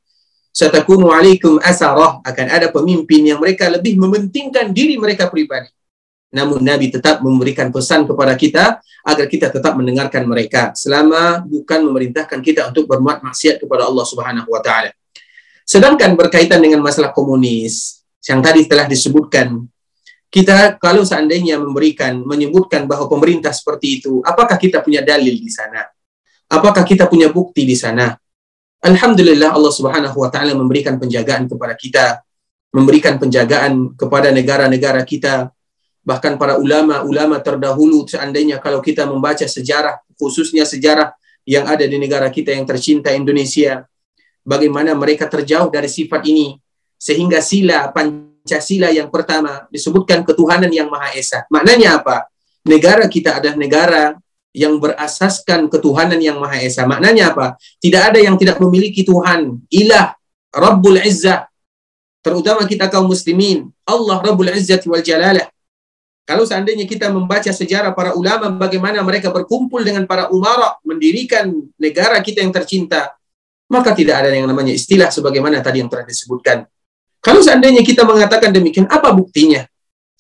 "Satakunu 0.50 1.14
alaikum 1.14 1.62
asarah" 1.62 2.18
akan 2.26 2.48
ada 2.50 2.74
pemimpin 2.74 3.22
yang 3.22 3.38
mereka 3.38 3.70
lebih 3.70 4.02
mementingkan 4.02 4.74
diri 4.74 4.98
mereka 4.98 5.30
pribadi. 5.30 5.70
Namun 6.30 6.62
Nabi 6.62 6.94
tetap 6.94 7.26
memberikan 7.26 7.74
pesan 7.74 8.06
kepada 8.06 8.38
kita 8.38 8.78
agar 9.02 9.26
kita 9.26 9.50
tetap 9.50 9.74
mendengarkan 9.74 10.30
mereka 10.30 10.70
selama 10.78 11.42
bukan 11.42 11.82
memerintahkan 11.90 12.40
kita 12.46 12.70
untuk 12.70 12.86
berbuat 12.86 13.26
maksiat 13.26 13.58
kepada 13.58 13.90
Allah 13.90 14.06
Subhanahu 14.06 14.50
wa 14.50 14.62
taala. 14.62 14.94
Sedangkan 15.66 16.14
berkaitan 16.14 16.62
dengan 16.62 16.86
masalah 16.86 17.10
komunis 17.14 18.06
yang 18.26 18.46
tadi 18.46 18.70
telah 18.70 18.86
disebutkan, 18.86 19.66
kita 20.30 20.78
kalau 20.78 21.02
seandainya 21.02 21.58
memberikan 21.58 22.22
menyebutkan 22.22 22.86
bahwa 22.86 23.10
pemerintah 23.10 23.50
seperti 23.50 24.02
itu, 24.02 24.22
apakah 24.22 24.58
kita 24.62 24.86
punya 24.86 25.02
dalil 25.02 25.34
di 25.34 25.50
sana? 25.50 25.90
Apakah 26.50 26.86
kita 26.86 27.10
punya 27.10 27.34
bukti 27.34 27.66
di 27.66 27.74
sana? 27.74 28.14
Alhamdulillah 28.86 29.50
Allah 29.54 29.74
Subhanahu 29.74 30.18
wa 30.22 30.30
taala 30.30 30.54
memberikan 30.54 31.02
penjagaan 31.02 31.50
kepada 31.50 31.74
kita, 31.74 32.06
memberikan 32.70 33.18
penjagaan 33.18 33.98
kepada 33.98 34.30
negara-negara 34.30 35.02
kita, 35.02 35.50
bahkan 36.04 36.40
para 36.40 36.58
ulama-ulama 36.58 37.38
terdahulu 37.44 38.08
seandainya 38.08 38.58
kalau 38.64 38.80
kita 38.80 39.04
membaca 39.06 39.44
sejarah 39.46 40.00
khususnya 40.16 40.64
sejarah 40.64 41.14
yang 41.44 41.66
ada 41.66 41.84
di 41.88 41.98
negara 41.98 42.30
kita 42.30 42.54
yang 42.56 42.66
tercinta 42.68 43.12
Indonesia 43.12 43.84
bagaimana 44.46 44.96
mereka 44.96 45.28
terjauh 45.30 45.70
dari 45.70 45.90
sifat 45.92 46.26
ini 46.26 46.58
sehingga 47.00 47.40
sila 47.40 47.90
Pancasila 47.94 48.92
yang 48.92 49.08
pertama 49.14 49.70
disebutkan 49.72 50.26
ketuhanan 50.28 50.70
yang 50.74 50.92
Maha 50.92 51.16
Esa. 51.16 51.48
Maknanya 51.48 52.04
apa? 52.04 52.28
Negara 52.68 53.08
kita 53.08 53.40
adalah 53.40 53.56
negara 53.56 54.04
yang 54.52 54.82
berasaskan 54.82 55.70
ketuhanan 55.70 56.20
yang 56.20 56.42
Maha 56.42 56.60
Esa. 56.60 56.84
Maknanya 56.84 57.32
apa? 57.32 57.56
Tidak 57.80 58.02
ada 58.14 58.20
yang 58.20 58.36
tidak 58.36 58.60
memiliki 58.60 59.06
Tuhan 59.06 59.64
ilah 59.72 60.18
Rabbul 60.52 61.00
Izzah 61.00 61.48
terutama 62.20 62.68
kita 62.68 62.92
kaum 62.92 63.08
muslimin. 63.08 63.70
Allah 63.88 64.20
Rabbul 64.20 64.52
Izzah 64.52 64.82
wal 64.90 65.06
Jalalah 65.06 65.48
kalau 66.30 66.46
seandainya 66.46 66.86
kita 66.86 67.10
membaca 67.10 67.50
sejarah 67.50 67.90
para 67.98 68.14
ulama 68.14 68.54
bagaimana 68.54 69.02
mereka 69.02 69.34
berkumpul 69.34 69.82
dengan 69.82 70.06
para 70.06 70.30
umara 70.30 70.78
mendirikan 70.86 71.50
negara 71.82 72.22
kita 72.22 72.46
yang 72.46 72.54
tercinta, 72.54 73.18
maka 73.66 73.98
tidak 73.98 74.22
ada 74.22 74.30
yang 74.30 74.46
namanya 74.46 74.70
istilah 74.70 75.10
sebagaimana 75.10 75.58
tadi 75.66 75.82
yang 75.82 75.90
telah 75.90 76.06
disebutkan. 76.06 76.70
Kalau 77.18 77.42
seandainya 77.42 77.82
kita 77.82 78.06
mengatakan 78.06 78.54
demikian, 78.54 78.86
apa 78.86 79.10
buktinya? 79.10 79.66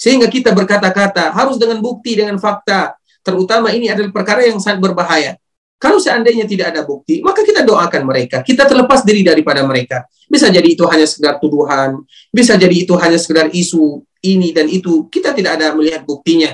Sehingga 0.02 0.26
kita 0.34 0.50
berkata-kata 0.50 1.30
harus 1.30 1.62
dengan 1.62 1.78
bukti, 1.78 2.18
dengan 2.18 2.42
fakta. 2.42 2.98
Terutama 3.22 3.70
ini 3.70 3.94
adalah 3.94 4.10
perkara 4.10 4.50
yang 4.50 4.58
sangat 4.58 4.82
berbahaya. 4.82 5.38
Kalau 5.80 5.96
seandainya 5.96 6.44
tidak 6.44 6.76
ada 6.76 6.84
bukti, 6.84 7.24
maka 7.24 7.40
kita 7.40 7.64
doakan 7.64 8.04
mereka. 8.04 8.44
Kita 8.44 8.68
terlepas 8.68 9.00
diri 9.08 9.24
daripada 9.24 9.64
mereka. 9.64 10.04
Bisa 10.28 10.52
jadi 10.52 10.68
itu 10.68 10.84
hanya 10.84 11.08
sekedar 11.08 11.40
tuduhan, 11.40 12.04
bisa 12.36 12.60
jadi 12.60 12.84
itu 12.84 13.00
hanya 13.00 13.16
sekedar 13.16 13.48
isu 13.48 14.04
ini 14.20 14.52
dan 14.52 14.68
itu. 14.68 15.08
Kita 15.08 15.32
tidak 15.32 15.56
ada 15.56 15.72
melihat 15.72 16.04
buktinya. 16.04 16.52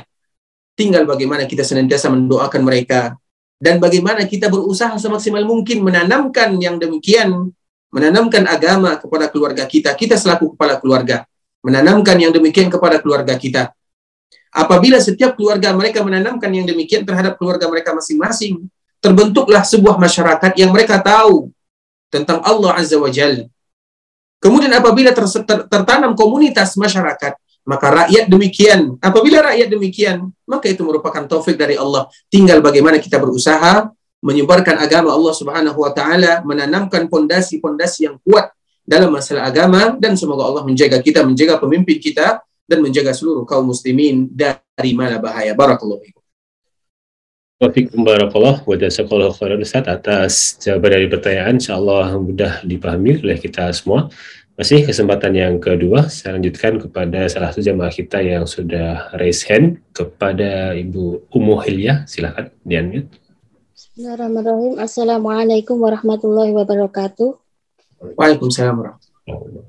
Tinggal 0.77 1.09
bagaimana 1.09 1.49
kita 1.49 1.65
senantiasa 1.65 2.13
mendoakan 2.13 2.61
mereka 2.61 3.17
dan 3.57 3.81
bagaimana 3.81 4.29
kita 4.29 4.45
berusaha 4.45 4.93
semaksimal 4.93 5.41
mungkin 5.41 5.81
menanamkan 5.81 6.53
yang 6.61 6.77
demikian, 6.77 7.49
menanamkan 7.89 8.45
agama 8.45 8.93
kepada 9.01 9.25
keluarga 9.33 9.65
kita. 9.65 9.97
Kita 9.97 10.21
selaku 10.21 10.53
kepala 10.53 10.77
keluarga 10.77 11.25
menanamkan 11.65 12.21
yang 12.21 12.29
demikian 12.29 12.69
kepada 12.69 13.01
keluarga 13.01 13.33
kita. 13.41 13.73
Apabila 14.53 15.01
setiap 15.01 15.33
keluarga 15.33 15.73
mereka 15.73 16.05
menanamkan 16.05 16.53
yang 16.53 16.69
demikian 16.69 17.01
terhadap 17.01 17.41
keluarga 17.41 17.65
mereka 17.65 17.91
masing-masing, 17.91 18.69
terbentuklah 19.05 19.61
sebuah 19.61 20.01
masyarakat 20.01 20.51
yang 20.57 20.73
mereka 20.73 20.97
tahu 20.97 21.53
tentang 22.09 22.41
Allah 22.41 22.81
Azza 22.81 22.97
wa 22.97 23.13
Jal. 23.13 23.45
Kemudian 24.41 24.73
apabila 24.73 25.13
ter 25.13 25.25
ter 25.45 25.59
tertanam 25.69 26.17
komunitas 26.17 26.73
masyarakat 26.73 27.37
Maka 27.65 28.05
rakyat 28.05 28.29
demikian. 28.29 28.93
Apabila 29.01 29.41
rakyat 29.41 29.73
demikian, 29.73 30.29
maka 30.45 30.69
itu 30.69 30.85
merupakan 30.85 31.25
taufik 31.25 31.57
dari 31.57 31.73
Allah. 31.73 32.05
Tinggal 32.29 32.61
bagaimana 32.61 33.01
kita 33.01 33.17
berusaha 33.17 33.89
menyebarkan 34.21 34.77
agama 34.77 35.09
Allah 35.09 35.33
Subhanahu 35.33 35.81
wa 35.81 35.89
taala, 35.89 36.45
menanamkan 36.45 37.09
pondasi-pondasi 37.09 38.05
yang 38.05 38.21
kuat 38.21 38.53
dalam 38.85 39.09
masalah 39.09 39.49
agama 39.49 39.97
dan 39.97 40.13
semoga 40.13 40.45
Allah 40.45 40.61
menjaga 40.61 41.01
kita, 41.01 41.25
menjaga 41.25 41.57
pemimpin 41.57 41.97
kita 41.97 42.37
dan 42.69 42.85
menjaga 42.85 43.17
seluruh 43.17 43.49
kaum 43.49 43.65
muslimin 43.65 44.29
dari 44.29 44.93
mana 44.93 45.17
bahaya. 45.17 45.57
Barakallahu. 45.57 46.05
Wafikum 47.55 48.03
barakallah 48.03 48.67
wa 48.67 48.75
jazakallahu 48.75 49.31
khairan 49.31 49.63
Ustaz 49.63 49.87
atas 49.87 50.59
jawaban 50.59 50.99
dari 50.99 51.07
pertanyaan 51.07 51.55
insyaallah 51.55 52.19
mudah 52.19 52.59
dipahami 52.67 53.23
oleh 53.23 53.39
kita 53.39 53.71
semua. 53.71 54.11
Masih 54.59 54.83
kesempatan 54.83 55.31
yang 55.31 55.55
kedua, 55.63 56.11
saya 56.11 56.35
lanjutkan 56.35 56.83
kepada 56.83 57.23
salah 57.31 57.55
satu 57.55 57.63
jamaah 57.63 57.95
kita 57.95 58.19
yang 58.19 58.43
sudah 58.43 59.07
raise 59.15 59.47
hand 59.47 59.79
kepada 59.95 60.75
Ibu 60.75 61.31
Ummu 61.31 61.55
Hilya. 61.63 62.03
Silakan 62.03 62.51
di 62.59 62.75
unmute. 62.75 63.23
Bismillahirrahmanirrahim. 63.71 64.73
Assalamualaikum 64.75 65.79
warahmatullahi 65.79 66.51
wabarakatuh. 66.51 67.39
Waalaikumsalam 68.19 68.83
warahmatullahi 68.83 69.63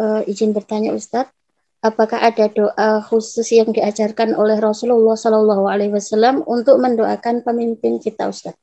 Uh, 0.00 0.24
izin 0.24 0.56
bertanya 0.56 0.96
Ustadz, 0.96 1.28
apakah 1.80 2.20
ada 2.20 2.46
doa 2.52 3.00
khusus 3.04 3.48
yang 3.52 3.72
diajarkan 3.72 4.36
oleh 4.36 4.60
Rasulullah 4.60 5.16
Shallallahu 5.16 5.64
Alaihi 5.68 5.96
Wasallam 5.96 6.44
untuk 6.44 6.76
mendoakan 6.80 7.40
pemimpin 7.44 7.96
kita 8.00 8.28
Ustadz? 8.28 8.60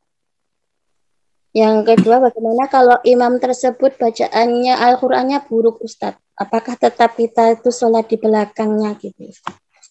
Yang 1.58 1.90
kedua, 1.90 2.22
bagaimana 2.22 2.70
kalau 2.70 3.02
imam 3.02 3.42
tersebut 3.42 3.98
bacaannya 3.98 4.78
Al-Qur'annya 4.78 5.42
buruk 5.50 5.82
Ustadz? 5.82 6.22
Apakah 6.38 6.78
tetap 6.78 7.18
kita 7.18 7.58
itu 7.58 7.74
sholat 7.74 8.06
di 8.06 8.22
belakangnya 8.22 8.94
gitu? 9.02 9.34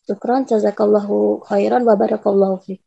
Syukran, 0.07 0.47
jazakallahu 0.47 1.43
khairan 1.43 1.83
wa 1.83 1.99
barakallahu 1.99 2.63
fiik. 2.63 2.79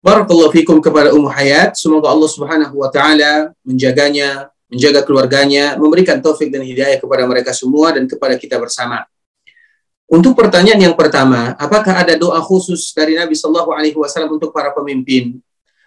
Barakallahu 0.00 0.56
fikum 0.56 0.80
kepada 0.80 1.12
Ummu 1.12 1.28
Hayat. 1.28 1.76
Semoga 1.76 2.08
Allah 2.08 2.30
Subhanahu 2.32 2.80
wa 2.80 2.88
taala 2.88 3.52
menjaganya, 3.60 4.48
menjaga 4.72 5.04
keluarganya, 5.04 5.76
memberikan 5.76 6.16
taufik 6.24 6.48
dan 6.48 6.64
hidayah 6.64 6.96
kepada 6.96 7.28
mereka 7.28 7.52
semua 7.52 7.92
dan 7.92 8.08
kepada 8.08 8.40
kita 8.40 8.56
bersama. 8.56 9.04
Untuk 10.08 10.32
pertanyaan 10.36 10.92
yang 10.92 10.96
pertama, 10.96 11.56
apakah 11.60 12.04
ada 12.04 12.16
doa 12.16 12.40
khusus 12.40 12.92
dari 12.92 13.16
Nabi 13.16 13.36
Shallallahu 13.36 13.72
alaihi 13.72 13.96
wasallam 13.96 14.36
untuk 14.36 14.52
para 14.52 14.72
pemimpin? 14.72 15.40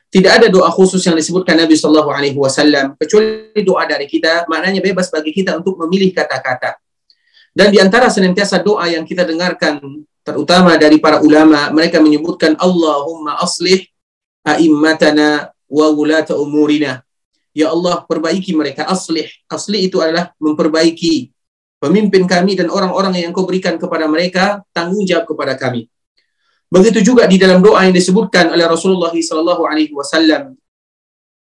Tidak 0.09 0.31
ada 0.31 0.47
doa 0.49 0.69
khusus 0.73 1.01
yang 1.05 1.13
disebutkan 1.13 1.53
Nabi 1.53 1.77
Shallallahu 1.77 2.09
alaihi 2.09 2.37
wasallam 2.37 2.97
kecuali 2.97 3.61
doa 3.61 3.85
dari 3.85 4.09
kita, 4.09 4.49
maknanya 4.49 4.81
bebas 4.81 5.13
bagi 5.13 5.29
kita 5.29 5.61
untuk 5.61 5.77
memilih 5.85 6.09
kata-kata. 6.09 6.77
Dan 7.53 7.69
di 7.69 7.77
antara 7.77 8.09
senantiasa 8.09 8.65
doa 8.65 8.89
yang 8.89 9.05
kita 9.05 9.21
dengarkan 9.29 9.77
terutama 10.25 10.73
dari 10.73 10.97
para 10.97 11.21
ulama, 11.21 11.69
mereka 11.69 12.01
menyebutkan 12.01 12.57
Allahumma 12.57 13.37
aslih 13.37 13.85
a'immatana 14.41 15.53
wa 15.69 15.87
wulata 15.93 16.33
umurina. 16.33 17.04
Ya 17.55 17.71
Allah, 17.71 18.03
perbaiki 18.03 18.51
mereka. 18.51 18.83
Aslih. 18.83 19.31
Aslih 19.47 19.87
itu 19.87 20.03
adalah 20.03 20.35
memperbaiki 20.43 21.31
pemimpin 21.79 22.27
kami 22.27 22.59
dan 22.59 22.67
orang-orang 22.67 23.23
yang 23.23 23.31
kau 23.31 23.47
berikan 23.47 23.79
kepada 23.79 24.11
mereka 24.11 24.59
tanggung 24.75 25.07
jawab 25.07 25.23
kepada 25.23 25.55
kami. 25.55 25.87
Begitu 26.67 26.99
juga 26.99 27.23
di 27.23 27.39
dalam 27.39 27.63
doa 27.63 27.87
yang 27.87 27.95
disebutkan 27.95 28.51
oleh 28.51 28.67
Rasulullah 28.67 29.15
wasallam 29.95 30.59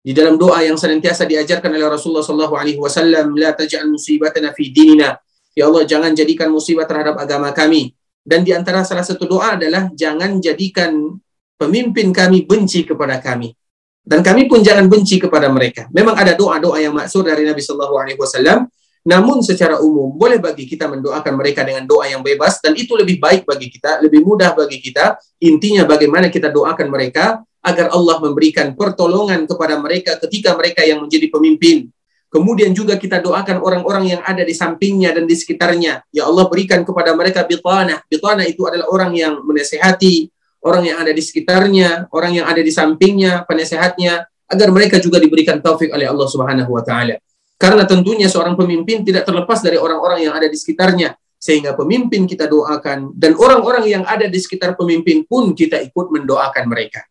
di 0.05 0.13
dalam 0.13 0.37
doa 0.37 0.61
yang 0.61 0.77
senantiasa 0.77 1.25
diajarkan 1.25 1.73
oleh 1.73 1.89
Rasulullah 1.89 2.21
sallallahu 2.21 2.53
alaihi 2.53 2.77
wasallam 2.77 3.33
la 3.33 3.57
taj'al 3.57 3.89
musibatana 3.89 4.53
fi 4.53 4.69
dinina 4.69 5.17
ya 5.57 5.65
Allah 5.65 5.81
jangan 5.89 6.13
jadikan 6.13 6.53
musibah 6.53 6.85
terhadap 6.85 7.17
agama 7.17 7.49
kami 7.49 7.97
dan 8.21 8.45
di 8.45 8.53
antara 8.53 8.85
salah 8.85 9.01
satu 9.01 9.25
doa 9.25 9.57
adalah 9.57 9.89
jangan 9.97 10.37
jadikan 10.37 11.17
pemimpin 11.57 12.13
kami 12.13 12.45
benci 12.45 12.85
kepada 12.85 13.17
kami 13.17 13.57
dan 14.05 14.21
kami 14.21 14.45
pun 14.45 14.61
jangan 14.61 14.85
benci 14.85 15.17
kepada 15.17 15.49
mereka. 15.49 15.89
Memang 15.89 16.13
ada 16.13 16.37
doa-doa 16.37 16.77
yang 16.77 16.93
maksud 16.93 17.25
dari 17.25 17.41
Nabi 17.41 17.59
Shallallahu 17.59 17.95
Alaihi 17.97 18.19
Wasallam, 18.21 18.69
namun 19.05 19.41
secara 19.41 19.81
umum 19.81 20.13
boleh 20.13 20.37
bagi 20.37 20.69
kita 20.69 20.85
mendoakan 20.85 21.33
mereka 21.37 21.65
dengan 21.65 21.89
doa 21.89 22.05
yang 22.05 22.21
bebas 22.21 22.61
dan 22.61 22.77
itu 22.77 22.93
lebih 22.93 23.17
baik 23.17 23.45
bagi 23.45 23.73
kita, 23.73 24.01
lebih 24.01 24.21
mudah 24.21 24.53
bagi 24.53 24.77
kita. 24.81 25.17
Intinya 25.41 25.85
bagaimana 25.89 26.29
kita 26.29 26.53
doakan 26.53 26.89
mereka 26.89 27.41
agar 27.65 27.89
Allah 27.93 28.21
memberikan 28.21 28.77
pertolongan 28.77 29.49
kepada 29.49 29.81
mereka 29.81 30.21
ketika 30.21 30.53
mereka 30.53 30.85
yang 30.85 31.01
menjadi 31.01 31.33
pemimpin. 31.33 31.89
Kemudian 32.29 32.75
juga 32.75 32.99
kita 32.99 33.23
doakan 33.23 33.63
orang-orang 33.63 34.17
yang 34.17 34.21
ada 34.25 34.43
di 34.43 34.51
sampingnya 34.51 35.15
dan 35.15 35.23
di 35.23 35.37
sekitarnya. 35.37 36.03
Ya 36.11 36.27
Allah 36.27 36.45
berikan 36.51 36.83
kepada 36.83 37.15
mereka 37.15 37.47
bitanah. 37.47 38.03
Bitanah 38.09 38.43
itu 38.43 38.65
adalah 38.67 38.91
orang 38.91 39.15
yang 39.15 39.39
menasehati, 39.45 40.34
orang 40.65 40.83
yang 40.89 40.97
ada 40.97 41.13
di 41.13 41.21
sekitarnya, 41.21 42.09
orang 42.09 42.41
yang 42.41 42.45
ada 42.49 42.59
di 42.59 42.73
sampingnya, 42.73 43.45
penasehatnya, 43.45 44.25
agar 44.49 44.69
mereka 44.73 44.97
juga 44.97 45.21
diberikan 45.21 45.61
taufik 45.61 45.93
oleh 45.93 46.09
Allah 46.09 46.25
Subhanahu 46.25 46.73
wa 46.73 46.81
taala. 46.81 47.21
Karena 47.55 47.87
tentunya 47.87 48.27
seorang 48.27 48.57
pemimpin 48.57 49.05
tidak 49.05 49.23
terlepas 49.23 49.61
dari 49.61 49.79
orang-orang 49.79 50.27
yang 50.27 50.33
ada 50.35 50.49
di 50.49 50.57
sekitarnya, 50.57 51.15
sehingga 51.39 51.77
pemimpin 51.77 52.25
kita 52.25 52.49
doakan 52.49 53.13
dan 53.13 53.37
orang-orang 53.37 53.85
yang 53.85 54.03
ada 54.03 54.25
di 54.25 54.39
sekitar 54.41 54.73
pemimpin 54.73 55.23
pun 55.23 55.53
kita 55.53 55.79
ikut 55.85 56.09
mendoakan 56.09 56.65
mereka. 56.67 57.05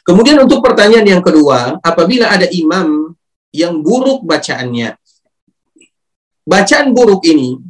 Kemudian 0.00 0.40
untuk 0.40 0.64
pertanyaan 0.64 1.20
yang 1.20 1.22
kedua, 1.22 1.76
apabila 1.84 2.32
ada 2.32 2.48
imam 2.48 3.12
yang 3.52 3.84
buruk 3.84 4.24
bacaannya, 4.24 4.96
bacaan 6.48 6.88
buruk 6.96 7.20
ini 7.28 7.60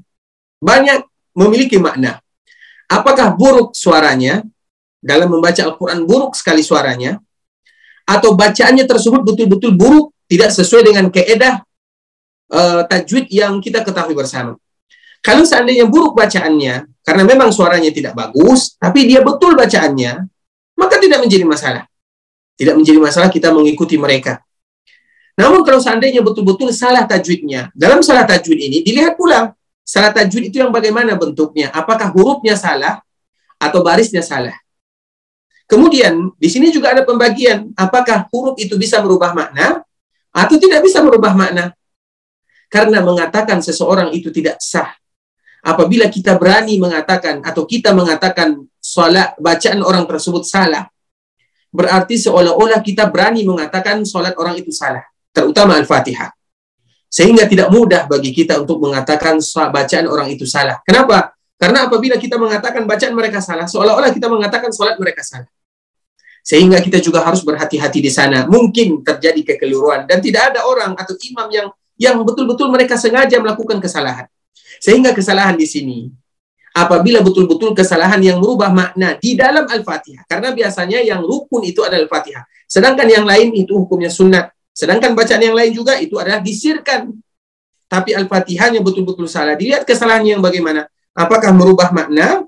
banyak 0.62 1.04
memiliki 1.34 1.76
makna. 1.76 2.22
Apakah 2.86 3.34
buruk 3.34 3.74
suaranya 3.74 4.46
dalam 5.00 5.32
membaca 5.32 5.60
Al-Quran 5.64 6.04
buruk 6.04 6.36
sekali 6.36 6.60
suaranya, 6.60 7.16
atau 8.04 8.36
bacaannya 8.36 8.84
tersebut 8.84 9.24
betul-betul 9.24 9.72
buruk, 9.74 10.12
tidak 10.30 10.54
sesuai 10.54 10.86
dengan 10.86 11.10
keedah 11.10 11.64
uh, 12.52 12.86
tajwid 12.86 13.26
yang 13.32 13.58
kita 13.58 13.82
ketahui 13.82 14.14
bersama. 14.14 14.54
Kalau 15.20 15.44
seandainya 15.44 15.84
buruk 15.88 16.16
bacaannya, 16.16 16.88
karena 17.04 17.22
memang 17.26 17.50
suaranya 17.52 17.92
tidak 17.92 18.16
bagus, 18.16 18.76
tapi 18.76 19.08
dia 19.08 19.20
betul 19.20 19.52
bacaannya, 19.56 20.24
maka 20.76 20.96
tidak 20.96 21.20
menjadi 21.20 21.44
masalah. 21.44 21.84
Tidak 22.56 22.76
menjadi 22.76 23.00
masalah 23.00 23.28
kita 23.32 23.52
mengikuti 23.52 23.96
mereka. 23.96 24.44
Namun 25.40 25.64
kalau 25.64 25.80
seandainya 25.80 26.20
betul-betul 26.20 26.68
salah 26.76 27.08
tajwidnya, 27.08 27.72
dalam 27.72 28.04
salah 28.04 28.28
tajwid 28.28 28.60
ini 28.60 28.84
dilihat 28.84 29.16
pula 29.16 29.56
salah 29.80 30.12
tajwid 30.12 30.52
itu 30.52 30.60
yang 30.60 30.68
bagaimana 30.68 31.16
bentuknya, 31.16 31.72
apakah 31.72 32.12
hurufnya 32.12 32.60
salah 32.60 33.00
atau 33.56 33.80
barisnya 33.80 34.20
salah. 34.20 34.59
Kemudian 35.70 36.34
di 36.34 36.50
sini 36.50 36.74
juga 36.74 36.90
ada 36.90 37.06
pembagian 37.06 37.70
apakah 37.78 38.26
huruf 38.34 38.58
itu 38.58 38.74
bisa 38.74 38.98
merubah 38.98 39.30
makna 39.30 39.86
atau 40.34 40.58
tidak 40.58 40.82
bisa 40.82 40.98
merubah 40.98 41.30
makna. 41.30 41.70
Karena 42.66 42.98
mengatakan 42.98 43.62
seseorang 43.62 44.10
itu 44.10 44.34
tidak 44.34 44.58
sah. 44.58 44.90
Apabila 45.62 46.10
kita 46.10 46.34
berani 46.34 46.74
mengatakan 46.82 47.38
atau 47.46 47.70
kita 47.70 47.94
mengatakan 47.94 48.66
salat 48.82 49.38
bacaan 49.38 49.78
orang 49.86 50.10
tersebut 50.10 50.42
salah, 50.42 50.90
berarti 51.70 52.18
seolah-olah 52.18 52.82
kita 52.82 53.06
berani 53.06 53.46
mengatakan 53.46 54.02
salat 54.02 54.34
orang 54.34 54.58
itu 54.58 54.74
salah, 54.74 55.06
terutama 55.30 55.78
Al-Fatihah. 55.78 56.34
Sehingga 57.10 57.46
tidak 57.46 57.70
mudah 57.70 58.10
bagi 58.10 58.34
kita 58.34 58.58
untuk 58.58 58.82
mengatakan 58.82 59.38
bacaan 59.70 60.06
orang 60.06 60.30
itu 60.34 60.46
salah. 60.46 60.82
Kenapa? 60.82 61.34
Karena 61.58 61.86
apabila 61.86 62.16
kita 62.16 62.40
mengatakan 62.40 62.88
bacaan 62.88 63.14
mereka 63.14 63.38
salah, 63.38 63.68
seolah-olah 63.68 64.10
kita 64.14 64.26
mengatakan 64.30 64.72
salat 64.74 64.96
mereka 64.98 65.20
salah. 65.22 65.50
Sehingga 66.50 66.82
kita 66.82 66.98
juga 66.98 67.22
harus 67.22 67.46
berhati-hati 67.46 68.02
di 68.02 68.10
sana. 68.10 68.42
Mungkin 68.50 69.06
terjadi 69.06 69.54
kekeliruan 69.54 70.10
dan 70.10 70.18
tidak 70.18 70.50
ada 70.50 70.66
orang 70.66 70.98
atau 70.98 71.14
imam 71.14 71.46
yang 71.46 71.70
yang 71.94 72.18
betul-betul 72.26 72.66
mereka 72.74 72.98
sengaja 72.98 73.38
melakukan 73.38 73.78
kesalahan. 73.78 74.26
Sehingga 74.82 75.14
kesalahan 75.14 75.54
di 75.54 75.70
sini 75.70 76.10
apabila 76.74 77.22
betul-betul 77.22 77.70
kesalahan 77.70 78.18
yang 78.18 78.42
merubah 78.42 78.66
makna 78.74 79.14
di 79.22 79.38
dalam 79.38 79.62
Al-Fatihah. 79.70 80.26
Karena 80.26 80.50
biasanya 80.50 80.98
yang 81.06 81.22
rukun 81.22 81.62
itu 81.62 81.86
adalah 81.86 82.10
Al-Fatihah. 82.10 82.42
Sedangkan 82.66 83.06
yang 83.06 83.22
lain 83.22 83.54
itu 83.54 83.70
hukumnya 83.78 84.10
sunat. 84.10 84.50
Sedangkan 84.74 85.14
bacaan 85.14 85.42
yang 85.46 85.54
lain 85.54 85.70
juga 85.70 86.02
itu 86.02 86.18
adalah 86.18 86.42
disirkan. 86.42 87.14
Tapi 87.86 88.10
Al-Fatihahnya 88.10 88.82
betul-betul 88.82 89.30
salah. 89.30 89.54
Dilihat 89.54 89.86
kesalahannya 89.86 90.34
yang 90.34 90.42
bagaimana. 90.42 90.90
Apakah 91.14 91.54
merubah 91.54 91.94
makna 91.94 92.42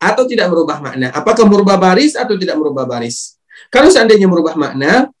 atau 0.00 0.24
tidak 0.24 0.48
merubah 0.48 0.80
makna? 0.80 1.12
Apakah 1.12 1.44
merubah 1.44 1.76
baris 1.76 2.16
atau 2.16 2.32
tidak 2.40 2.56
merubah 2.56 2.88
baris? 2.88 3.41
Kalau 3.68 3.92
seandainya 3.92 4.26
merubah 4.26 4.56
makna, 4.56 5.12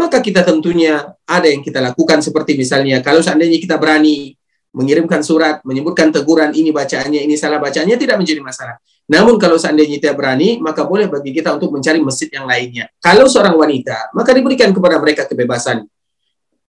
maka 0.00 0.24
kita 0.24 0.40
tentunya 0.40 1.12
ada 1.28 1.44
yang 1.44 1.60
kita 1.60 1.84
lakukan 1.84 2.24
seperti 2.24 2.56
misalnya 2.56 3.04
kalau 3.04 3.20
seandainya 3.20 3.60
kita 3.60 3.76
berani 3.76 4.32
mengirimkan 4.72 5.20
surat 5.20 5.60
menyebutkan 5.66 6.08
teguran 6.14 6.54
ini 6.56 6.72
bacaannya 6.72 7.26
ini 7.26 7.34
salah 7.36 7.60
bacaannya 7.60 8.00
tidak 8.00 8.16
menjadi 8.16 8.40
masalah. 8.40 8.80
Namun 9.10 9.36
kalau 9.36 9.58
seandainya 9.60 9.98
tidak 10.00 10.16
berani 10.16 10.62
maka 10.62 10.86
boleh 10.86 11.10
bagi 11.10 11.34
kita 11.34 11.52
untuk 11.58 11.74
mencari 11.74 12.00
masjid 12.00 12.30
yang 12.32 12.46
lainnya. 12.46 12.88
Kalau 13.02 13.26
seorang 13.26 13.58
wanita 13.58 14.14
maka 14.16 14.30
diberikan 14.32 14.70
kepada 14.72 14.96
mereka 15.02 15.26
kebebasan 15.26 15.84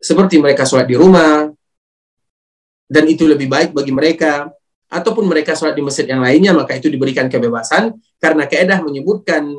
seperti 0.03 0.41
mereka 0.43 0.67
sholat 0.67 0.89
di 0.89 0.97
rumah 0.99 1.47
dan 2.91 3.05
itu 3.07 3.29
lebih 3.29 3.47
baik 3.47 3.71
bagi 3.77 3.93
mereka 3.95 4.51
ataupun 4.89 5.29
mereka 5.29 5.53
sholat 5.55 5.77
di 5.77 5.85
masjid 5.85 6.09
yang 6.09 6.25
lainnya 6.25 6.57
maka 6.57 6.75
itu 6.75 6.89
diberikan 6.89 7.29
kebebasan 7.29 7.93
karena 8.19 8.49
keedah 8.49 8.81
menyebutkan 8.81 9.53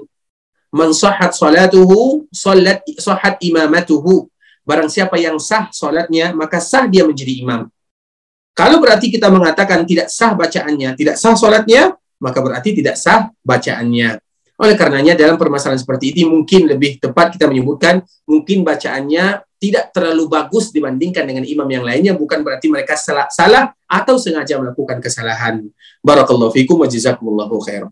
man 0.74 0.90
sahhat 0.92 1.38
salatuhu 1.38 2.26
salat 2.34 2.82
sahhat 2.98 3.38
imamatuhu 3.40 4.26
barang 4.66 4.90
siapa 4.90 5.22
yang 5.22 5.38
sah 5.38 5.70
salatnya 5.70 6.34
maka 6.34 6.58
sah 6.58 6.90
dia 6.90 7.06
menjadi 7.06 7.46
imam 7.46 7.70
kalau 8.58 8.82
berarti 8.82 9.14
kita 9.14 9.30
mengatakan 9.30 9.86
tidak 9.86 10.10
sah 10.10 10.34
bacaannya 10.34 10.98
tidak 10.98 11.16
sah 11.22 11.38
salatnya 11.38 11.94
maka 12.18 12.42
berarti 12.42 12.74
tidak 12.74 12.98
sah 12.98 13.30
bacaannya 13.46 14.18
oleh 14.54 14.76
karenanya 14.78 15.14
dalam 15.14 15.38
permasalahan 15.38 15.82
seperti 15.82 16.14
ini 16.14 16.30
mungkin 16.30 16.70
lebih 16.70 16.98
tepat 16.98 17.38
kita 17.38 17.46
menyebutkan 17.50 18.02
mungkin 18.26 18.66
bacaannya 18.66 19.46
tidak 19.64 19.96
terlalu 19.96 20.28
bagus 20.28 20.76
dibandingkan 20.76 21.24
dengan 21.24 21.48
imam 21.48 21.64
yang 21.72 21.88
lainnya 21.88 22.12
bukan 22.12 22.44
berarti 22.44 22.68
mereka 22.68 23.00
salah, 23.00 23.32
salah 23.32 23.72
atau 23.88 24.20
sengaja 24.20 24.60
melakukan 24.60 25.00
kesalahan. 25.00 25.64
Barakallahu 26.04 26.52
fikum 26.52 26.84
wa 26.84 26.88
jazakumullahu 26.92 27.64
khair. 27.64 27.88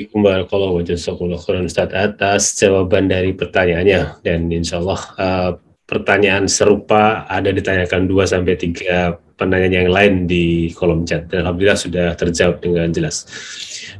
Assalamualaikum 0.00 0.48
warahmatullahi 0.48 1.36
wabarakatuh 1.36 1.68
Ustaz 1.68 1.92
atas 1.92 2.42
jawaban 2.56 3.04
dari 3.12 3.36
pertanyaannya 3.36 4.24
dan 4.24 4.48
insya 4.48 4.80
Allah 4.80 5.00
uh, 5.20 5.50
pertanyaan 5.84 6.48
serupa 6.48 7.28
ada 7.28 7.52
ditanyakan 7.52 8.08
2 8.08 8.32
sampai 8.32 8.56
tiga 8.56 9.20
penanya 9.36 9.84
yang 9.84 9.92
lain 9.92 10.24
di 10.24 10.72
kolom 10.72 11.04
chat 11.04 11.28
dan 11.28 11.44
alhamdulillah 11.44 11.76
sudah 11.76 12.16
terjawab 12.16 12.64
dengan 12.64 12.88
jelas. 12.88 13.28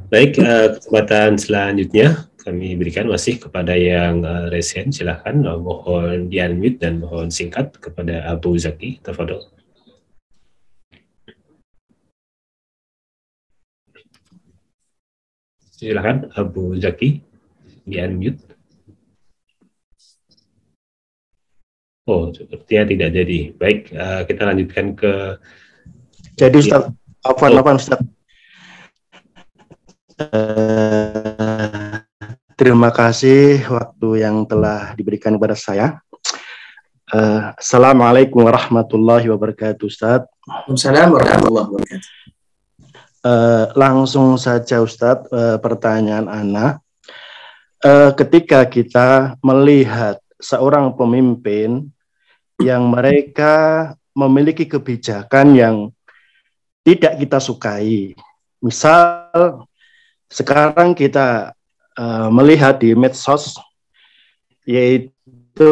Baik, 0.09 0.41
uh, 0.41 0.81
kesempatan 0.81 1.37
selanjutnya 1.37 2.33
kami 2.49 2.81
berikan 2.81 3.05
masih 3.05 3.37
kepada 3.37 3.77
yang 3.77 4.25
uh, 4.25 4.49
resen. 4.49 4.97
Silahkan 4.97 5.37
uh, 5.45 5.61
mohon 5.61 6.33
di 6.33 6.41
unmute 6.41 6.81
dan 6.81 7.05
mohon 7.05 7.29
singkat 7.29 7.77
kepada 7.77 8.25
Abu 8.25 8.57
Zaki. 8.57 9.05
Tafadol. 9.05 9.60
Silahkan 15.81 16.29
Abu 16.37 16.77
Zaki 16.77 17.25
di 17.89 17.97
unmute. 17.97 18.45
Oh, 22.05 22.29
sepertinya 22.37 22.85
tidak 22.85 23.09
jadi. 23.17 23.39
Baik, 23.57 23.89
uh, 23.97 24.29
kita 24.29 24.45
lanjutkan 24.45 24.93
ke. 24.93 25.41
Jadi 26.37 26.57
Ustaz, 26.61 26.93
apa 27.25 27.45
oh. 27.49 27.57
apa 27.65 27.71
Ustaz? 27.81 28.01
Uh, 30.21 32.05
terima 32.61 32.93
kasih 32.93 33.65
waktu 33.73 34.21
yang 34.21 34.45
telah 34.45 34.93
diberikan 35.01 35.33
kepada 35.41 35.57
saya. 35.57 36.05
Uh, 37.09 37.57
Assalamualaikum 37.57 38.45
warahmatullahi 38.45 39.33
wabarakatuh, 39.33 39.89
Ustaz. 39.89 40.29
Assalamualaikum 40.45 41.17
warahmatullahi 41.17 41.69
wabarakatuh. 41.73 42.40
Uh, 43.21 43.69
langsung 43.77 44.41
saja, 44.41 44.81
Ustaz, 44.81 45.29
uh, 45.29 45.61
pertanyaan 45.61 46.25
Ana. 46.25 46.81
Uh, 47.85 48.17
ketika 48.17 48.65
kita 48.65 49.37
melihat 49.45 50.17
seorang 50.41 50.97
pemimpin 50.97 51.93
yang 52.65 52.89
mereka 52.89 53.93
memiliki 54.17 54.65
kebijakan 54.65 55.53
yang 55.53 55.77
tidak 56.81 57.21
kita 57.21 57.37
sukai, 57.37 58.17
misal 58.65 59.69
sekarang 60.33 60.97
kita 60.97 61.53
melihat 62.33 62.81
di 62.81 62.97
medsos 62.97 63.61
yaitu 64.65 65.69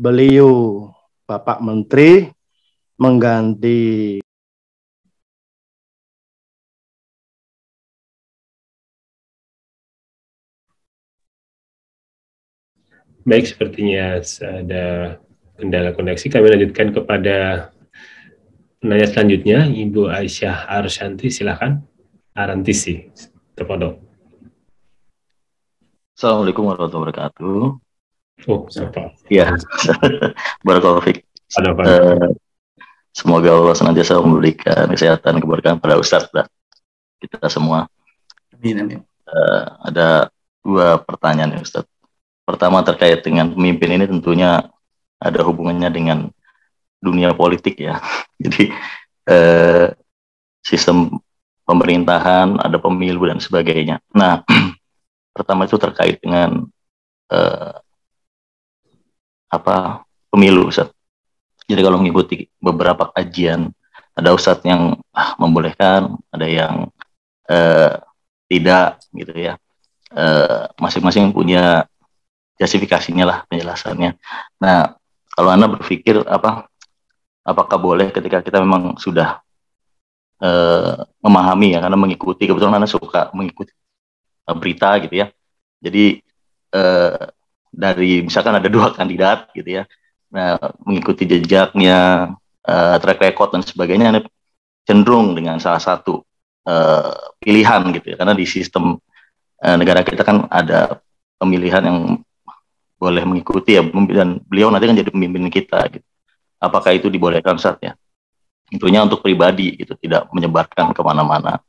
beliau 0.00 0.88
Bapak 1.28 1.60
Menteri 1.60 2.32
mengganti 2.96 4.23
Baik, 13.24 13.56
sepertinya 13.56 14.20
ada 14.44 15.16
kendala 15.56 15.96
koneksi. 15.96 16.28
Kami 16.28 16.44
lanjutkan 16.44 16.92
kepada 16.92 17.68
penanya 18.84 19.08
selanjutnya, 19.08 19.64
Ibu 19.64 20.12
Aisyah 20.12 20.68
Arshanti, 20.68 21.32
silakan. 21.32 21.88
Arantisi, 22.36 23.08
terpodok. 23.56 23.96
Assalamualaikum 26.12 26.68
warahmatullahi 26.68 27.00
wabarakatuh. 27.00 27.60
Oh, 28.44 28.68
siapa? 28.68 29.16
Iya, 29.32 29.56
Barakallahu 30.68 31.00
Uh, 31.54 32.34
semoga 33.14 33.48
Allah 33.56 33.72
senantiasa 33.78 34.20
memberikan 34.20 34.90
kesehatan 34.90 35.40
keberkahan 35.40 35.78
pada 35.80 35.96
Ustadz 35.96 36.28
dan 36.34 36.50
kita 37.22 37.48
semua. 37.48 37.88
Amin, 38.52 38.84
amin. 38.84 39.00
Uh, 39.24 39.64
ada 39.86 40.28
dua 40.60 40.98
pertanyaan 41.00 41.56
ya 41.56 41.62
Ustadz. 41.62 41.93
Pertama 42.44 42.84
terkait 42.84 43.24
dengan 43.24 43.48
pemimpin 43.48 43.96
ini 43.96 44.04
tentunya 44.04 44.68
ada 45.16 45.40
hubungannya 45.40 45.88
dengan 45.88 46.18
dunia 47.00 47.32
politik 47.32 47.80
ya. 47.80 48.00
Jadi 48.44 48.68
uh, 49.32 49.88
sistem 50.60 51.20
pemerintahan, 51.64 52.60
ada 52.60 52.76
pemilu 52.76 53.24
dan 53.28 53.40
sebagainya. 53.40 54.00
Nah, 54.12 54.44
pertama 55.36 55.64
itu 55.64 55.80
terkait 55.80 56.20
dengan 56.20 56.68
uh, 57.32 57.74
apa 59.48 60.04
pemilu, 60.28 60.68
Ustaz. 60.68 60.92
Jadi 61.64 61.80
kalau 61.80 61.96
mengikuti 61.96 62.44
beberapa 62.60 63.08
kajian, 63.08 63.72
ada 64.12 64.36
Ustaz 64.36 64.60
yang 64.68 65.00
ah, 65.16 65.32
membolehkan, 65.40 66.20
ada 66.28 66.44
yang 66.44 66.92
uh, 67.48 67.96
tidak, 68.52 69.00
gitu 69.16 69.32
ya. 69.32 69.56
Eh, 70.14 70.64
masing-masing 70.78 71.26
uh, 71.26 71.34
punya 71.34 71.64
justifikasinya 72.60 73.24
lah 73.26 73.38
penjelasannya. 73.50 74.14
Nah, 74.62 74.94
kalau 75.34 75.50
anda 75.50 75.66
berpikir 75.66 76.22
apa, 76.22 76.70
apakah 77.44 77.76
boleh 77.76 78.08
ketika 78.14 78.40
kita 78.40 78.62
memang 78.62 78.96
sudah 78.96 79.44
uh, 80.40 80.96
memahami 81.20 81.76
ya 81.76 81.78
karena 81.84 81.98
mengikuti 82.00 82.48
kebetulan 82.48 82.80
anak 82.80 82.90
suka 82.90 83.30
mengikuti 83.36 83.70
uh, 84.48 84.56
berita 84.56 84.96
gitu 85.04 85.14
ya 85.24 85.26
jadi 85.78 86.24
uh, 86.72 87.28
dari 87.68 88.24
misalkan 88.24 88.56
ada 88.56 88.68
dua 88.72 88.90
kandidat 88.98 89.52
gitu 89.52 89.82
ya 89.82 89.84
nah 90.32 90.58
mengikuti 90.82 91.28
jejaknya 91.28 92.32
uh, 92.66 92.96
track 92.98 93.20
record 93.22 93.54
dan 93.54 93.62
sebagainya 93.62 94.06
anda 94.10 94.22
cenderung 94.84 95.36
dengan 95.36 95.60
salah 95.62 95.78
satu 95.78 96.24
uh, 96.66 97.12
pilihan 97.38 97.84
gitu 97.94 98.14
ya 98.14 98.16
karena 98.18 98.34
di 98.34 98.48
sistem 98.48 98.98
uh, 99.62 99.76
negara 99.78 100.02
kita 100.02 100.26
kan 100.26 100.48
ada 100.50 100.98
pemilihan 101.38 101.84
yang 101.84 101.98
boleh 103.04 103.20
mengikuti 103.28 103.76
ya 103.76 103.84
dan 104.16 104.40
beliau 104.48 104.72
nanti 104.72 104.88
kan 104.88 104.96
jadi 104.96 105.12
pemimpin 105.12 105.52
kita 105.52 105.84
gitu. 105.92 106.06
Apakah 106.56 106.96
itu 106.96 107.12
dibolehkan 107.12 107.60
saat 107.60 107.76
ya? 107.84 107.92
Tentunya 108.72 109.04
untuk 109.04 109.20
pribadi 109.20 109.76
itu 109.76 109.92
tidak 110.00 110.32
menyebarkan 110.32 110.96
ke 110.96 111.00
mana-mana. 111.04 111.60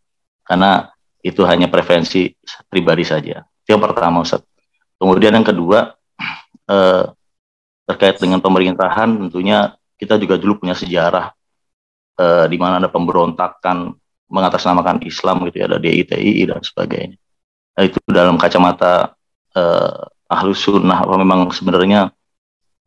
Karena 0.47 0.87
itu 1.19 1.43
hanya 1.43 1.67
preferensi 1.67 2.31
pribadi 2.71 3.03
saja. 3.03 3.43
Itu 3.43 3.75
yang 3.75 3.83
pertama 3.83 4.23
Ustaz. 4.23 4.45
kemudian 4.95 5.35
yang 5.35 5.43
kedua 5.43 5.91
eh, 6.71 7.03
terkait 7.83 8.15
dengan 8.15 8.39
pemerintahan 8.39 9.27
tentunya 9.27 9.75
kita 9.99 10.15
juga 10.15 10.39
dulu 10.39 10.63
punya 10.63 10.71
sejarah 10.71 11.35
eh, 12.15 12.45
di 12.47 12.55
mana 12.55 12.79
ada 12.79 12.87
pemberontakan 12.87 13.91
mengatasnamakan 14.31 15.03
Islam 15.03 15.43
gitu 15.51 15.61
ya 15.61 15.65
ada 15.67 15.83
DITI 15.83 16.47
dan 16.47 16.63
sebagainya. 16.63 17.19
Nah, 17.75 17.83
itu 17.83 17.99
dalam 18.07 18.39
kacamata 18.39 19.11
eh, 19.51 20.14
ahlus 20.25 20.65
sunnah 20.65 21.05
apa 21.05 21.15
memang 21.17 21.49
sebenarnya 21.53 22.09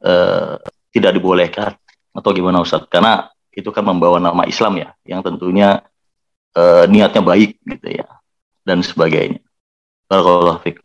eh, 0.03 0.57
tidak 0.95 1.14
dibolehkan 1.14 1.78
atau 2.14 2.30
gimana 2.34 2.62
Ustaz 2.64 2.86
karena 2.91 3.30
itu 3.59 3.74
kan 3.74 3.82
membawa 3.82 4.22
nama 4.22 4.47
Islam 4.47 4.78
ya, 4.78 4.95
yang 5.03 5.18
tentunya 5.18 5.82
uh, 6.55 6.86
niatnya 6.86 7.22
baik 7.26 7.59
gitu 7.66 7.89
ya, 7.91 8.07
dan 8.62 8.78
sebagainya. 8.86 9.43
Barakallahu 10.07 10.62
fiik 10.62 10.78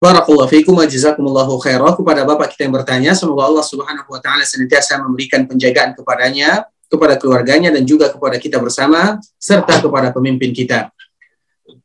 Barakallahu 0.00 0.48
fiikum 0.48 0.80
wa 0.80 0.88
jazakumullahu 0.88 1.60
khairah 1.60 1.92
kepada 1.92 2.24
Bapak 2.24 2.56
kita 2.56 2.64
yang 2.64 2.72
bertanya. 2.72 3.12
Semoga 3.12 3.52
Allah 3.52 3.66
Subhanahu 3.66 4.08
wa 4.08 4.20
taala 4.22 4.48
senantiasa 4.48 4.96
memberikan 4.96 5.44
penjagaan 5.44 5.92
kepadanya, 5.92 6.64
kepada 6.88 7.20
keluarganya 7.20 7.68
dan 7.68 7.84
juga 7.84 8.08
kepada 8.08 8.40
kita 8.40 8.56
bersama 8.56 9.20
serta 9.36 9.82
kepada 9.84 10.08
pemimpin 10.08 10.56
kita. 10.56 10.88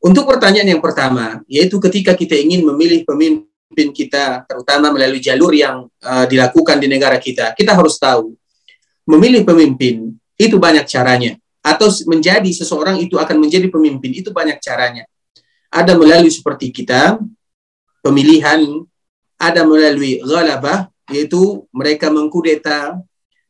Untuk 0.02 0.28
pertanyaan 0.28 0.76
yang 0.76 0.82
pertama, 0.82 1.40
yaitu 1.48 1.80
ketika 1.80 2.12
kita 2.12 2.36
ingin 2.36 2.64
memilih 2.64 3.02
pemimpin 3.04 3.88
kita, 3.90 4.44
terutama 4.44 4.92
melalui 4.92 5.18
jalur 5.18 5.50
yang 5.52 5.88
uh, 6.04 6.24
dilakukan 6.28 6.76
di 6.78 6.86
negara 6.86 7.16
kita, 7.16 7.56
kita 7.56 7.72
harus 7.72 7.96
tahu 7.96 8.36
memilih 9.08 9.46
pemimpin 9.46 10.12
itu 10.36 10.56
banyak 10.60 10.84
caranya. 10.84 11.38
Atau 11.64 11.90
menjadi 12.06 12.46
seseorang 12.54 13.02
itu 13.02 13.18
akan 13.18 13.42
menjadi 13.42 13.66
pemimpin 13.66 14.14
itu 14.14 14.30
banyak 14.30 14.62
caranya. 14.62 15.02
Ada 15.66 15.98
melalui 15.98 16.30
seperti 16.30 16.70
kita, 16.70 17.18
pemilihan, 18.06 18.86
ada 19.34 19.66
melalui 19.66 20.22
ghalabah, 20.22 20.86
yaitu 21.10 21.66
mereka 21.74 22.06
mengkudeta 22.06 23.02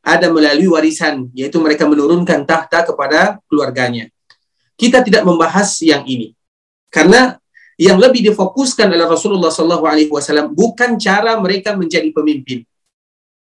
ada 0.06 0.30
melalui 0.30 0.70
warisan, 0.70 1.26
yaitu 1.34 1.58
mereka 1.58 1.82
menurunkan 1.82 2.46
tahta 2.46 2.86
kepada 2.86 3.42
keluarganya. 3.50 4.06
Kita 4.78 5.02
tidak 5.02 5.26
membahas 5.26 5.82
yang 5.82 6.06
ini. 6.06 6.35
Karena 6.88 7.36
yang 7.76 8.00
lebih 8.00 8.24
difokuskan 8.32 8.88
oleh 8.88 9.04
Rasulullah 9.04 9.52
SAW 9.52 10.48
bukan 10.48 10.96
cara 10.96 11.36
mereka 11.36 11.76
menjadi 11.76 12.08
pemimpin. 12.12 12.64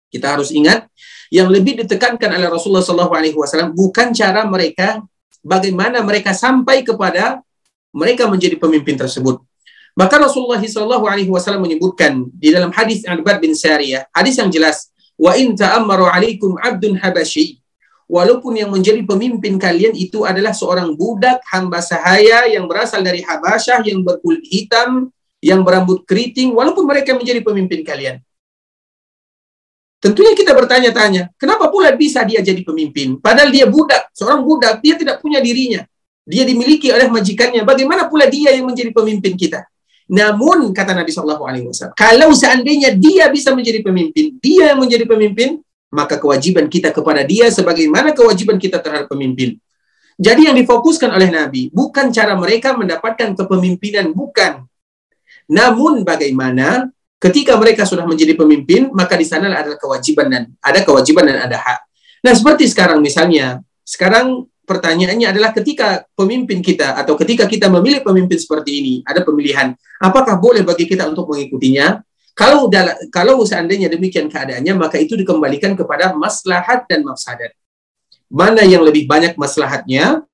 Kita 0.07 0.37
harus 0.37 0.53
ingat, 0.53 0.87
yang 1.33 1.49
lebih 1.49 1.83
ditekankan 1.83 2.29
oleh 2.37 2.47
Rasulullah 2.47 2.85
SAW 2.85 3.73
bukan 3.73 4.13
cara 4.13 4.45
mereka, 4.45 5.01
bagaimana 5.41 5.99
mereka 6.05 6.31
sampai 6.31 6.85
kepada 6.85 7.41
mereka 7.91 8.29
menjadi 8.29 8.55
pemimpin 8.61 8.95
tersebut. 8.95 9.41
Maka 9.93 10.17
Rasulullah 10.17 10.61
SAW 10.61 11.61
menyebutkan 11.61 12.25
di 12.33 12.49
dalam 12.49 12.73
hadis 12.73 13.05
Al-Bad 13.05 13.41
bin 13.41 13.53
Sariyah, 13.53 14.09
hadis 14.13 14.37
yang 14.37 14.49
jelas, 14.49 14.93
Wa 15.13 15.37
in 15.37 15.53
ta'ammaru 15.53 16.09
alaikum 16.09 16.57
abdun 16.57 16.97
habasyi. 16.97 17.62
Walaupun 18.11 18.59
yang 18.59 18.69
menjadi 18.69 18.99
pemimpin 19.07 19.55
kalian 19.55 19.95
itu 19.95 20.27
adalah 20.27 20.51
seorang 20.51 20.93
budak 20.93 21.39
hamba 21.49 21.79
sahaya 21.79 22.45
yang 22.51 22.67
berasal 22.67 22.99
dari 22.99 23.23
Habasyah 23.23 23.81
yang 23.87 24.03
berkulit 24.03 24.43
hitam, 24.47 25.07
yang 25.43 25.63
berambut 25.63 26.03
keriting, 26.07 26.51
walaupun 26.55 26.87
mereka 26.87 27.15
menjadi 27.15 27.43
pemimpin 27.43 27.83
kalian. 27.83 28.23
Tentunya 30.03 30.35
kita 30.35 30.51
bertanya-tanya, 30.51 31.31
kenapa 31.39 31.71
pula 31.71 31.95
bisa 31.95 32.27
dia 32.27 32.43
jadi 32.43 32.59
pemimpin? 32.59 33.23
Padahal 33.23 33.47
dia 33.47 33.63
budak, 33.63 34.11
seorang 34.11 34.43
budak, 34.43 34.83
dia 34.83 34.99
tidak 34.99 35.23
punya 35.23 35.39
dirinya. 35.39 35.87
Dia 36.27 36.43
dimiliki 36.43 36.91
oleh 36.91 37.07
majikannya. 37.07 37.63
Bagaimana 37.63 38.11
pula 38.11 38.27
dia 38.27 38.51
yang 38.51 38.67
menjadi 38.67 38.91
pemimpin 38.91 39.39
kita? 39.39 39.63
Namun 40.11 40.75
kata 40.75 40.91
Nabi 40.91 41.11
Shallallahu 41.11 41.43
Alaihi 41.47 41.65
Wasallam, 41.71 41.95
kalau 41.95 42.35
seandainya 42.35 42.91
dia 42.99 43.31
bisa 43.31 43.55
menjadi 43.55 43.79
pemimpin, 43.79 44.35
dia 44.43 44.75
yang 44.75 44.83
menjadi 44.83 45.07
pemimpin, 45.07 45.63
maka 45.93 46.17
kewajiban 46.17 46.65
kita 46.65 46.89
kepada 46.89 47.21
dia 47.21 47.53
sebagaimana 47.53 48.17
kewajiban 48.17 48.57
kita 48.57 48.81
terhadap 48.81 49.13
pemimpin. 49.13 49.61
Jadi 50.17 50.49
yang 50.49 50.57
difokuskan 50.57 51.13
oleh 51.13 51.29
Nabi 51.29 51.69
bukan 51.69 52.09
cara 52.09 52.33
mereka 52.33 52.73
mendapatkan 52.73 53.37
kepemimpinan, 53.37 54.09
bukan. 54.13 54.65
Namun 55.49 56.01
bagaimana 56.01 56.89
ketika 57.21 57.53
mereka 57.61 57.85
sudah 57.85 58.03
menjadi 58.09 58.33
pemimpin, 58.33 58.89
maka 58.89 59.13
di 59.13 59.25
sana 59.25 59.53
ada 59.53 59.77
kewajiban 59.77 60.27
dan 60.33 60.43
ada 60.59 60.81
kewajiban 60.81 61.29
dan 61.29 61.45
ada 61.45 61.57
hak. 61.61 61.79
Nah, 62.25 62.33
seperti 62.33 62.69
sekarang 62.69 62.99
misalnya, 63.03 63.61
sekarang 63.83 64.47
pertanyaannya 64.63 65.27
adalah 65.35 65.51
ketika 65.51 66.07
pemimpin 66.15 66.63
kita 66.63 66.95
atau 66.95 67.19
ketika 67.19 67.47
kita 67.47 67.67
memilih 67.67 67.99
pemimpin 67.99 68.39
seperti 68.39 68.79
ini, 68.79 68.93
ada 69.03 69.21
pemilihan, 69.21 69.75
apakah 69.99 70.39
boleh 70.39 70.63
bagi 70.63 70.87
kita 70.87 71.09
untuk 71.09 71.31
mengikutinya? 71.31 71.99
Kalau 72.33 72.65
kalau 73.13 73.45
seandainya 73.45 73.93
demikian 73.93 74.25
keadaannya, 74.25 74.73
maka 74.73 74.97
itu 74.97 75.13
dikembalikan 75.13 75.77
kepada 75.77 76.17
maslahat 76.17 76.89
dan 76.89 77.05
mafsadat. 77.05 77.53
Mana 78.25 78.65
yang 78.65 78.81
lebih 78.81 79.05
banyak 79.05 79.37
maslahatnya, 79.37 80.25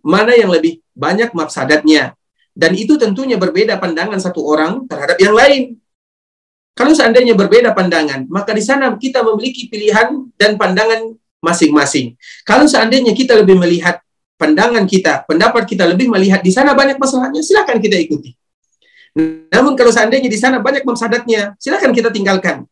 mana 0.00 0.32
yang 0.32 0.48
lebih 0.48 0.80
banyak 0.96 1.36
mafsadatnya. 1.36 2.16
Dan 2.56 2.72
itu 2.72 2.96
tentunya 2.96 3.36
berbeda 3.36 3.76
pandangan 3.76 4.16
satu 4.16 4.40
orang 4.40 4.88
terhadap 4.88 5.20
yang 5.20 5.36
lain. 5.36 5.76
Kalau 6.74 6.96
seandainya 6.96 7.36
berbeda 7.36 7.76
pandangan, 7.76 8.26
maka 8.26 8.56
di 8.56 8.64
sana 8.64 8.96
kita 8.96 9.20
memiliki 9.22 9.68
pilihan 9.68 10.26
dan 10.40 10.56
pandangan 10.56 11.12
masing-masing. 11.44 12.16
Kalau 12.42 12.64
seandainya 12.64 13.12
kita 13.12 13.36
lebih 13.36 13.60
melihat 13.60 14.00
pandangan 14.40 14.82
kita, 14.88 15.28
pendapat 15.28 15.68
kita 15.68 15.84
lebih 15.86 16.08
melihat 16.08 16.40
di 16.40 16.50
sana 16.50 16.72
banyak 16.72 16.96
masalahnya, 16.96 17.44
silakan 17.44 17.78
kita 17.78 18.00
ikuti. 18.00 18.34
Namun 19.14 19.78
kalau 19.78 19.94
seandainya 19.94 20.26
di 20.26 20.38
sana 20.38 20.58
banyak 20.58 20.82
mafsadatnya, 20.82 21.54
silakan 21.58 21.94
kita 21.94 22.10
tinggalkan. 22.10 22.66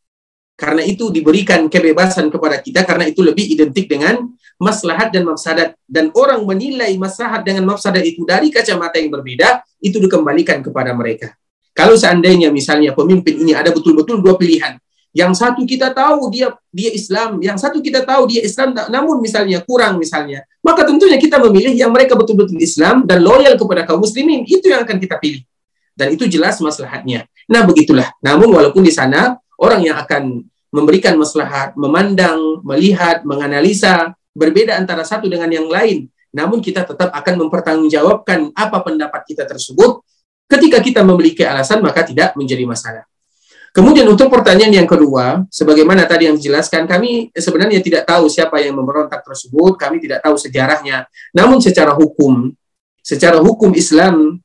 Karena 0.59 0.83
itu 0.85 1.09
diberikan 1.09 1.67
kebebasan 1.67 2.29
kepada 2.29 2.61
kita 2.61 2.85
karena 2.85 3.09
itu 3.09 3.25
lebih 3.25 3.47
identik 3.51 3.89
dengan 3.89 4.21
maslahat 4.61 5.11
dan 5.11 5.27
mafsadat 5.27 5.75
dan 5.89 6.13
orang 6.15 6.45
menilai 6.45 6.93
maslahat 7.01 7.43
dengan 7.43 7.67
mafsadat 7.73 8.05
itu 8.05 8.23
dari 8.23 8.53
kacamata 8.53 9.01
yang 9.01 9.11
berbeda 9.11 9.65
itu 9.83 9.99
dikembalikan 9.99 10.63
kepada 10.63 10.95
mereka. 10.95 11.35
Kalau 11.73 11.97
seandainya 11.97 12.53
misalnya 12.53 12.93
pemimpin 12.93 13.43
ini 13.43 13.57
ada 13.57 13.73
betul-betul 13.73 14.21
dua 14.21 14.37
pilihan, 14.37 14.77
yang 15.13 15.37
satu 15.37 15.65
kita 15.65 15.93
tahu 15.93 16.29
dia 16.33 16.53
dia 16.73 16.89
Islam, 16.93 17.41
yang 17.41 17.57
satu 17.57 17.81
kita 17.81 18.05
tahu 18.05 18.29
dia 18.29 18.45
Islam, 18.45 18.77
namun 18.93 19.21
misalnya 19.21 19.61
kurang 19.65 19.97
misalnya, 19.97 20.45
maka 20.61 20.85
tentunya 20.89 21.17
kita 21.17 21.37
memilih 21.37 21.73
yang 21.73 21.93
mereka 21.93 22.17
betul-betul 22.17 22.61
Islam 22.61 23.09
dan 23.09 23.25
loyal 23.25 23.57
kepada 23.57 23.89
kaum 23.89 24.05
muslimin. 24.05 24.45
Itu 24.49 24.73
yang 24.73 24.85
akan 24.85 24.97
kita 25.01 25.17
pilih. 25.21 25.45
Dan 25.93 26.17
itu 26.17 26.25
jelas 26.29 26.59
maslahatnya. 26.59 27.29
Nah, 27.49 27.63
begitulah. 27.69 28.09
Namun 28.25 28.49
walaupun 28.49 28.81
di 28.81 28.93
sana 28.93 29.37
orang 29.61 29.81
yang 29.85 29.97
akan 30.01 30.43
memberikan 30.73 31.15
maslahat, 31.21 31.77
memandang, 31.77 32.65
melihat, 32.65 33.23
menganalisa 33.29 34.17
berbeda 34.33 34.81
antara 34.81 35.05
satu 35.05 35.29
dengan 35.29 35.53
yang 35.53 35.69
lain, 35.69 36.09
namun 36.33 36.65
kita 36.65 36.89
tetap 36.89 37.13
akan 37.13 37.35
mempertanggungjawabkan 37.47 38.57
apa 38.57 38.79
pendapat 38.81 39.21
kita 39.29 39.45
tersebut. 39.45 40.01
Ketika 40.49 40.81
kita 40.81 41.01
memiliki 41.05 41.45
alasan, 41.45 41.85
maka 41.85 42.05
tidak 42.05 42.33
menjadi 42.37 42.65
masalah. 42.65 43.05
Kemudian 43.73 44.05
untuk 44.05 44.29
pertanyaan 44.29 44.85
yang 44.85 44.89
kedua, 44.89 45.49
sebagaimana 45.49 46.05
tadi 46.05 46.29
yang 46.29 46.37
dijelaskan, 46.37 46.85
kami 46.85 47.33
sebenarnya 47.33 47.81
tidak 47.81 48.05
tahu 48.05 48.29
siapa 48.29 48.61
yang 48.61 48.77
memberontak 48.77 49.25
tersebut, 49.25 49.81
kami 49.81 49.97
tidak 49.97 50.21
tahu 50.21 50.37
sejarahnya. 50.37 51.09
Namun 51.33 51.57
secara 51.57 51.97
hukum, 51.97 52.53
secara 53.01 53.41
hukum 53.41 53.73
Islam, 53.73 54.45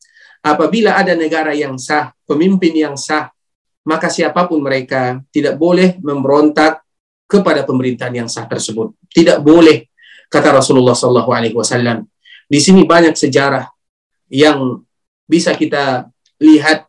apabila 0.54 0.96
ada 0.96 1.18
negara 1.18 1.52
yang 1.52 1.76
sah, 1.76 2.14
pemimpin 2.24 2.72
yang 2.76 2.96
sah, 2.96 3.32
maka 3.88 4.12
siapa 4.12 4.46
pun 4.46 4.60
mereka 4.60 5.24
tidak 5.32 5.56
boleh 5.56 5.96
memberontak 6.04 6.84
kepada 7.28 7.64
pemerintahan 7.68 8.24
yang 8.24 8.30
sah 8.32 8.48
tersebut. 8.48 8.96
Tidak 9.12 9.44
boleh, 9.44 9.88
kata 10.32 10.56
Rasulullah 10.56 10.96
SAW. 10.96 12.04
Di 12.48 12.60
sini 12.64 12.88
banyak 12.88 13.16
sejarah 13.16 13.68
yang 14.32 14.84
bisa 15.28 15.52
kita 15.56 16.08
lihat 16.40 16.88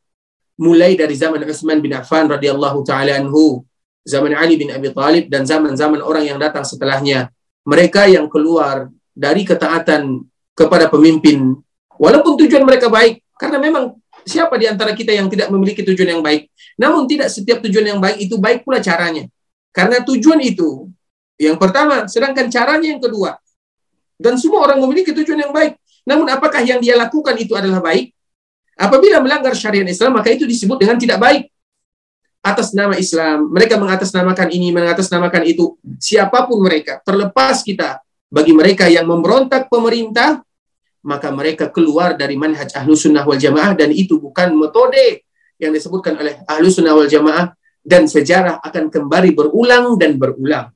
mulai 0.59 0.95
dari 0.99 1.15
zaman 1.15 1.43
Utsman 1.43 1.79
bin 1.79 1.95
Affan 1.95 2.27
radhiyallahu 2.27 2.83
taala 2.83 3.19
anhu, 3.19 3.63
zaman 4.03 4.35
Ali 4.35 4.59
bin 4.59 4.71
Abi 4.75 4.91
Thalib 4.91 5.31
dan 5.31 5.47
zaman-zaman 5.47 6.03
orang 6.03 6.27
yang 6.27 6.39
datang 6.39 6.67
setelahnya. 6.67 7.31
Mereka 7.67 8.11
yang 8.11 8.27
keluar 8.27 8.91
dari 9.15 9.43
ketaatan 9.43 10.23
kepada 10.55 10.91
pemimpin 10.91 11.55
walaupun 11.99 12.39
tujuan 12.43 12.67
mereka 12.67 12.91
baik 12.91 13.23
karena 13.39 13.62
memang 13.62 13.97
siapa 14.26 14.59
di 14.59 14.66
antara 14.66 14.93
kita 14.93 15.14
yang 15.14 15.30
tidak 15.30 15.49
memiliki 15.49 15.86
tujuan 15.86 16.18
yang 16.18 16.22
baik. 16.22 16.51
Namun 16.74 17.07
tidak 17.07 17.30
setiap 17.30 17.62
tujuan 17.64 17.97
yang 17.97 18.01
baik 18.03 18.18
itu 18.28 18.34
baik 18.36 18.66
pula 18.66 18.82
caranya. 18.82 19.30
Karena 19.70 20.03
tujuan 20.03 20.43
itu 20.43 20.91
yang 21.39 21.55
pertama, 21.55 22.11
sedangkan 22.11 22.51
caranya 22.51 22.91
yang 22.91 22.99
kedua. 22.99 23.39
Dan 24.18 24.34
semua 24.34 24.66
orang 24.66 24.82
memiliki 24.82 25.14
tujuan 25.14 25.39
yang 25.49 25.55
baik. 25.55 25.78
Namun 26.03 26.26
apakah 26.26 26.66
yang 26.66 26.82
dia 26.82 26.99
lakukan 26.99 27.39
itu 27.39 27.55
adalah 27.55 27.78
baik? 27.78 28.11
Apabila 28.74 29.22
melanggar 29.22 29.55
syariat 29.55 29.86
Islam, 29.86 30.18
maka 30.18 30.34
itu 30.34 30.43
disebut 30.43 30.82
dengan 30.82 30.99
tidak 30.99 31.22
baik. 31.22 31.47
Atas 32.43 32.74
nama 32.74 32.99
Islam, 32.99 33.55
mereka 33.55 33.78
mengatasnamakan 33.78 34.51
ini, 34.51 34.74
mengatasnamakan 34.74 35.43
itu. 35.47 35.78
Siapa 36.03 36.47
pun 36.47 36.59
mereka, 36.62 36.99
terlepas 37.07 37.62
kita 37.62 38.03
bagi 38.26 38.51
mereka 38.51 38.91
yang 38.91 39.07
memberontak 39.07 39.70
pemerintah, 39.70 40.43
maka 41.03 41.31
mereka 41.31 41.71
keluar 41.71 42.19
dari 42.19 42.35
manhaj 42.35 42.75
ahlu 42.75 42.99
sunnah 42.99 43.23
wal 43.23 43.39
jamaah 43.39 43.75
dan 43.79 43.95
itu 43.95 44.19
bukan 44.19 44.55
metode 44.55 45.23
yang 45.59 45.71
disebutkan 45.71 46.19
oleh 46.19 46.43
ahlu 46.47 46.69
sunnah 46.71 46.95
wal 46.95 47.07
jamaah 47.07 47.55
dan 47.83 48.05
sejarah 48.05 48.61
akan 48.61 48.91
kembali 48.91 49.33
berulang 49.33 49.97
dan 49.97 50.19
berulang. 50.19 50.69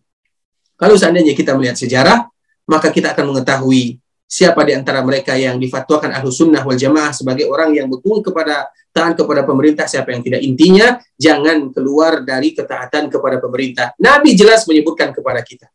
Kalau 0.79 0.97
seandainya 0.99 1.37
kita 1.37 1.55
melihat 1.55 1.79
sejarah, 1.79 2.27
maka 2.67 2.89
kita 2.91 3.15
akan 3.15 3.35
mengetahui 3.35 4.03
siapa 4.27 4.65
di 4.65 4.73
antara 4.73 5.05
mereka 5.05 5.37
yang 5.37 5.61
difatwakan 5.61 6.17
ahlu 6.17 6.33
sunnah 6.33 6.65
wal 6.65 6.79
jamaah 6.79 7.13
sebagai 7.13 7.47
orang 7.47 7.77
yang 7.77 7.87
betul 7.93 8.25
kepada 8.25 8.73
taat 8.93 9.17
kepada 9.17 9.45
pemerintah, 9.45 9.89
siapa 9.89 10.13
yang 10.13 10.21
tidak. 10.25 10.41
Intinya, 10.45 11.01
jangan 11.17 11.73
keluar 11.73 12.25
dari 12.25 12.53
ketaatan 12.53 13.09
kepada 13.09 13.41
pemerintah. 13.41 13.87
Nabi 14.01 14.37
jelas 14.37 14.69
menyebutkan 14.69 15.17
kepada 15.17 15.41
kita. 15.41 15.69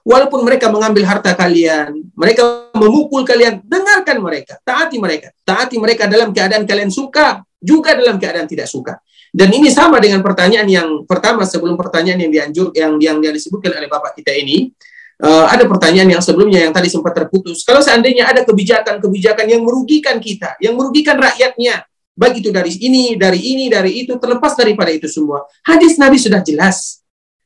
Walaupun 0.00 0.40
mereka 0.42 0.72
mengambil 0.72 1.04
harta 1.04 1.36
kalian, 1.36 1.92
mereka 2.16 2.72
memukul 2.72 3.20
kalian, 3.22 3.60
dengarkan 3.60 4.16
mereka, 4.18 4.56
taati 4.64 4.96
mereka. 4.96 5.28
Taati 5.44 5.76
mereka 5.76 6.08
dalam 6.08 6.32
keadaan 6.32 6.64
kalian 6.64 6.88
suka, 6.88 7.44
juga 7.60 7.92
dalam 7.92 8.16
keadaan 8.16 8.48
tidak 8.48 8.64
suka. 8.64 8.96
Dan 9.30 9.52
ini 9.54 9.70
sama 9.70 10.02
dengan 10.02 10.24
pertanyaan 10.26 10.66
yang 10.66 10.88
pertama 11.06 11.46
sebelum 11.46 11.78
pertanyaan 11.78 12.26
yang 12.26 12.32
dianjur 12.34 12.66
yang 12.74 12.98
yang, 12.98 13.16
yang 13.22 13.34
disebutkan 13.36 13.78
oleh 13.78 13.86
Bapak 13.86 14.18
kita 14.18 14.34
ini 14.34 14.74
uh, 15.22 15.46
ada 15.46 15.68
pertanyaan 15.70 16.18
yang 16.18 16.22
sebelumnya 16.24 16.66
yang 16.66 16.74
tadi 16.74 16.90
sempat 16.90 17.14
terputus. 17.14 17.62
Kalau 17.62 17.84
seandainya 17.84 18.26
ada 18.26 18.42
kebijakan-kebijakan 18.42 19.46
yang 19.46 19.62
merugikan 19.62 20.18
kita, 20.18 20.58
yang 20.58 20.74
merugikan 20.74 21.14
rakyatnya, 21.20 21.84
baik 22.16 22.42
itu 22.42 22.50
dari 22.50 22.72
ini, 22.80 23.14
dari 23.14 23.38
ini, 23.38 23.64
dari 23.70 24.02
itu, 24.02 24.16
terlepas 24.18 24.56
daripada 24.58 24.90
itu 24.90 25.06
semua. 25.06 25.46
Hadis 25.62 26.00
Nabi 26.00 26.18
sudah 26.18 26.40
jelas. 26.42 26.99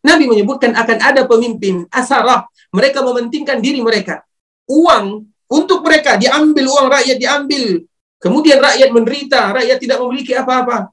Nabi 0.04 0.28
menyebutkan 0.28 0.76
akan 0.76 0.98
ada 1.00 1.24
pemimpin 1.24 1.88
asarah. 1.88 2.44
Mereka 2.76 3.00
mementingkan 3.00 3.64
diri 3.64 3.80
mereka. 3.80 4.20
Uang 4.68 5.24
untuk 5.48 5.80
mereka 5.80 6.20
diambil 6.20 6.64
uang 6.68 6.86
rakyat 6.92 7.16
diambil. 7.16 7.80
Kemudian 8.20 8.60
rakyat 8.60 8.88
menderita, 8.92 9.40
rakyat 9.52 9.78
tidak 9.80 9.98
memiliki 10.04 10.36
apa-apa. 10.36 10.92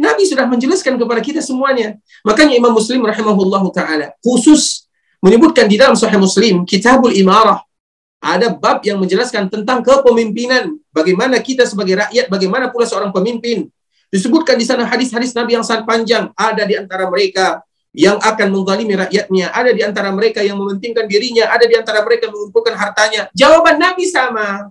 Nabi 0.00 0.24
sudah 0.24 0.48
menjelaskan 0.48 0.96
kepada 0.96 1.20
kita 1.20 1.40
semuanya. 1.44 2.00
Makanya 2.24 2.56
Imam 2.56 2.72
Muslim 2.72 3.04
rahimahullahu 3.04 3.68
taala 3.70 4.16
khusus 4.24 4.88
menyebutkan 5.20 5.68
di 5.68 5.76
dalam 5.76 5.94
Sahih 5.94 6.16
Muslim, 6.16 6.64
Kitabul 6.64 7.12
Imarah, 7.12 7.60
ada 8.20 8.52
bab 8.52 8.80
yang 8.84 9.00
menjelaskan 9.00 9.48
tentang 9.52 9.84
kepemimpinan. 9.84 10.76
Bagaimana 10.92 11.40
kita 11.40 11.68
sebagai 11.68 12.00
rakyat, 12.00 12.32
bagaimana 12.32 12.72
pula 12.72 12.88
seorang 12.88 13.12
pemimpin. 13.12 13.68
Disebutkan 14.10 14.58
di 14.58 14.66
sana 14.66 14.84
hadis-hadis 14.88 15.36
Nabi 15.36 15.56
yang 15.56 15.64
sangat 15.64 15.86
panjang. 15.86 16.32
Ada 16.34 16.66
di 16.66 16.74
antara 16.76 17.06
mereka 17.06 17.64
yang 17.90 18.18
akan 18.22 18.48
menzalimi 18.54 18.94
rakyatnya. 18.94 19.50
Ada 19.50 19.70
di 19.74 19.82
antara 19.82 20.14
mereka 20.14 20.40
yang 20.42 20.58
mementingkan 20.58 21.10
dirinya. 21.10 21.50
Ada 21.50 21.64
di 21.66 21.74
antara 21.74 22.02
mereka 22.06 22.30
yang 22.30 22.34
mengumpulkan 22.34 22.74
hartanya. 22.78 23.20
Jawaban 23.34 23.76
Nabi 23.78 24.04
sama. 24.06 24.70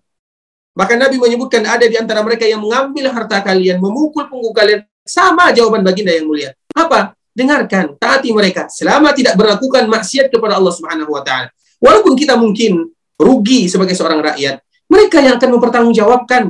Bahkan 0.76 0.98
Nabi 0.98 1.20
menyebutkan 1.20 1.64
ada 1.68 1.84
di 1.84 2.00
antara 2.00 2.24
mereka 2.24 2.48
yang 2.48 2.64
mengambil 2.64 3.12
harta 3.12 3.44
kalian, 3.44 3.84
memukul 3.84 4.24
punggung 4.32 4.56
kalian. 4.56 4.88
Sama 5.04 5.52
jawaban 5.52 5.84
baginda 5.84 6.14
yang 6.14 6.30
mulia. 6.30 6.56
Apa? 6.72 7.18
Dengarkan, 7.34 7.98
taati 7.98 8.30
mereka. 8.32 8.70
Selama 8.72 9.12
tidak 9.12 9.36
berlakukan 9.36 9.90
maksiat 9.90 10.32
kepada 10.32 10.56
Allah 10.56 10.72
Subhanahu 10.72 11.12
wa 11.12 11.24
taala. 11.26 11.50
Walaupun 11.82 12.14
kita 12.16 12.40
mungkin 12.40 12.88
rugi 13.20 13.68
sebagai 13.68 13.98
seorang 13.98 14.24
rakyat, 14.24 14.62
mereka 14.88 15.18
yang 15.20 15.36
akan 15.36 15.50
mempertanggungjawabkan 15.58 16.44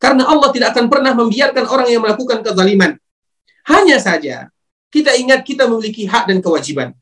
karena 0.00 0.22
Allah 0.24 0.48
tidak 0.50 0.72
akan 0.72 0.86
pernah 0.88 1.12
membiarkan 1.12 1.64
orang 1.68 1.88
yang 1.92 2.00
melakukan 2.00 2.40
kezaliman. 2.40 2.96
Hanya 3.68 4.00
saja, 4.00 4.48
kita 4.90 5.14
ingat 5.16 5.46
kita 5.46 5.70
memiliki 5.70 6.04
hak 6.04 6.26
dan 6.26 6.42
kewajiban. 6.42 6.92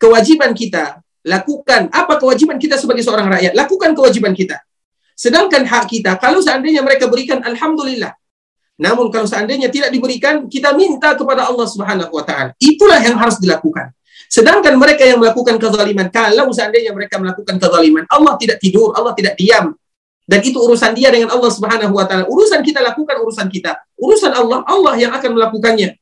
Kewajiban 0.00 0.56
kita, 0.56 1.04
lakukan. 1.28 1.92
Apa 1.92 2.16
kewajiban 2.16 2.56
kita 2.56 2.80
sebagai 2.80 3.04
seorang 3.04 3.28
rakyat? 3.28 3.52
Lakukan 3.52 3.92
kewajiban 3.92 4.32
kita. 4.32 4.56
Sedangkan 5.12 5.68
hak 5.68 5.84
kita, 5.92 6.16
kalau 6.16 6.40
seandainya 6.40 6.80
mereka 6.80 7.04
berikan, 7.04 7.44
Alhamdulillah. 7.44 8.16
Namun 8.80 9.12
kalau 9.12 9.28
seandainya 9.28 9.68
tidak 9.68 9.92
diberikan, 9.92 10.48
kita 10.48 10.72
minta 10.72 11.12
kepada 11.12 11.44
Allah 11.44 11.68
Subhanahu 11.68 12.16
wa 12.16 12.24
taala. 12.24 12.56
Itulah 12.56 12.96
yang 13.04 13.20
harus 13.20 13.36
dilakukan. 13.36 13.92
Sedangkan 14.32 14.72
mereka 14.80 15.04
yang 15.04 15.20
melakukan 15.20 15.60
kezaliman, 15.60 16.08
kalau 16.08 16.48
seandainya 16.48 16.96
mereka 16.96 17.20
melakukan 17.20 17.60
kezaliman, 17.60 18.08
Allah 18.08 18.40
tidak 18.40 18.56
tidur, 18.56 18.96
Allah 18.96 19.12
tidak 19.12 19.36
diam. 19.36 19.76
Dan 20.24 20.40
itu 20.40 20.56
urusan 20.56 20.96
dia 20.96 21.12
dengan 21.12 21.28
Allah 21.36 21.50
Subhanahu 21.52 21.92
wa 21.92 22.08
taala. 22.08 22.24
Urusan 22.24 22.64
kita 22.64 22.80
lakukan 22.80 23.20
urusan 23.20 23.52
kita. 23.52 23.76
Urusan 24.00 24.32
Allah, 24.32 24.64
Allah 24.64 24.96
yang 24.96 25.12
akan 25.12 25.36
melakukannya. 25.36 25.99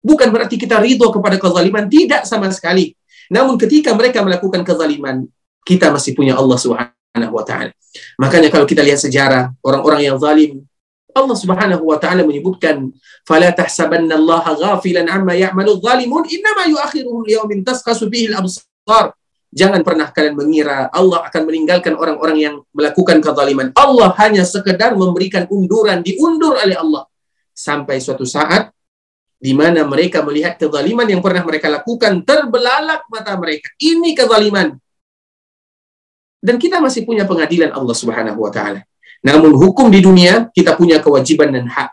Bukan 0.00 0.32
berarti 0.32 0.56
kita 0.56 0.80
ridho 0.80 1.12
kepada 1.12 1.36
kezaliman, 1.36 1.84
tidak 1.86 2.24
sama 2.24 2.48
sekali. 2.48 2.96
Namun 3.28 3.60
ketika 3.60 3.92
mereka 3.92 4.24
melakukan 4.24 4.64
kezaliman, 4.64 5.28
kita 5.62 5.92
masih 5.92 6.16
punya 6.16 6.34
Allah 6.34 6.56
Subhanahu 6.56 7.34
wa 7.36 7.44
taala. 7.44 7.70
Makanya 8.16 8.48
kalau 8.48 8.64
kita 8.64 8.80
lihat 8.80 8.98
sejarah 8.98 9.52
orang-orang 9.60 10.08
yang 10.08 10.16
zalim, 10.16 10.64
Allah 11.12 11.36
Subhanahu 11.36 11.84
wa 11.84 11.98
taala 12.00 12.24
menyebutkan, 12.24 12.90
"Fala 13.28 13.52
tahsabanna 13.52 14.16
Allah 14.16 14.44
ghafilan 14.56 15.06
amma 15.10 15.36
ya'malu 15.36 15.78
dhalimun, 15.82 16.26
innama 16.26 16.70
yu'akhiruhum 16.70 17.26
liyaumin 17.26 17.60
tasqasu 17.66 18.08
fihi 18.08 18.32
al-absar." 18.32 19.14
Jangan 19.50 19.82
pernah 19.82 20.14
kalian 20.14 20.38
mengira 20.38 20.86
Allah 20.94 21.26
akan 21.26 21.42
meninggalkan 21.50 21.98
orang-orang 21.98 22.38
yang 22.38 22.54
melakukan 22.70 23.18
kezaliman. 23.18 23.74
Allah 23.74 24.14
hanya 24.22 24.46
sekedar 24.46 24.94
memberikan 24.94 25.50
unduran, 25.50 26.06
diundur 26.06 26.54
oleh 26.54 26.78
Allah. 26.78 27.10
Sampai 27.50 27.98
suatu 27.98 28.22
saat 28.22 28.70
di 29.40 29.56
mana 29.56 29.88
mereka 29.88 30.20
melihat 30.20 30.60
kezaliman 30.60 31.08
yang 31.08 31.24
pernah 31.24 31.40
mereka 31.40 31.72
lakukan, 31.72 32.20
terbelalak 32.28 33.08
mata 33.08 33.32
mereka. 33.40 33.72
Ini 33.80 34.12
kezaliman. 34.12 34.76
Dan 36.44 36.60
kita 36.60 36.76
masih 36.76 37.08
punya 37.08 37.24
pengadilan 37.24 37.72
Allah 37.72 37.96
Subhanahu 37.96 38.36
wa 38.44 38.52
taala. 38.52 38.84
Namun 39.24 39.56
hukum 39.56 39.88
di 39.88 40.04
dunia 40.04 40.52
kita 40.52 40.76
punya 40.76 41.00
kewajiban 41.00 41.52
dan 41.56 41.68
hak. 41.72 41.90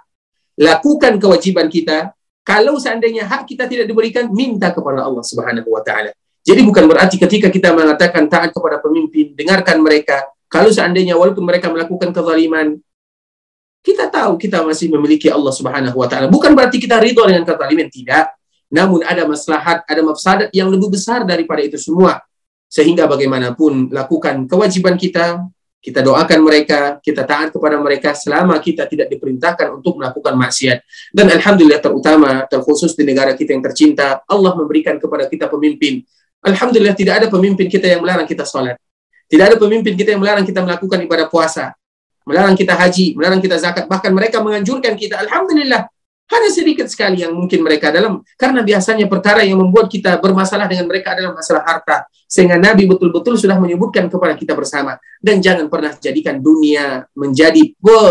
Lakukan 0.59 1.15
kewajiban 1.19 1.71
kita. 1.71 2.11
Kalau 2.43 2.79
seandainya 2.79 3.27
hak 3.27 3.47
kita 3.47 3.67
tidak 3.67 3.91
diberikan, 3.91 4.31
minta 4.31 4.71
kepada 4.71 5.03
Allah 5.03 5.23
Subhanahu 5.23 5.67
wa 5.71 5.83
taala. 5.83 6.11
Jadi 6.43 6.63
bukan 6.63 6.87
berarti 6.87 7.19
ketika 7.19 7.51
kita 7.51 7.75
mengatakan 7.75 8.31
taat 8.31 8.55
kepada 8.55 8.79
pemimpin, 8.79 9.35
dengarkan 9.35 9.83
mereka. 9.83 10.23
Kalau 10.47 10.71
seandainya 10.71 11.19
walaupun 11.19 11.43
mereka 11.43 11.67
melakukan 11.67 12.15
kezaliman, 12.15 12.79
kita 13.87 14.11
tahu 14.11 14.35
kita 14.35 14.67
masih 14.67 14.91
memiliki 14.91 15.31
Allah 15.31 15.55
Subhanahu 15.55 15.95
wa 15.95 16.07
taala. 16.11 16.27
Bukan 16.27 16.51
berarti 16.51 16.75
kita 16.83 16.99
ridho 16.99 17.23
dengan 17.23 17.47
kezaliman, 17.47 17.87
tidak. 17.87 18.35
Namun 18.67 18.99
ada 19.07 19.23
maslahat, 19.23 19.87
ada 19.87 20.01
mafsadat 20.03 20.51
yang 20.51 20.67
lebih 20.67 20.91
besar 20.91 21.23
daripada 21.23 21.63
itu 21.63 21.79
semua. 21.79 22.19
Sehingga 22.67 23.07
bagaimanapun 23.07 23.95
lakukan 23.95 24.43
kewajiban 24.43 24.99
kita, 24.99 25.39
kita 25.79 26.03
doakan 26.03 26.39
mereka, 26.43 26.99
kita 26.99 27.23
taat 27.23 27.55
kepada 27.55 27.79
mereka 27.79 28.11
selama 28.11 28.59
kita 28.59 28.83
tidak 28.91 29.07
diperintahkan 29.07 29.71
untuk 29.79 30.03
melakukan 30.03 30.35
maksiat. 30.35 30.83
Dan 31.15 31.31
alhamdulillah 31.31 31.79
terutama, 31.79 32.43
terkhusus 32.51 32.91
di 32.91 33.07
negara 33.07 33.31
kita 33.39 33.55
yang 33.55 33.63
tercinta, 33.63 34.19
Allah 34.27 34.51
memberikan 34.51 34.99
kepada 34.99 35.31
kita 35.31 35.47
pemimpin 35.47 36.03
Alhamdulillah 36.47 36.93
tidak 36.93 37.13
ada 37.23 37.27
pemimpin 37.27 37.65
kita 37.67 37.89
yang 37.89 37.99
melarang 38.05 38.27
kita 38.29 38.45
sholat. 38.45 38.77
Tidak 39.27 39.43
ada 39.43 39.57
pemimpin 39.59 39.97
kita 39.97 40.15
yang 40.15 40.21
melarang 40.21 40.45
kita 40.45 40.61
melakukan 40.63 40.99
ibadah 41.03 41.27
puasa. 41.27 41.73
Melarang 42.27 42.59
kita 42.59 42.75
haji, 42.75 43.15
melarang 43.15 43.39
kita 43.39 43.55
zakat. 43.55 43.87
Bahkan 43.87 44.11
mereka 44.11 44.43
menganjurkan 44.43 44.99
kita. 44.99 45.23
Alhamdulillah. 45.23 45.87
Hanya 46.27 46.51
sedikit 46.51 46.91
sekali 46.91 47.23
yang 47.23 47.31
mungkin 47.31 47.63
mereka 47.63 47.87
dalam. 47.87 48.19
Karena 48.35 48.59
biasanya 48.59 49.07
perkara 49.07 49.47
yang 49.47 49.63
membuat 49.63 49.87
kita 49.87 50.19
bermasalah 50.19 50.67
dengan 50.67 50.83
mereka 50.91 51.15
adalah 51.15 51.31
masalah 51.31 51.63
harta. 51.63 52.03
Sehingga 52.27 52.59
Nabi 52.59 52.83
betul-betul 52.83 53.39
sudah 53.39 53.55
menyebutkan 53.55 54.11
kepada 54.11 54.35
kita 54.35 54.51
bersama. 54.51 54.99
Dan 55.23 55.39
jangan 55.39 55.71
pernah 55.71 55.95
jadikan 55.95 56.43
dunia 56.43 57.07
menjadi 57.15 57.71
pe 57.79 58.01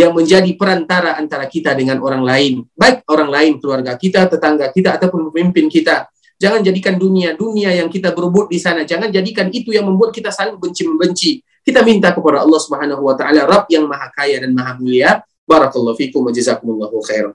yang 0.00 0.16
menjadi 0.16 0.48
perantara 0.56 1.20
antara 1.20 1.44
kita 1.44 1.76
dengan 1.76 2.00
orang 2.00 2.24
lain. 2.24 2.64
Baik 2.72 3.04
orang 3.12 3.28
lain, 3.28 3.52
keluarga 3.60 4.00
kita, 4.00 4.24
tetangga 4.24 4.72
kita, 4.72 4.96
ataupun 4.96 5.28
pemimpin 5.28 5.68
kita 5.68 6.08
Jangan 6.40 6.64
jadikan 6.64 6.96
dunia 6.96 7.36
dunia 7.36 7.68
yang 7.68 7.92
kita 7.92 8.16
berebut 8.16 8.48
di 8.48 8.56
sana. 8.56 8.88
Jangan 8.88 9.12
jadikan 9.12 9.52
itu 9.52 9.76
yang 9.76 9.84
membuat 9.84 10.16
kita 10.16 10.32
saling 10.32 10.56
benci 10.56 10.88
membenci. 10.88 11.44
Kita 11.70 11.86
minta 11.86 12.10
kepada 12.10 12.42
Allah 12.42 12.58
Subhanahu 12.58 12.98
wa 12.98 13.14
taala 13.14 13.46
Rabb 13.46 13.70
yang 13.70 13.86
Maha 13.86 14.10
Kaya 14.10 14.42
dan 14.42 14.50
Maha 14.50 14.74
Mulia. 14.74 15.22
Barakallahu 15.46 15.94
fikum 15.94 16.26
wa 16.26 16.34
jazakumullahu 16.34 16.98
khairan. 17.06 17.30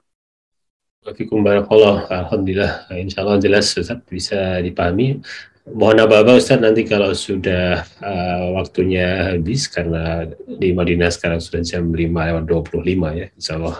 Fikum 1.16 1.40
barakallah. 1.40 2.04
Alhamdulillah. 2.04 2.84
Insyaallah 2.92 3.40
jelas 3.40 3.72
Ustaz 3.72 3.96
bisa 4.04 4.60
dipahami. 4.60 5.24
Mohon 5.72 6.04
apa-apa 6.04 6.36
Ustaz 6.36 6.60
nanti 6.60 6.84
kalau 6.84 7.16
sudah 7.16 7.80
uh, 8.04 8.60
waktunya 8.60 9.32
habis 9.32 9.72
karena 9.72 10.28
di 10.44 10.76
Madinah 10.76 11.08
sekarang 11.08 11.40
sudah 11.40 11.64
jam 11.64 11.88
5 11.88 11.96
lewat 11.96 12.44
25 12.44 13.16
ya. 13.16 13.26
Insyaallah. 13.40 13.76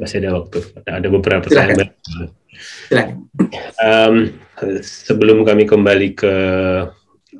Masih 0.00 0.24
ada 0.24 0.40
waktu. 0.40 0.58
Ada 0.88 1.08
beberapa 1.12 1.44
pertanyaan. 1.44 1.92
Um, 3.76 4.40
sebelum 4.80 5.44
kami 5.44 5.68
kembali 5.68 6.16
ke 6.16 6.34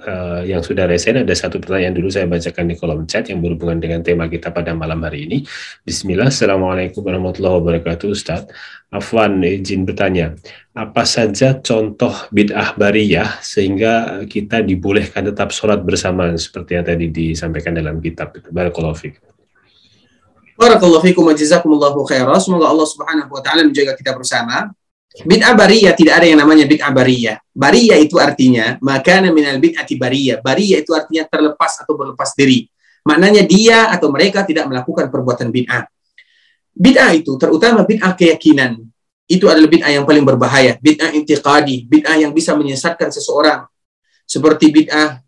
uh, 0.06 0.42
yang 0.46 0.62
sudah 0.62 0.86
resen, 0.86 1.20
ada 1.20 1.34
satu 1.34 1.58
pertanyaan 1.58 1.94
dulu 1.96 2.08
saya 2.10 2.30
bacakan 2.30 2.70
di 2.70 2.74
kolom 2.78 3.02
chat 3.10 3.26
yang 3.26 3.42
berhubungan 3.42 3.82
dengan 3.82 4.00
tema 4.06 4.30
kita 4.30 4.54
pada 4.54 4.70
malam 4.72 5.02
hari 5.02 5.26
ini. 5.26 5.38
Bismillah, 5.82 6.30
Assalamualaikum 6.30 7.02
warahmatullahi 7.02 7.56
wabarakatuh 7.58 8.06
Ustaz. 8.10 8.46
Afwan 8.90 9.42
izin 9.42 9.86
bertanya, 9.86 10.34
apa 10.74 11.06
saja 11.06 11.58
contoh 11.58 12.12
bid'ah 12.34 12.74
bariyah 12.74 13.38
sehingga 13.42 14.22
kita 14.26 14.66
dibolehkan 14.66 15.30
tetap 15.30 15.54
sholat 15.54 15.82
bersamaan 15.82 16.34
seperti 16.34 16.78
yang 16.78 16.86
tadi 16.86 17.06
disampaikan 17.10 17.74
dalam 17.74 18.02
kitab. 18.02 18.34
Barakallahu 18.50 18.98
fiqh. 18.98 19.18
Barakallahu 20.60 21.00
fikum 21.00 21.24
wa 21.24 21.32
jazakumullahu 21.32 22.04
khairan. 22.04 22.36
Semoga 22.36 22.68
Allah 22.68 22.84
Subhanahu 22.84 23.32
wa 23.32 23.40
taala 23.40 23.64
menjaga 23.64 23.96
kita 23.96 24.12
bersama. 24.12 24.74
Bid'ah 25.10 25.58
bariyah 25.58 25.92
tidak 25.98 26.22
ada 26.22 26.26
yang 26.30 26.38
namanya 26.38 26.70
bid'ah 26.70 26.94
bariyah. 26.94 27.36
Bariyah 27.50 27.98
itu 27.98 28.14
artinya 28.22 28.78
makana 28.78 29.34
minal 29.34 29.58
bid'ati 29.58 29.98
bariyah. 29.98 30.38
Bariyah 30.38 30.86
itu 30.86 30.94
artinya 30.94 31.26
terlepas 31.26 31.82
atau 31.82 31.98
berlepas 31.98 32.30
diri. 32.38 32.70
Maknanya 33.02 33.42
dia 33.42 33.90
atau 33.90 34.06
mereka 34.14 34.46
tidak 34.46 34.70
melakukan 34.70 35.10
perbuatan 35.10 35.50
bid'ah. 35.50 35.90
Bid'ah 36.70 37.10
itu 37.10 37.34
terutama 37.42 37.82
bid'ah 37.82 38.14
keyakinan. 38.14 38.86
Itu 39.26 39.50
adalah 39.50 39.66
bid'ah 39.66 39.90
yang 39.90 40.06
paling 40.06 40.22
berbahaya. 40.22 40.78
Bid'ah 40.78 41.10
intiqadi, 41.10 41.90
bid'ah 41.90 42.14
yang 42.14 42.30
bisa 42.30 42.54
menyesatkan 42.54 43.10
seseorang. 43.10 43.66
Seperti 44.30 44.70
bid'ah 44.70 45.18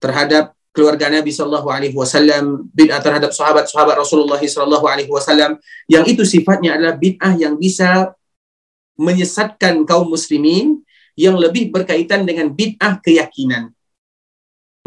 terhadap 0.00 0.56
keluarga 0.72 1.12
Nabi 1.12 1.28
Shallallahu 1.36 1.68
Alaihi 1.68 1.92
Wasallam, 1.92 2.64
bid'ah 2.72 3.04
terhadap 3.04 3.36
sahabat-sahabat 3.36 3.92
Rasulullah 3.98 4.40
Shallallahu 4.40 4.88
Alaihi 4.88 5.12
Wasallam, 5.12 5.60
yang 5.84 6.08
itu 6.08 6.24
sifatnya 6.24 6.80
adalah 6.80 6.96
bid'ah 6.96 7.36
yang 7.36 7.60
bisa 7.60 8.16
menyesatkan 8.98 9.86
kaum 9.86 10.10
muslimin 10.10 10.82
yang 11.14 11.38
lebih 11.38 11.70
berkaitan 11.70 12.26
dengan 12.26 12.50
bid'ah 12.50 12.98
keyakinan. 12.98 13.70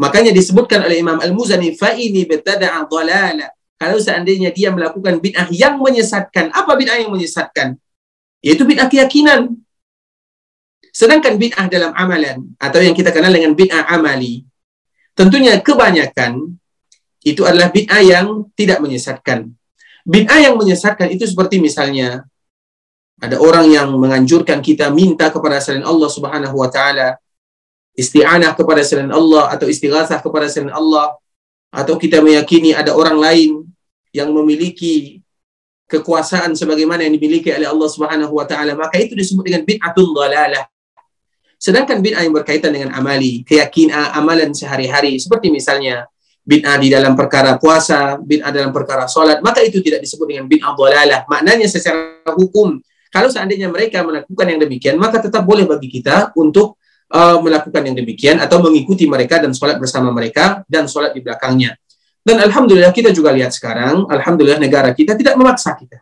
Makanya 0.00 0.32
disebutkan 0.32 0.84
oleh 0.84 1.00
Imam 1.00 1.20
Al-Muzani, 1.20 1.76
fa'ini 1.76 2.28
betada'a 2.28 2.84
dhalala. 2.88 3.48
Kalau 3.80 3.98
seandainya 3.98 4.54
dia 4.54 4.70
melakukan 4.70 5.18
bid'ah 5.18 5.50
yang 5.50 5.80
menyesatkan, 5.80 6.52
apa 6.54 6.72
bid'ah 6.76 7.02
yang 7.02 7.10
menyesatkan? 7.10 7.76
Yaitu 8.44 8.62
bid'ah 8.68 8.86
keyakinan. 8.86 9.58
Sedangkan 10.92 11.40
bid'ah 11.40 11.66
dalam 11.72 11.92
amalan, 11.96 12.52
atau 12.60 12.80
yang 12.84 12.92
kita 12.92 13.10
kenal 13.12 13.32
dengan 13.32 13.56
bid'ah 13.56 13.88
amali, 13.92 14.44
tentunya 15.16 15.56
kebanyakan 15.56 16.56
itu 17.24 17.44
adalah 17.48 17.72
bid'ah 17.72 18.02
yang 18.02 18.48
tidak 18.58 18.82
menyesatkan. 18.82 19.52
Bid'ah 20.02 20.40
yang 20.50 20.54
menyesatkan 20.58 21.08
itu 21.14 21.24
seperti 21.28 21.62
misalnya 21.62 22.26
ada 23.22 23.38
orang 23.38 23.70
yang 23.70 23.86
menganjurkan 23.94 24.58
kita 24.58 24.90
minta 24.90 25.30
kepada 25.30 25.62
selain 25.62 25.86
Allah 25.86 26.10
Subhanahu 26.10 26.58
wa 26.58 26.66
taala, 26.66 27.14
isti'anah 27.94 28.58
kepada 28.58 28.82
selain 28.82 29.14
Allah 29.14 29.46
atau 29.54 29.70
istighatsah 29.70 30.18
kepada 30.18 30.50
selain 30.50 30.74
Allah 30.74 31.14
atau 31.70 31.94
kita 31.94 32.18
meyakini 32.18 32.74
ada 32.74 32.90
orang 32.90 33.22
lain 33.22 33.62
yang 34.10 34.34
memiliki 34.34 35.22
kekuasaan 35.86 36.58
sebagaimana 36.58 37.06
yang 37.06 37.14
dimiliki 37.14 37.54
oleh 37.54 37.70
Allah 37.70 37.88
Subhanahu 37.88 38.34
wa 38.34 38.42
taala, 38.42 38.74
maka 38.74 38.98
itu 38.98 39.14
disebut 39.14 39.46
dengan 39.46 39.62
bid'atun 39.62 40.08
dhalalah. 40.10 40.66
Sedangkan 41.62 42.02
bid'ah 42.02 42.26
yang 42.26 42.34
berkaitan 42.34 42.74
dengan 42.74 42.90
amali, 42.90 43.46
keyakinan 43.46 44.18
amalan 44.18 44.50
sehari-hari 44.50 45.14
seperti 45.22 45.46
misalnya 45.54 46.10
bid'ah 46.42 46.74
di 46.74 46.90
dalam 46.90 47.14
perkara 47.14 47.54
puasa, 47.54 48.18
bid'ah 48.18 48.50
dalam 48.50 48.74
perkara 48.74 49.06
solat, 49.06 49.38
maka 49.46 49.62
itu 49.62 49.78
tidak 49.78 50.02
disebut 50.02 50.26
dengan 50.26 50.50
bid'ah 50.50 50.74
dhalalah. 50.74 51.20
Maknanya 51.30 51.70
secara 51.70 52.18
hukum 52.34 52.82
kalau 53.12 53.28
seandainya 53.28 53.68
mereka 53.68 54.00
melakukan 54.00 54.46
yang 54.48 54.60
demikian, 54.64 54.96
maka 54.96 55.20
tetap 55.20 55.44
boleh 55.44 55.68
bagi 55.68 55.92
kita 55.92 56.32
untuk 56.32 56.80
uh, 57.12 57.36
melakukan 57.44 57.84
yang 57.84 57.92
demikian 57.92 58.40
atau 58.40 58.64
mengikuti 58.64 59.04
mereka 59.04 59.36
dan 59.36 59.52
sholat 59.52 59.76
bersama 59.76 60.08
mereka 60.08 60.64
dan 60.64 60.88
sholat 60.88 61.12
di 61.12 61.20
belakangnya. 61.20 61.76
Dan 62.24 62.40
alhamdulillah 62.40 62.88
kita 62.88 63.12
juga 63.12 63.36
lihat 63.36 63.52
sekarang, 63.52 64.08
alhamdulillah 64.08 64.56
negara 64.56 64.96
kita 64.96 65.12
tidak 65.12 65.36
memaksa 65.36 65.76
kita. 65.76 66.00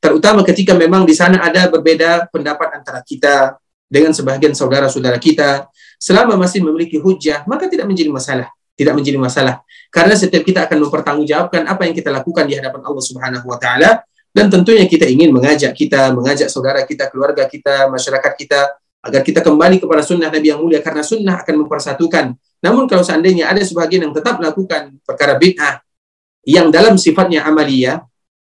Terutama 0.00 0.44
ketika 0.44 0.76
memang 0.76 1.08
di 1.08 1.16
sana 1.16 1.40
ada 1.40 1.64
berbeda 1.72 2.28
pendapat 2.28 2.76
antara 2.76 3.00
kita 3.00 3.56
dengan 3.88 4.12
sebagian 4.12 4.52
saudara-saudara 4.52 5.16
kita, 5.16 5.64
selama 5.96 6.36
masih 6.36 6.60
memiliki 6.60 7.00
hujah, 7.00 7.44
maka 7.48 7.68
tidak 7.72 7.88
menjadi 7.88 8.12
masalah. 8.12 8.48
Tidak 8.76 8.96
menjadi 8.96 9.16
masalah. 9.20 9.60
Karena 9.92 10.16
setiap 10.16 10.40
kita 10.40 10.64
akan 10.64 10.88
mempertanggungjawabkan 10.88 11.68
apa 11.68 11.84
yang 11.84 11.94
kita 11.96 12.08
lakukan 12.08 12.48
di 12.48 12.56
hadapan 12.56 12.80
Allah 12.80 13.04
Subhanahu 13.04 13.46
wa 13.48 13.58
taala 13.60 14.00
dan 14.30 14.46
tentunya 14.46 14.86
kita 14.86 15.10
ingin 15.10 15.34
mengajak 15.34 15.74
kita, 15.74 16.14
mengajak 16.14 16.46
saudara 16.46 16.86
kita, 16.86 17.10
keluarga 17.10 17.50
kita, 17.50 17.90
masyarakat 17.90 18.32
kita, 18.38 18.60
agar 19.02 19.20
kita 19.26 19.40
kembali 19.42 19.82
kepada 19.82 20.06
sunnah 20.06 20.30
Nabi 20.30 20.54
yang 20.54 20.62
mulia, 20.62 20.78
karena 20.78 21.02
sunnah 21.02 21.42
akan 21.42 21.66
mempersatukan. 21.66 22.38
Namun 22.62 22.86
kalau 22.86 23.02
seandainya 23.02 23.50
ada 23.50 23.64
sebagian 23.64 24.06
yang 24.06 24.14
tetap 24.14 24.38
melakukan 24.38 24.94
perkara 25.02 25.34
bid'ah, 25.34 25.82
yang 26.46 26.70
dalam 26.70 26.94
sifatnya 26.94 27.42
amalia, 27.42 28.04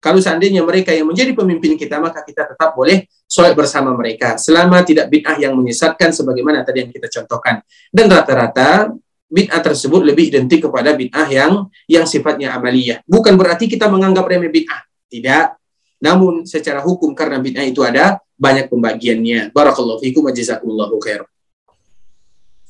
kalau 0.00 0.16
seandainya 0.16 0.64
mereka 0.64 0.96
yang 0.96 1.06
menjadi 1.06 1.36
pemimpin 1.36 1.76
kita, 1.76 2.00
maka 2.00 2.24
kita 2.24 2.48
tetap 2.48 2.72
boleh 2.72 3.04
sholat 3.28 3.52
bersama 3.52 3.92
mereka. 3.92 4.40
Selama 4.40 4.80
tidak 4.80 5.12
bid'ah 5.12 5.36
yang 5.38 5.52
menyesatkan, 5.54 6.10
sebagaimana 6.10 6.64
tadi 6.64 6.88
yang 6.88 6.90
kita 6.90 7.06
contohkan. 7.20 7.60
Dan 7.92 8.08
rata-rata, 8.08 8.90
bid'ah 9.28 9.60
tersebut 9.60 10.02
lebih 10.02 10.32
identik 10.32 10.66
kepada 10.66 10.96
bid'ah 10.96 11.28
yang 11.28 11.68
yang 11.84 12.08
sifatnya 12.08 12.56
amaliyah. 12.56 13.04
Bukan 13.04 13.36
berarti 13.36 13.68
kita 13.68 13.92
menganggap 13.92 14.24
remeh 14.24 14.48
bid'ah. 14.48 14.82
Tidak. 15.12 15.59
Namun 16.00 16.48
secara 16.48 16.80
hukum 16.80 17.12
karena 17.12 17.36
bid'ah 17.36 17.64
itu 17.68 17.84
ada 17.84 18.18
banyak 18.40 18.72
pembagiannya. 18.72 19.52
Barakallahu 19.52 20.00
fikum 20.00 20.24
wa 20.24 20.32
jazakumullahu 20.32 20.96
khair. 21.04 21.22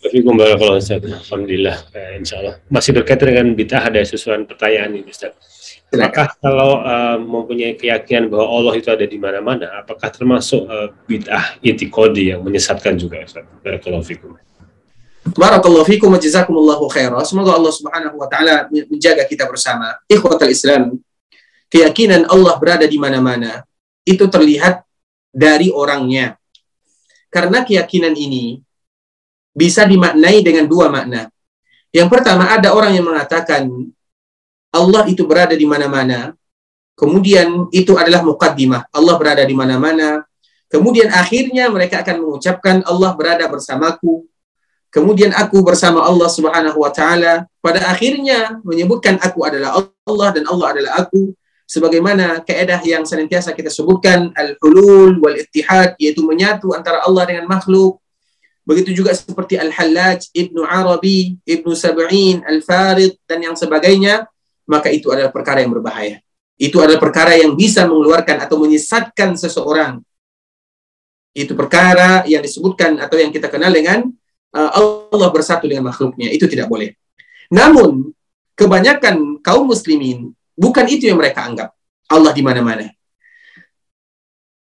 Fikum 0.03 0.35
barakallahu 0.35 0.83
Ustaz. 0.83 0.99
Alhamdulillah. 0.99 1.77
Eh, 1.95 2.19
insya 2.19 2.43
Allah. 2.43 2.55
Masih 2.67 2.91
berkaitan 2.91 3.31
dengan 3.31 3.47
bid'ah 3.55 3.87
ada 3.87 4.03
susulan 4.03 4.43
pertanyaan 4.49 4.99
ini 4.99 5.07
Ustaz. 5.07 5.37
Apakah 5.91 6.39
kalau 6.39 6.87
uh, 6.87 7.19
mempunyai 7.19 7.75
keyakinan 7.75 8.31
bahwa 8.31 8.47
Allah 8.47 8.75
itu 8.79 8.95
ada 8.95 9.03
di 9.03 9.19
mana-mana, 9.19 9.83
apakah 9.83 10.07
termasuk 10.07 10.63
uh, 10.71 10.95
bid'ah 11.11 11.59
itikodi 11.67 12.31
yang 12.31 12.47
menyesatkan 12.47 12.95
juga 12.95 13.27
Ustaz? 13.27 13.43
Barakallahu 13.63 14.07
fikum. 14.07 14.39
Barakallahu 15.37 15.85
fikum 15.85 16.09
wa 16.15 16.19
jazakumullahu 16.23 16.89
khairah. 16.89 17.27
Semoga 17.27 17.59
Allah 17.59 17.75
Subhanahu 17.75 18.17
wa 18.17 18.27
taala 18.31 18.71
menjaga 18.71 19.27
kita 19.29 19.45
bersama. 19.51 19.99
Ikhwatal 20.09 20.49
Islam, 20.49 20.97
keyakinan 21.71 22.27
Allah 22.27 22.59
berada 22.59 22.85
di 22.85 22.99
mana-mana 22.99 23.63
itu 24.03 24.27
terlihat 24.27 24.83
dari 25.31 25.71
orangnya. 25.71 26.37
Karena 27.31 27.63
keyakinan 27.63 28.19
ini 28.19 28.59
bisa 29.55 29.87
dimaknai 29.87 30.43
dengan 30.43 30.67
dua 30.67 30.91
makna. 30.91 31.31
Yang 31.95 32.09
pertama 32.11 32.51
ada 32.51 32.75
orang 32.75 32.99
yang 32.99 33.07
mengatakan 33.07 33.71
Allah 34.75 35.03
itu 35.07 35.23
berada 35.27 35.55
di 35.55 35.67
mana-mana. 35.67 36.35
Kemudian 36.99 37.71
itu 37.71 37.95
adalah 37.97 38.21
mukaddimah. 38.27 38.91
Allah 38.91 39.15
berada 39.17 39.43
di 39.47 39.55
mana-mana. 39.55 40.27
Kemudian 40.71 41.11
akhirnya 41.11 41.67
mereka 41.67 42.03
akan 42.03 42.23
mengucapkan 42.23 42.83
Allah 42.87 43.11
berada 43.15 43.47
bersamaku. 43.51 44.27
Kemudian 44.91 45.31
aku 45.35 45.63
bersama 45.63 46.03
Allah 46.03 46.27
Subhanahu 46.31 46.83
wa 46.83 46.91
taala. 46.91 47.47
Pada 47.63 47.91
akhirnya 47.91 48.59
menyebutkan 48.67 49.19
aku 49.23 49.47
adalah 49.47 49.79
Allah 50.07 50.29
dan 50.35 50.45
Allah 50.51 50.67
adalah 50.75 50.93
aku 51.07 51.35
sebagaimana 51.71 52.43
keedah 52.43 52.83
yang 52.83 53.07
senantiasa 53.07 53.55
kita 53.55 53.71
sebutkan 53.71 54.35
al-hulul 54.35 55.23
wal 55.23 55.39
ittihad 55.39 55.95
yaitu 56.03 56.27
menyatu 56.27 56.75
antara 56.75 57.07
Allah 57.07 57.31
dengan 57.31 57.47
makhluk. 57.47 58.03
Begitu 58.67 58.91
juga 58.91 59.15
seperti 59.15 59.55
al-Hallaj 59.55 60.35
Ibnu 60.35 60.67
Arabi 60.67 61.39
Ibnu 61.47 61.71
Sab'in 61.79 62.43
al-Farid 62.43 63.23
dan 63.23 63.47
yang 63.47 63.55
sebagainya 63.55 64.27
maka 64.67 64.91
itu 64.91 65.15
adalah 65.15 65.31
perkara 65.31 65.63
yang 65.63 65.71
berbahaya. 65.71 66.19
Itu 66.59 66.83
adalah 66.83 66.99
perkara 66.99 67.39
yang 67.39 67.55
bisa 67.55 67.87
mengeluarkan 67.87 68.43
atau 68.43 68.59
menyesatkan 68.59 69.39
seseorang. 69.39 70.03
Itu 71.31 71.55
perkara 71.55 72.27
yang 72.27 72.43
disebutkan 72.43 72.99
atau 72.99 73.17
yang 73.17 73.31
kita 73.31 73.47
kenal 73.47 73.71
dengan 73.71 74.11
uh, 74.55 74.71
Allah 74.75 75.29
bersatu 75.31 75.71
dengan 75.71 75.89
makhluknya. 75.89 76.29
Itu 76.35 76.51
tidak 76.51 76.67
boleh. 76.67 76.95
Namun 77.49 78.13
kebanyakan 78.59 79.41
kaum 79.41 79.71
muslimin 79.71 80.35
Bukan 80.61 80.85
itu 80.93 81.09
yang 81.09 81.17
mereka 81.17 81.49
anggap. 81.49 81.73
Allah 82.13 82.37
di 82.37 82.45
mana-mana. 82.45 82.85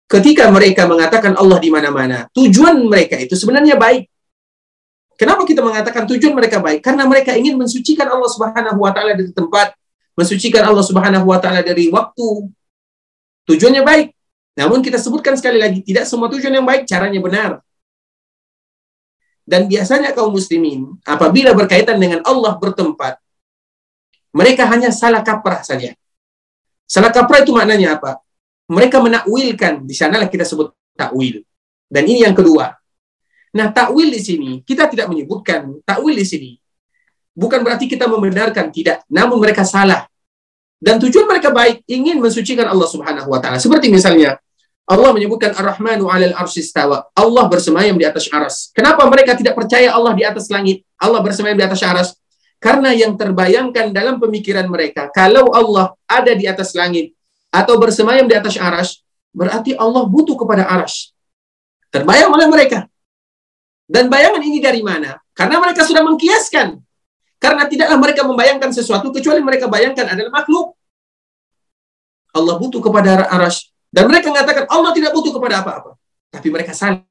Ketika 0.10 0.50
mereka 0.50 0.90
mengatakan 0.90 1.38
Allah 1.38 1.62
di 1.62 1.70
mana-mana, 1.70 2.26
tujuan 2.34 2.78
mereka 2.90 3.22
itu 3.22 3.38
sebenarnya 3.38 3.78
baik. 3.78 4.10
Kenapa 5.16 5.46
kita 5.46 5.62
mengatakan 5.62 6.10
tujuan 6.10 6.34
mereka 6.34 6.58
baik? 6.60 6.82
Karena 6.82 7.06
mereka 7.06 7.38
ingin 7.38 7.56
mensucikan 7.56 8.10
Allah 8.10 8.30
Subhanahu 8.30 8.82
wa 8.82 8.92
taala 8.92 9.14
dari 9.14 9.32
tempat, 9.32 9.78
mensucikan 10.18 10.66
Allah 10.66 10.86
Subhanahu 10.86 11.26
wa 11.26 11.38
taala 11.38 11.62
dari 11.62 11.90
waktu. 11.94 12.50
Tujuannya 13.46 13.82
baik. 13.86 14.08
Namun 14.56 14.80
kita 14.82 14.98
sebutkan 15.02 15.36
sekali 15.38 15.60
lagi, 15.60 15.84
tidak 15.84 16.08
semua 16.10 16.32
tujuan 16.32 16.54
yang 16.54 16.68
baik 16.68 16.88
caranya 16.88 17.20
benar. 17.22 17.52
Dan 19.46 19.70
biasanya 19.70 20.14
kaum 20.14 20.34
muslimin 20.34 20.98
apabila 21.06 21.54
berkaitan 21.54 22.02
dengan 22.02 22.22
Allah 22.26 22.58
bertempat, 22.58 23.22
mereka 24.36 24.68
hanya 24.68 24.92
salah 24.92 25.24
kaprah 25.24 25.64
saja. 25.64 25.96
Salah 26.84 27.10
kaprah 27.10 27.42
itu 27.42 27.56
maknanya 27.56 27.96
apa? 27.96 28.20
Mereka 28.68 29.00
menakwilkan, 29.00 29.88
di 29.88 29.96
sanalah 29.96 30.28
kita 30.28 30.44
sebut 30.44 30.76
takwil. 30.94 31.40
Dan 31.88 32.04
ini 32.04 32.28
yang 32.28 32.36
kedua. 32.36 32.76
Nah, 33.56 33.72
takwil 33.72 34.12
di 34.12 34.20
sini 34.20 34.60
kita 34.68 34.92
tidak 34.92 35.08
menyebutkan 35.08 35.80
takwil 35.88 36.12
di 36.12 36.28
sini. 36.28 36.52
Bukan 37.32 37.64
berarti 37.64 37.88
kita 37.88 38.12
membenarkan 38.12 38.72
tidak, 38.76 39.08
namun 39.08 39.40
mereka 39.40 39.64
salah. 39.64 40.04
Dan 40.76 41.00
tujuan 41.00 41.24
mereka 41.28 41.56
baik, 41.56 41.88
ingin 41.88 42.20
mensucikan 42.20 42.68
Allah 42.68 42.88
Subhanahu 42.92 43.32
wa 43.32 43.40
taala. 43.40 43.60
Seperti 43.60 43.88
misalnya 43.88 44.36
Allah 44.86 45.10
menyebutkan 45.16 45.56
Ar-Rahmanu 45.56 46.12
'alal 46.12 46.36
arsyistawa. 46.36 47.10
Allah 47.16 47.44
bersemayam 47.50 47.96
di 47.98 48.06
atas 48.06 48.30
aras. 48.30 48.70
Kenapa 48.76 49.08
mereka 49.08 49.34
tidak 49.34 49.56
percaya 49.58 49.90
Allah 49.96 50.14
di 50.14 50.22
atas 50.22 50.52
langit? 50.52 50.84
Allah 51.00 51.24
bersemayam 51.24 51.58
di 51.58 51.66
atas 51.66 51.82
aras. 51.82 52.14
Karena 52.66 52.98
yang 52.98 53.14
terbayangkan 53.14 53.94
dalam 53.94 54.18
pemikiran 54.18 54.66
mereka, 54.66 55.14
kalau 55.14 55.54
Allah 55.54 55.94
ada 56.10 56.34
di 56.34 56.50
atas 56.50 56.74
langit 56.74 57.14
atau 57.54 57.78
bersemayam 57.78 58.26
di 58.26 58.34
atas 58.34 58.58
aras, 58.58 59.06
berarti 59.30 59.78
Allah 59.78 60.10
butuh 60.10 60.34
kepada 60.34 60.66
aras. 60.66 61.14
Terbayang 61.94 62.34
oleh 62.34 62.50
mereka. 62.50 62.90
Dan 63.86 64.10
bayangan 64.10 64.42
ini 64.42 64.58
dari 64.58 64.82
mana? 64.82 65.14
Karena 65.38 65.62
mereka 65.62 65.86
sudah 65.86 66.02
mengkiaskan. 66.10 66.82
Karena 67.38 67.70
tidaklah 67.70 68.02
mereka 68.02 68.26
membayangkan 68.26 68.74
sesuatu 68.74 69.14
kecuali 69.14 69.46
mereka 69.46 69.70
bayangkan 69.70 70.18
adalah 70.18 70.42
makhluk. 70.42 70.74
Allah 72.34 72.58
butuh 72.58 72.82
kepada 72.82 73.30
aras. 73.30 73.70
Dan 73.94 74.10
mereka 74.10 74.34
mengatakan 74.34 74.66
Allah 74.74 74.90
tidak 74.90 75.14
butuh 75.14 75.38
kepada 75.38 75.62
apa-apa. 75.62 75.94
Tapi 76.34 76.48
mereka 76.50 76.74
salah. 76.74 77.06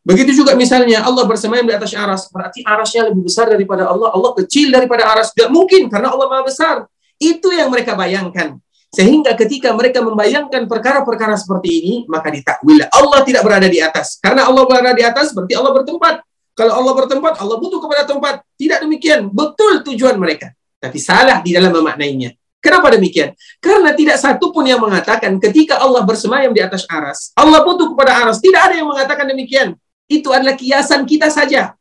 Begitu 0.00 0.32
juga 0.32 0.56
misalnya 0.56 1.04
Allah 1.04 1.28
bersemayam 1.28 1.68
di 1.68 1.76
atas 1.76 1.92
aras, 1.92 2.32
berarti 2.32 2.64
arasnya 2.64 3.12
lebih 3.12 3.28
besar 3.28 3.52
daripada 3.52 3.84
Allah, 3.84 4.08
Allah 4.16 4.32
kecil 4.32 4.72
daripada 4.72 5.04
aras. 5.04 5.36
Tidak 5.36 5.52
mungkin 5.52 5.92
karena 5.92 6.08
Allah 6.08 6.24
maha 6.24 6.44
besar. 6.48 6.76
Itu 7.20 7.52
yang 7.52 7.68
mereka 7.68 7.92
bayangkan. 7.92 8.56
Sehingga 8.90 9.36
ketika 9.36 9.70
mereka 9.76 10.00
membayangkan 10.00 10.66
perkara-perkara 10.66 11.36
seperti 11.36 11.68
ini, 11.84 11.94
maka 12.08 12.32
ditakwil. 12.32 12.80
Allah 12.90 13.20
tidak 13.22 13.44
berada 13.44 13.68
di 13.68 13.78
atas. 13.78 14.16
Karena 14.18 14.48
Allah 14.48 14.64
berada 14.66 14.90
di 14.96 15.04
atas, 15.04 15.36
berarti 15.36 15.54
Allah 15.54 15.72
bertempat. 15.76 16.14
Kalau 16.56 16.72
Allah 16.74 16.92
bertempat, 16.96 17.32
Allah 17.38 17.56
butuh 17.60 17.78
kepada 17.78 18.02
tempat. 18.08 18.34
Tidak 18.56 18.82
demikian. 18.82 19.28
Betul 19.30 19.84
tujuan 19.84 20.16
mereka. 20.16 20.50
Tapi 20.80 20.96
salah 20.96 21.44
di 21.44 21.52
dalam 21.54 21.70
memaknainya. 21.76 22.34
Kenapa 22.60 22.92
demikian? 22.92 23.36
Karena 23.60 23.92
tidak 23.96 24.20
satu 24.20 24.52
pun 24.52 24.64
yang 24.64 24.80
mengatakan 24.80 25.36
ketika 25.40 25.80
Allah 25.80 26.04
bersemayam 26.04 26.52
di 26.52 26.60
atas 26.60 26.84
aras, 26.88 27.32
Allah 27.32 27.64
butuh 27.64 27.94
kepada 27.94 28.26
aras. 28.26 28.36
Tidak 28.42 28.58
ada 28.58 28.74
yang 28.76 28.88
mengatakan 28.88 29.28
demikian 29.28 29.76
itu 30.10 30.28
adalah 30.34 30.58
kiasan 30.58 31.06
kita 31.06 31.30
saja. 31.30 31.78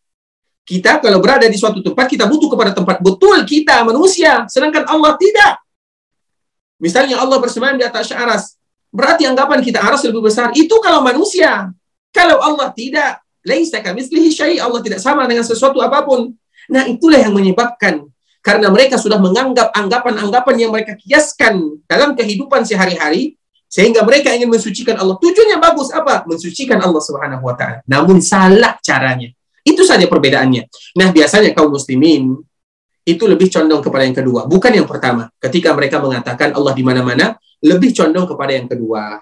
Kita 0.61 1.01
kalau 1.01 1.17
berada 1.17 1.49
di 1.49 1.57
suatu 1.57 1.82
tempat, 1.82 2.05
kita 2.05 2.30
butuh 2.30 2.45
kepada 2.53 2.77
tempat. 2.77 3.01
Betul 3.01 3.41
kita 3.41 3.82
manusia, 3.82 4.45
sedangkan 4.45 4.86
Allah 4.86 5.17
tidak. 5.17 5.57
Misalnya 6.77 7.17
Allah 7.17 7.41
bersemayam 7.41 7.82
di 7.82 7.89
atas 7.89 8.13
aras. 8.13 8.53
Berarti 8.93 9.25
anggapan 9.25 9.65
kita 9.65 9.82
harus 9.82 10.05
lebih 10.05 10.30
besar. 10.30 10.53
Itu 10.53 10.77
kalau 10.77 11.01
manusia. 11.01 11.73
Kalau 12.13 12.38
Allah 12.38 12.69
tidak, 12.77 13.17
laisa 13.41 13.82
kamitslihi 13.82 14.30
syai, 14.30 14.55
Allah 14.61 14.82
tidak 14.86 15.01
sama 15.01 15.25
dengan 15.25 15.41
sesuatu 15.41 15.82
apa 15.82 16.05
pun. 16.05 16.30
Nah, 16.69 16.86
itulah 16.86 17.17
yang 17.17 17.34
menyebabkan 17.34 18.05
karena 18.45 18.69
mereka 18.69 19.01
sudah 19.01 19.17
menganggap 19.17 19.73
anggapan-anggapan 19.73 20.55
yang 20.57 20.71
mereka 20.71 20.93
kiaskan 20.95 21.82
dalam 21.89 22.13
kehidupan 22.13 22.61
sehari-hari 22.61 23.39
sehingga 23.70 24.01
mereka 24.01 24.34
ingin 24.34 24.49
mensucikan 24.49 24.97
Allah. 24.97 25.15
Tujuannya 25.22 25.61
bagus 25.61 25.93
apa? 25.93 26.26
Mensucikan 26.26 26.82
Allah 26.82 26.97
Subhanahu 27.05 27.45
wa 27.45 27.53
taala. 27.53 27.86
Namun 27.86 28.17
salah 28.17 28.82
caranya. 28.82 29.30
Itu 29.61 29.86
saja 29.86 30.09
perbedaannya. 30.09 30.65
Nah, 30.97 31.13
biasanya 31.13 31.53
kaum 31.53 31.70
muslimin 31.70 32.34
itu 33.05 33.24
lebih 33.30 33.53
condong 33.53 33.82
kepada 33.86 34.03
yang 34.09 34.17
kedua, 34.17 34.49
bukan 34.49 34.74
yang 34.74 34.89
pertama. 34.89 35.30
Ketika 35.38 35.78
mereka 35.78 36.01
mengatakan 36.01 36.49
Allah 36.57 36.74
di 36.74 36.82
mana-mana, 36.82 37.38
lebih 37.61 37.93
condong 37.93 38.26
kepada 38.26 38.51
yang 38.57 38.65
kedua. 38.65 39.22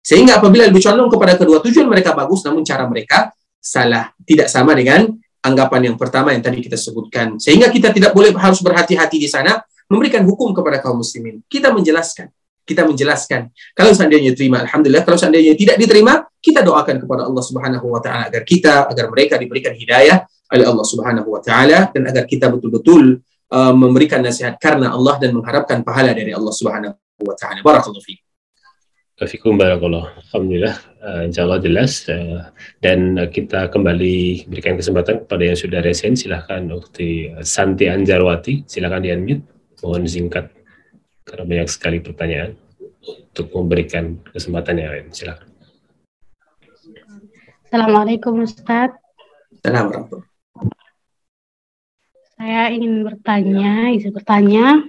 Sehingga 0.00 0.40
apabila 0.40 0.68
lebih 0.68 0.80
condong 0.84 1.08
kepada 1.08 1.36
kedua, 1.40 1.60
tujuan 1.64 1.88
mereka 1.88 2.12
bagus, 2.12 2.44
namun 2.44 2.64
cara 2.64 2.84
mereka 2.84 3.32
salah. 3.60 4.12
Tidak 4.24 4.48
sama 4.48 4.76
dengan 4.76 5.08
anggapan 5.40 5.92
yang 5.92 5.96
pertama 5.96 6.32
yang 6.32 6.40
tadi 6.44 6.64
kita 6.64 6.76
sebutkan. 6.76 7.36
Sehingga 7.36 7.68
kita 7.68 7.92
tidak 7.92 8.12
boleh 8.16 8.32
harus 8.36 8.60
berhati-hati 8.64 9.16
di 9.20 9.28
sana, 9.28 9.60
memberikan 9.88 10.24
hukum 10.24 10.52
kepada 10.56 10.80
kaum 10.80 11.00
muslimin. 11.00 11.44
Kita 11.44 11.72
menjelaskan. 11.72 12.28
Kita 12.70 12.86
menjelaskan. 12.86 13.50
Kalau 13.74 13.90
seandainya 13.90 14.30
diterima, 14.30 14.62
Alhamdulillah. 14.62 15.02
Kalau 15.02 15.18
seandainya 15.18 15.58
tidak 15.58 15.74
diterima, 15.74 16.22
kita 16.38 16.62
doakan 16.62 17.02
kepada 17.02 17.26
Allah 17.26 17.42
Subhanahu 17.42 17.86
wa 17.90 17.98
taala 17.98 18.30
agar 18.30 18.46
kita, 18.46 18.86
agar 18.86 19.10
mereka 19.10 19.34
diberikan 19.34 19.74
hidayah 19.74 20.22
oleh 20.54 20.66
Allah 20.70 20.86
Subhanahu 20.86 21.28
wa 21.34 21.42
taala 21.42 21.90
dan 21.90 22.06
agar 22.06 22.30
kita 22.30 22.46
betul-betul 22.46 23.18
uh, 23.50 23.74
memberikan 23.74 24.22
nasihat 24.22 24.54
karena 24.62 24.94
Allah 24.94 25.18
dan 25.18 25.34
mengharapkan 25.34 25.82
pahala 25.82 26.14
dari 26.14 26.30
Allah 26.30 26.54
Subhanahu 26.54 26.94
wa 27.26 27.34
taala. 27.34 27.58
Barakallahu 27.66 28.06
fiik. 28.06 28.22
Fikum 29.20 29.60
barakallah. 29.60 30.16
Alhamdulillah. 30.32 30.76
Uh, 30.96 31.28
insya 31.28 31.44
Allah 31.44 31.60
jelas. 31.60 32.08
Uh, 32.08 32.40
dan 32.80 33.20
uh, 33.20 33.28
kita 33.28 33.68
kembali 33.68 34.48
berikan 34.48 34.80
kesempatan 34.80 35.28
kepada 35.28 35.42
yang 35.44 35.58
sudah 35.60 35.84
resen. 35.84 36.16
Silahkan 36.16 36.64
Ukti 36.72 37.28
Santi 37.44 37.84
Anjarwati. 37.84 38.64
Silahkan 38.64 39.04
di-unmute. 39.04 39.44
Mohon 39.84 40.08
singkat. 40.08 40.59
Karena 41.30 41.46
banyak 41.46 41.68
sekali 41.70 42.02
pertanyaan. 42.02 42.58
Untuk 43.00 43.54
memberikan 43.54 44.18
kesempatan 44.34 44.82
yang 44.82 44.90
lain. 44.90 45.06
Silahkan. 45.14 45.46
Assalamualaikum 47.70 48.42
Ustaz. 48.42 48.90
Assalamualaikum. 49.62 50.26
Saya 52.34 52.74
ingin 52.74 53.06
bertanya, 53.06 53.94
izin 53.94 54.10
bertanya. 54.10 54.82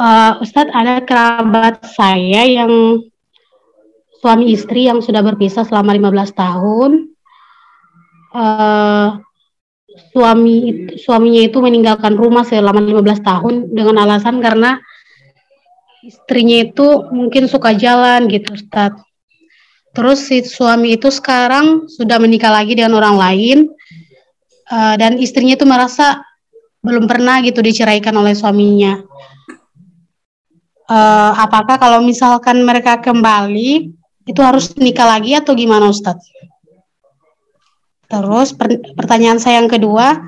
Uh, 0.00 0.40
Ustadz, 0.40 0.72
ada 0.72 1.04
kerabat 1.04 1.84
saya 1.84 2.48
yang 2.48 3.04
suami 4.24 4.56
istri 4.56 4.88
yang 4.88 5.04
sudah 5.04 5.20
berpisah 5.20 5.68
selama 5.68 5.92
15 5.92 6.32
tahun. 6.32 6.90
Uh, 8.32 9.20
suami 10.14 10.88
suaminya 10.96 11.42
itu 11.44 11.58
meninggalkan 11.60 12.16
rumah 12.16 12.46
selama 12.46 12.80
15 12.80 13.20
tahun 13.20 13.54
dengan 13.74 14.06
alasan 14.06 14.40
karena 14.40 14.80
istrinya 16.04 16.64
itu 16.64 17.08
mungkin 17.12 17.46
suka 17.48 17.76
jalan 17.76 18.28
gitu 18.28 18.56
Ustadz. 18.56 19.00
Terus 19.90 20.22
si 20.22 20.46
suami 20.46 20.94
itu 20.94 21.10
sekarang 21.10 21.90
sudah 21.90 22.22
menikah 22.22 22.54
lagi 22.54 22.78
dengan 22.78 22.94
orang 22.94 23.16
lain 23.18 23.58
uh, 24.70 24.94
dan 24.94 25.18
istrinya 25.18 25.58
itu 25.58 25.66
merasa 25.66 26.22
belum 26.80 27.10
pernah 27.10 27.42
gitu 27.42 27.60
diceraikan 27.60 28.14
oleh 28.14 28.32
suaminya. 28.32 29.02
Uh, 30.90 31.32
apakah 31.38 31.78
kalau 31.78 32.02
misalkan 32.02 32.62
mereka 32.66 32.98
kembali 32.98 33.94
itu 34.26 34.40
harus 34.42 34.74
nikah 34.78 35.06
lagi 35.06 35.34
atau 35.34 35.54
gimana 35.58 35.90
Ustadz? 35.90 36.22
Terus 38.10 38.50
per 38.54 38.82
pertanyaan 38.98 39.38
saya 39.38 39.62
yang 39.62 39.70
kedua 39.70 40.18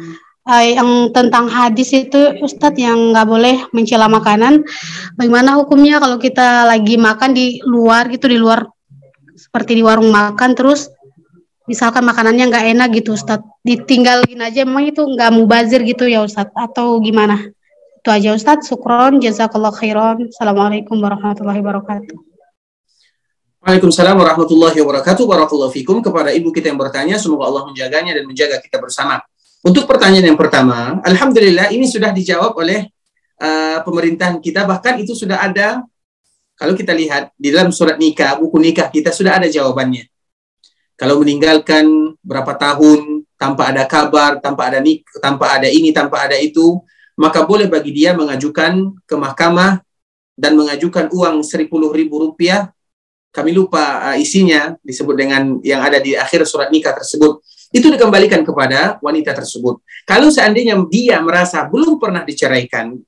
uh, 0.47 0.65
yang 0.65 0.91
tentang 1.15 1.47
hadis 1.51 1.95
itu 1.95 2.39
Ustadz 2.43 2.79
yang 2.79 3.15
nggak 3.15 3.27
boleh 3.29 3.57
mencela 3.71 4.11
makanan, 4.11 4.67
bagaimana 5.15 5.59
hukumnya 5.59 6.03
kalau 6.03 6.19
kita 6.19 6.67
lagi 6.67 6.99
makan 6.99 7.35
di 7.35 7.63
luar 7.63 8.11
gitu 8.11 8.27
di 8.27 8.39
luar 8.39 8.67
seperti 9.39 9.79
di 9.79 9.83
warung 9.83 10.11
makan 10.13 10.55
terus 10.55 10.89
misalkan 11.67 12.03
makanannya 12.07 12.51
nggak 12.51 12.67
enak 12.75 12.89
gitu 12.99 13.15
Ustadz? 13.15 13.47
Ditinggalin 13.63 14.43
aja 14.43 14.67
memang 14.67 14.91
itu 14.91 15.03
nggak 15.03 15.31
mubazir 15.31 15.83
gitu 15.87 16.07
ya 16.11 16.27
Ustadz? 16.27 16.55
Atau 16.55 16.99
gimana? 16.99 17.39
Itu 18.03 18.11
aja 18.11 18.35
Ustadz. 18.35 18.67
Syukron 18.67 19.23
jazakallah 19.23 19.71
khairan. 19.71 20.27
Assalamualaikum 20.27 20.99
warahmatullahi 20.99 21.63
wabarakatuh. 21.63 22.19
Waalaikumsalam 23.63 24.19
warahmatullahi 24.19 24.75
wabarakatuh. 24.83 25.23
Barakallahu 25.23 25.71
fikum 25.71 26.03
kepada 26.03 26.35
ibu 26.35 26.51
kita 26.51 26.75
yang 26.75 26.83
bertanya. 26.83 27.15
Semoga 27.15 27.47
Allah 27.47 27.63
menjaganya 27.71 28.19
dan 28.19 28.27
menjaga 28.27 28.59
kita 28.59 28.83
bersama 28.83 29.23
untuk 29.63 29.87
pertanyaan 29.87 30.35
yang 30.35 30.39
pertama 30.39 30.99
Alhamdulillah 31.07 31.71
ini 31.71 31.87
sudah 31.87 32.11
dijawab 32.11 32.59
oleh 32.59 32.91
uh, 33.39 33.79
pemerintahan 33.87 34.43
kita 34.43 34.67
bahkan 34.67 34.99
itu 34.99 35.15
sudah 35.15 35.43
ada 35.43 35.83
kalau 36.59 36.77
kita 36.79 36.95
lihat 36.95 37.35
di 37.35 37.51
dalam 37.51 37.75
surat 37.75 37.99
nikah 37.99 38.39
buku 38.39 38.59
nikah 38.61 38.91
kita 38.91 39.11
sudah 39.11 39.39
ada 39.41 39.49
jawabannya 39.51 40.07
kalau 41.03 41.19
meninggalkan 41.19 42.15
berapa 42.23 42.55
tahun 42.55 43.27
tanpa 43.35 43.75
ada 43.75 43.83
kabar, 43.91 44.39
tanpa 44.39 44.71
ada 44.71 44.79
nik, 44.79 45.03
tanpa 45.19 45.59
ada 45.59 45.67
ini, 45.67 45.91
tanpa 45.91 46.31
ada 46.31 46.39
itu, 46.39 46.79
maka 47.19 47.43
boleh 47.43 47.67
bagi 47.67 47.91
dia 47.91 48.15
mengajukan 48.15 48.95
ke 49.03 49.15
mahkamah 49.19 49.83
dan 50.39 50.55
mengajukan 50.55 51.11
uang 51.11 51.43
seribu 51.43 51.91
ribu 51.91 52.23
rupiah. 52.23 52.71
Kami 53.35 53.51
lupa 53.51 54.13
uh, 54.13 54.17
isinya 54.21 54.79
disebut 54.87 55.17
dengan 55.19 55.59
yang 55.67 55.83
ada 55.83 55.99
di 55.99 56.15
akhir 56.15 56.47
surat 56.47 56.71
nikah 56.71 56.95
tersebut. 56.95 57.43
Itu 57.73 57.89
dikembalikan 57.89 58.45
kepada 58.45 59.01
wanita 59.01 59.33
tersebut. 59.33 59.81
Kalau 60.05 60.29
seandainya 60.29 60.77
dia 60.93 61.19
merasa 61.25 61.65
belum 61.65 61.97
pernah 61.97 62.21
diceraikan, 62.21 63.01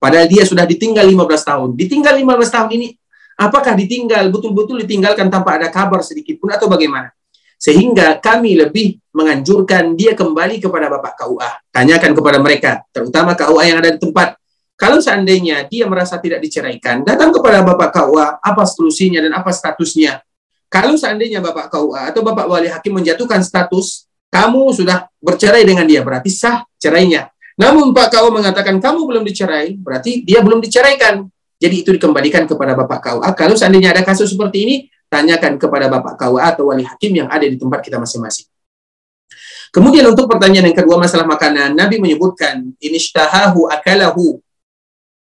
padahal 0.00 0.24
dia 0.24 0.48
sudah 0.48 0.64
ditinggal 0.64 1.04
15 1.04 1.50
tahun. 1.52 1.68
Ditinggal 1.76 2.16
15 2.16 2.48
tahun 2.48 2.70
ini 2.74 2.88
Apakah 3.34 3.74
ditinggal 3.74 4.30
betul-betul 4.30 4.86
ditinggalkan 4.86 5.26
tanpa 5.26 5.58
ada 5.58 5.66
kabar 5.66 6.06
sedikit 6.06 6.38
pun 6.38 6.54
atau 6.54 6.70
bagaimana? 6.70 7.10
Sehingga 7.58 8.22
kami 8.22 8.54
lebih 8.54 9.02
menganjurkan 9.10 9.98
dia 9.98 10.14
kembali 10.14 10.62
kepada 10.62 10.86
Bapak 10.86 11.18
KUA. 11.18 11.50
Tanyakan 11.74 12.12
kepada 12.14 12.38
mereka, 12.38 12.72
terutama 12.94 13.34
KUA 13.34 13.62
yang 13.66 13.78
ada 13.82 13.90
di 13.90 13.98
tempat. 13.98 14.38
Kalau 14.74 14.98
seandainya 15.02 15.66
dia 15.66 15.86
merasa 15.86 16.18
tidak 16.18 16.42
diceraikan, 16.42 17.02
datang 17.02 17.34
kepada 17.34 17.66
Bapak 17.66 17.90
KUA, 17.90 18.38
apa 18.38 18.62
solusinya 18.66 19.18
dan 19.18 19.34
apa 19.34 19.50
statusnya. 19.50 20.22
Kalau 20.68 20.98
seandainya 20.98 21.38
Bapak 21.38 21.70
KUA 21.70 22.10
atau 22.10 22.20
Bapak 22.26 22.46
Wali 22.50 22.68
Hakim 22.68 22.98
menjatuhkan 22.98 23.40
status, 23.40 24.10
kamu 24.32 24.74
sudah 24.74 25.06
bercerai 25.22 25.62
dengan 25.62 25.86
dia, 25.86 26.02
berarti 26.02 26.30
sah 26.30 26.66
cerainya. 26.76 27.30
Namun 27.54 27.94
Pak 27.94 28.18
KUA 28.18 28.30
mengatakan 28.34 28.82
kamu 28.82 29.06
belum 29.06 29.22
dicerai, 29.22 29.78
berarti 29.78 30.26
dia 30.26 30.42
belum 30.42 30.58
diceraikan. 30.58 31.30
Jadi 31.62 31.86
itu 31.86 31.90
dikembalikan 31.94 32.44
kepada 32.50 32.74
Bapak 32.74 32.98
KUA. 32.98 33.28
Kalau 33.38 33.54
seandainya 33.54 33.94
ada 33.94 34.02
kasus 34.02 34.34
seperti 34.34 34.58
ini, 34.66 34.76
tanyakan 35.06 35.54
kepada 35.54 35.86
Bapak 35.86 36.18
KUA 36.18 36.42
atau 36.58 36.74
wali 36.74 36.82
hakim 36.82 37.14
yang 37.14 37.30
ada 37.30 37.46
di 37.46 37.54
tempat 37.54 37.78
kita 37.78 38.02
masing-masing. 38.02 38.50
Kemudian 39.70 40.06
untuk 40.06 40.30
pertanyaan 40.30 40.70
yang 40.70 40.78
kedua 40.78 40.98
masalah 40.98 41.26
makanan, 41.26 41.74
Nabi 41.74 41.98
menyebutkan 41.98 42.74
inishtahahu 42.78 43.66
akalahu 43.70 44.38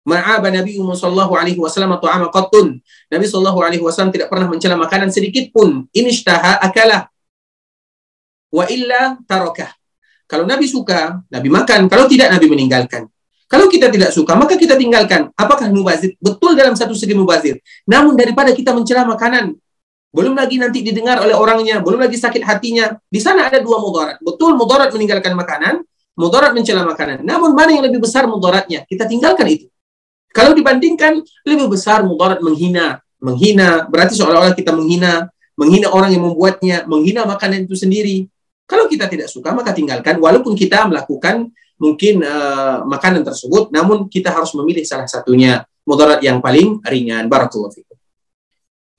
ma'aba 0.03 0.51
Nabi 0.51 0.79
sallallahu 0.79 1.33
alaihi 1.35 1.59
wasallam 1.59 1.99
ta'ama 1.99 2.29
qattun. 2.31 2.79
Nabi 3.11 3.25
sallallahu 3.27 3.59
alaihi 3.63 3.83
wasallam 3.83 4.11
tidak 4.11 4.29
pernah 4.31 4.51
mencela 4.51 4.75
makanan 4.75 5.15
sedikit 5.15 5.51
pun. 5.55 5.87
Inishtaha 5.95 6.59
akalah 6.63 7.07
wa 8.53 8.65
illa 8.69 9.17
tarakah. 9.25 9.73
Kalau 10.29 10.49
Nabi 10.49 10.65
suka, 10.65 11.21
Nabi 11.29 11.49
makan. 11.53 11.93
Kalau 11.93 12.09
tidak, 12.09 12.33
Nabi 12.33 12.49
meninggalkan. 12.49 13.05
Kalau 13.53 13.69
kita 13.69 13.93
tidak 13.93 14.17
suka, 14.17 14.33
maka 14.33 14.57
kita 14.57 14.81
tinggalkan. 14.81 15.29
Apakah 15.37 15.69
mubazir? 15.69 16.17
Betul 16.17 16.57
dalam 16.57 16.73
satu 16.73 16.97
segi 16.97 17.13
mubazir. 17.13 17.61
Namun 17.85 18.17
daripada 18.17 18.49
kita 18.57 18.73
mencela 18.73 19.05
makanan, 19.05 19.53
belum 20.09 20.33
lagi 20.33 20.57
nanti 20.57 20.81
didengar 20.81 21.21
oleh 21.21 21.37
orangnya, 21.37 21.85
belum 21.85 22.01
lagi 22.01 22.17
sakit 22.17 22.41
hatinya. 22.49 22.97
Di 23.13 23.21
sana 23.21 23.53
ada 23.53 23.61
dua 23.61 23.77
mudarat. 23.77 24.17
Betul 24.25 24.57
mudarat 24.57 24.89
meninggalkan 24.97 25.37
makanan, 25.37 25.85
mudarat 26.17 26.57
mencela 26.57 26.81
makanan. 26.89 27.21
Namun 27.29 27.53
mana 27.53 27.77
yang 27.77 27.85
lebih 27.85 28.01
besar 28.01 28.25
mudaratnya? 28.25 28.89
Kita 28.89 29.05
tinggalkan 29.05 29.45
itu. 29.53 29.69
Kalau 30.33 30.57
dibandingkan, 30.57 31.21
lebih 31.45 31.69
besar 31.69 32.03
mudarat 32.03 32.41
menghina. 32.41 33.05
Menghina, 33.23 33.87
berarti 33.87 34.19
seolah-olah 34.19 34.57
kita 34.57 34.75
menghina, 34.75 35.31
menghina 35.55 35.93
orang 35.93 36.11
yang 36.11 36.25
membuatnya, 36.27 36.89
menghina 36.89 37.23
makanan 37.29 37.69
itu 37.69 37.77
sendiri. 37.79 38.27
Kalau 38.67 38.89
kita 38.89 39.07
tidak 39.07 39.29
suka, 39.29 39.53
maka 39.53 39.77
tinggalkan. 39.77 40.17
Walaupun 40.19 40.57
kita 40.57 40.89
melakukan 40.89 41.53
mungkin 41.77 42.25
uh, 42.25 42.83
makanan 42.89 43.23
tersebut, 43.23 43.69
namun 43.69 44.09
kita 44.09 44.33
harus 44.33 44.57
memilih 44.57 44.83
salah 44.89 45.07
satunya 45.07 45.63
mudarat 45.85 46.25
yang 46.25 46.41
paling 46.41 46.81
ringan. 46.83 47.29
Barakallahu. 47.29 47.92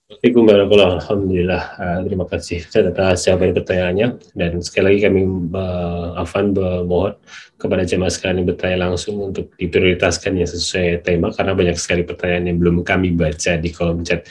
Assalamualaikum 0.04 0.44
warahmatullahi 0.52 0.96
Alhamdulillah. 1.00 1.64
Uh, 1.80 2.00
terima 2.04 2.26
kasih 2.28 2.60
Ustaz 2.60 2.84
atas 2.92 3.24
jawaban 3.24 3.56
pertanyaannya 3.56 4.08
dan 4.36 4.52
sekali 4.60 4.84
lagi 4.92 5.00
kami 5.08 5.22
uh, 5.56 6.20
Afan 6.20 6.52
memohon 6.52 7.16
kepada 7.56 7.88
jemaah 7.88 8.12
sekalian 8.12 8.44
yang 8.44 8.50
bertanya 8.52 8.78
langsung 8.84 9.16
untuk 9.24 9.56
diprioritaskan 9.56 10.36
yang 10.36 10.50
sesuai 10.52 11.08
tema 11.08 11.32
karena 11.32 11.56
banyak 11.56 11.80
sekali 11.80 12.04
pertanyaan 12.04 12.52
yang 12.52 12.60
belum 12.60 12.84
kami 12.84 13.16
baca 13.16 13.56
di 13.56 13.70
kolom 13.72 14.04
chat 14.04 14.28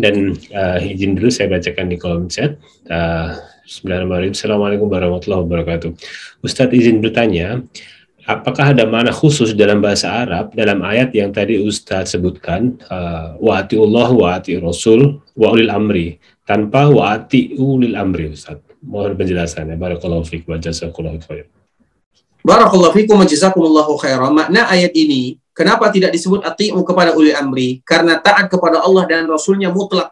dan 0.00 0.40
uh, 0.56 0.80
izin 0.80 1.12
dulu 1.12 1.28
saya 1.28 1.52
bacakan 1.52 1.92
di 1.92 1.96
kolom 2.00 2.24
chat. 2.32 2.56
Uh, 2.88 3.36
Bismillahirrahmanirrahim. 3.68 4.32
Assalamualaikum 4.32 4.88
warahmatullahi 4.88 5.42
wabarakatuh. 5.44 5.90
Ustadz 6.40 6.72
izin 6.72 7.04
bertanya, 7.04 7.60
apakah 8.38 8.70
ada 8.70 8.86
mana 8.86 9.10
khusus 9.10 9.50
dalam 9.58 9.82
bahasa 9.82 10.06
Arab 10.10 10.54
dalam 10.54 10.80
ayat 10.86 11.10
yang 11.10 11.34
tadi 11.34 11.58
Ustaz 11.58 12.14
sebutkan 12.14 12.78
uh, 12.86 13.34
wa 13.42 13.58
atiullah 13.58 14.08
wa 14.14 14.38
ati 14.38 14.54
rasul 14.62 15.18
wa 15.34 15.50
ulil 15.50 15.70
amri 15.70 16.22
tanpa 16.46 16.86
wa 16.86 17.18
ati 17.18 17.58
ulil 17.58 17.98
amri 17.98 18.30
Ustaz 18.30 18.62
mohon 18.86 19.18
penjelasannya 19.18 19.74
barakallahu 19.74 20.22
fiik 20.22 20.46
wa 20.46 20.56
jazakallahu 20.56 21.18
khair 21.26 21.50
Barakallahu 22.40 22.96
fikum 22.96 23.20
wa 23.20 23.28
jazakumullahu 23.28 24.00
khairan. 24.00 24.32
Makna 24.32 24.64
ayat 24.72 24.96
ini, 24.96 25.36
kenapa 25.52 25.92
tidak 25.92 26.16
disebut 26.16 26.40
ati'u 26.40 26.80
kepada 26.88 27.12
ulil 27.12 27.36
amri? 27.36 27.84
Karena 27.84 28.16
taat 28.16 28.48
kepada 28.48 28.80
Allah 28.80 29.04
dan 29.04 29.28
Rasulnya 29.28 29.68
mutlak. 29.68 30.08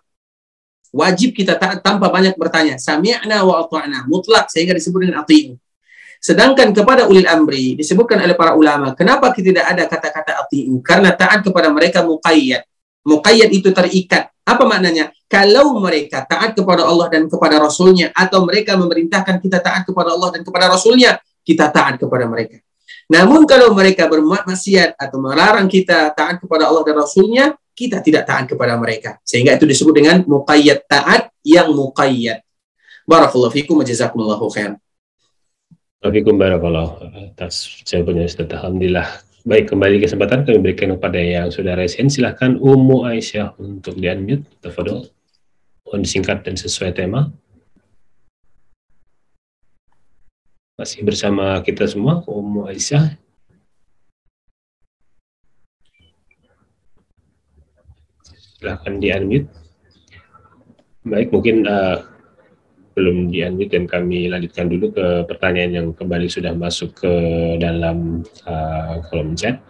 Wajib 0.92 1.32
kita 1.32 1.56
taat 1.56 1.80
tanpa 1.80 2.12
banyak 2.12 2.36
bertanya. 2.36 2.76
Sami'na 2.76 3.44
wa 3.48 3.64
ata'na. 3.64 4.04
Mutlak 4.12 4.52
sehingga 4.52 4.76
disebut 4.76 5.08
dengan 5.08 5.24
ati'u. 5.24 5.56
Sedangkan 6.18 6.74
kepada 6.74 7.06
ulil 7.06 7.26
amri 7.26 7.78
disebutkan 7.78 8.18
oleh 8.18 8.34
para 8.34 8.58
ulama, 8.58 8.92
kenapa 8.98 9.30
kita 9.30 9.54
tidak 9.54 9.66
ada 9.70 9.84
kata-kata 9.86 10.32
ati'u? 10.46 10.82
Karena 10.82 11.14
taat 11.14 11.46
kepada 11.46 11.70
mereka 11.70 12.02
muqayyad. 12.02 12.66
Muqayyad 13.06 13.50
itu 13.54 13.70
terikat. 13.70 14.28
Apa 14.42 14.66
maknanya? 14.66 15.14
Kalau 15.30 15.78
mereka 15.78 16.24
taat 16.24 16.56
kepada 16.56 16.88
Allah 16.88 17.06
dan 17.12 17.28
kepada 17.28 17.60
Rasulnya, 17.60 18.10
atau 18.16 18.42
mereka 18.48 18.74
memerintahkan 18.74 19.38
kita 19.38 19.60
taat 19.60 19.84
kepada 19.86 20.16
Allah 20.16 20.34
dan 20.34 20.42
kepada 20.42 20.72
Rasulnya, 20.72 21.20
kita 21.44 21.68
taat 21.68 22.00
kepada 22.00 22.24
mereka. 22.26 22.58
Namun 23.08 23.48
kalau 23.48 23.72
mereka 23.72 24.04
berbuat 24.04 24.44
maksiat 24.44 25.00
atau 25.00 25.16
melarang 25.20 25.64
kita 25.68 26.12
taat 26.12 26.40
kepada 26.40 26.68
Allah 26.68 26.84
dan 26.84 26.96
Rasulnya, 27.00 27.56
kita 27.72 28.02
tidak 28.02 28.26
taat 28.26 28.44
kepada 28.50 28.74
mereka. 28.76 29.16
Sehingga 29.22 29.54
itu 29.56 29.64
disebut 29.64 29.94
dengan 29.94 30.16
muqayyad 30.26 30.84
taat 30.84 31.30
yang 31.46 31.72
muqayyad. 31.72 32.42
Barakallahu 33.08 33.54
fikum 33.54 33.80
wa 33.80 33.84
jazakumullahu 33.86 34.50
khair. 35.98 36.10
Waalaikumsalam 36.10 36.38
barakallahu 36.38 36.92
atas 37.34 37.82
jawabannya 37.82 38.24
Ustaz. 38.26 38.46
Alhamdulillah. 38.54 39.08
Baik, 39.48 39.72
kembali 39.72 39.96
kesempatan 40.02 40.44
kami 40.44 40.58
berikan 40.60 40.92
kepada 40.94 41.18
yang 41.18 41.48
sudah 41.48 41.74
resen. 41.74 42.10
Silahkan 42.10 42.58
Ummu 42.58 43.08
Aisyah 43.08 43.56
untuk 43.58 43.96
di-unmute. 43.96 44.44
Tafadol. 44.60 45.08
Mohon 45.88 46.04
singkat 46.04 46.44
dan 46.44 46.54
sesuai 46.54 46.92
tema. 46.92 47.32
Masih 50.78 51.02
bersama 51.02 51.58
kita 51.64 51.88
semua, 51.88 52.22
Ummu 52.28 52.68
Aisyah. 52.68 53.16
Silahkan 58.58 58.94
di-unmute. 59.00 59.48
Baik, 61.08 61.32
mungkin 61.32 61.64
uh, 61.64 62.04
belum 62.98 63.30
di-unmute 63.30 63.78
dan 63.78 63.86
kami 63.86 64.26
lanjutkan 64.26 64.66
dulu 64.66 64.90
ke 64.90 65.06
pertanyaan 65.30 65.70
yang 65.70 65.86
kembali 65.94 66.26
sudah 66.26 66.50
masuk 66.58 66.98
ke 66.98 67.12
dalam 67.62 68.26
uh, 68.42 68.98
kolom 69.06 69.38
chat. 69.38 69.62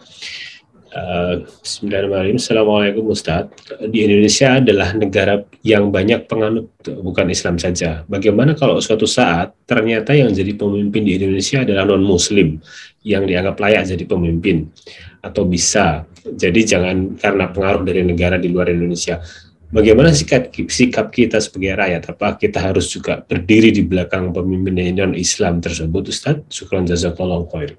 Uh, 0.88 1.44
Bismillahirrahmanirrahim. 1.60 2.40
Assalamualaikum 2.40 3.04
Ustaz. 3.12 3.52
Di 3.92 4.08
Indonesia 4.08 4.56
adalah 4.56 4.96
negara 4.96 5.44
yang 5.60 5.92
banyak 5.92 6.24
penganut 6.24 6.72
bukan 6.80 7.28
Islam 7.28 7.60
saja. 7.60 8.08
Bagaimana 8.08 8.56
kalau 8.56 8.80
suatu 8.80 9.04
saat 9.04 9.52
ternyata 9.68 10.16
yang 10.16 10.32
jadi 10.32 10.56
pemimpin 10.56 11.04
di 11.04 11.20
Indonesia 11.20 11.60
adalah 11.60 11.84
non-Muslim 11.84 12.56
yang 13.04 13.28
dianggap 13.28 13.60
layak 13.60 13.84
jadi 13.84 14.04
pemimpin 14.08 14.72
atau 15.20 15.44
bisa. 15.44 16.08
Jadi 16.24 16.64
jangan 16.64 17.20
karena 17.20 17.52
pengaruh 17.52 17.84
dari 17.84 18.00
negara 18.08 18.40
di 18.40 18.48
luar 18.48 18.72
Indonesia. 18.72 19.20
Bagaimana 19.68 20.16
sikap, 20.16 20.48
sikap 20.72 21.12
kita 21.12 21.44
sebagai 21.44 21.76
rakyat? 21.76 22.02
Apa 22.08 22.40
kita 22.40 22.56
harus 22.56 22.88
juga 22.88 23.20
berdiri 23.20 23.68
di 23.68 23.84
belakang 23.84 24.32
pemimpin 24.32 24.80
non-Islam 24.96 25.60
tersebut, 25.60 26.08
Ustaz? 26.08 26.40
Syukran 26.48 26.88
jazakallahu 26.88 27.44
khair. 27.52 27.76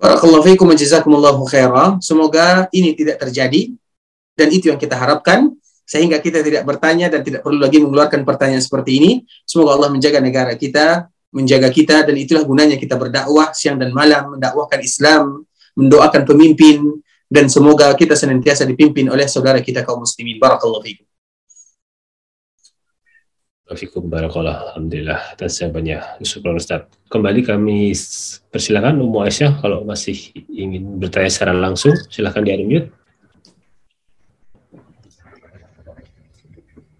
Barakallahu 0.00 0.48
fiikum 0.48 0.72
jazakumullahu. 0.72 1.44
Semoga 2.00 2.64
ini 2.72 2.96
tidak 2.96 3.20
terjadi 3.20 3.76
dan 4.40 4.48
itu 4.48 4.72
yang 4.72 4.80
kita 4.80 4.96
harapkan 4.96 5.52
sehingga 5.84 6.16
kita 6.16 6.40
tidak 6.40 6.64
bertanya 6.64 7.12
dan 7.12 7.20
tidak 7.20 7.44
perlu 7.44 7.60
lagi 7.60 7.84
mengeluarkan 7.84 8.24
pertanyaan 8.24 8.64
seperti 8.64 9.04
ini. 9.04 9.12
Semoga 9.44 9.76
Allah 9.76 9.92
menjaga 9.92 10.24
negara 10.24 10.56
kita, 10.56 11.12
menjaga 11.28 11.68
kita 11.68 12.08
dan 12.08 12.16
itulah 12.16 12.48
gunanya 12.48 12.80
kita 12.80 12.96
berdakwah 12.96 13.52
siang 13.52 13.76
dan 13.76 13.92
malam 13.92 14.32
mendakwahkan 14.32 14.80
Islam, 14.80 15.44
mendoakan 15.76 16.24
pemimpin 16.24 17.04
dan 17.28 17.52
semoga 17.52 17.92
kita 17.92 18.16
senantiasa 18.16 18.64
dipimpin 18.64 19.12
oleh 19.12 19.28
saudara 19.28 19.60
kita 19.60 19.84
kaum 19.84 20.00
muslimin. 20.00 20.40
Barakallahu 20.40 20.80
fiikum. 20.80 21.08
Wafikum 23.68 24.08
barakallah. 24.08 24.72
Alhamdulillah 24.72 25.36
atas 25.36 25.60
jawabannya. 25.60 26.24
Syukur 26.24 26.56
Ustaz. 26.56 26.88
Kembali 27.12 27.44
kami 27.44 27.92
persilakan 28.48 28.96
Ummu 29.04 29.20
Aisyah 29.28 29.60
kalau 29.60 29.84
masih 29.84 30.16
ingin 30.48 30.96
bertanya 30.96 31.28
secara 31.28 31.52
langsung 31.52 31.92
silakan 32.08 32.48
di 32.48 32.56
unmute. 32.56 32.88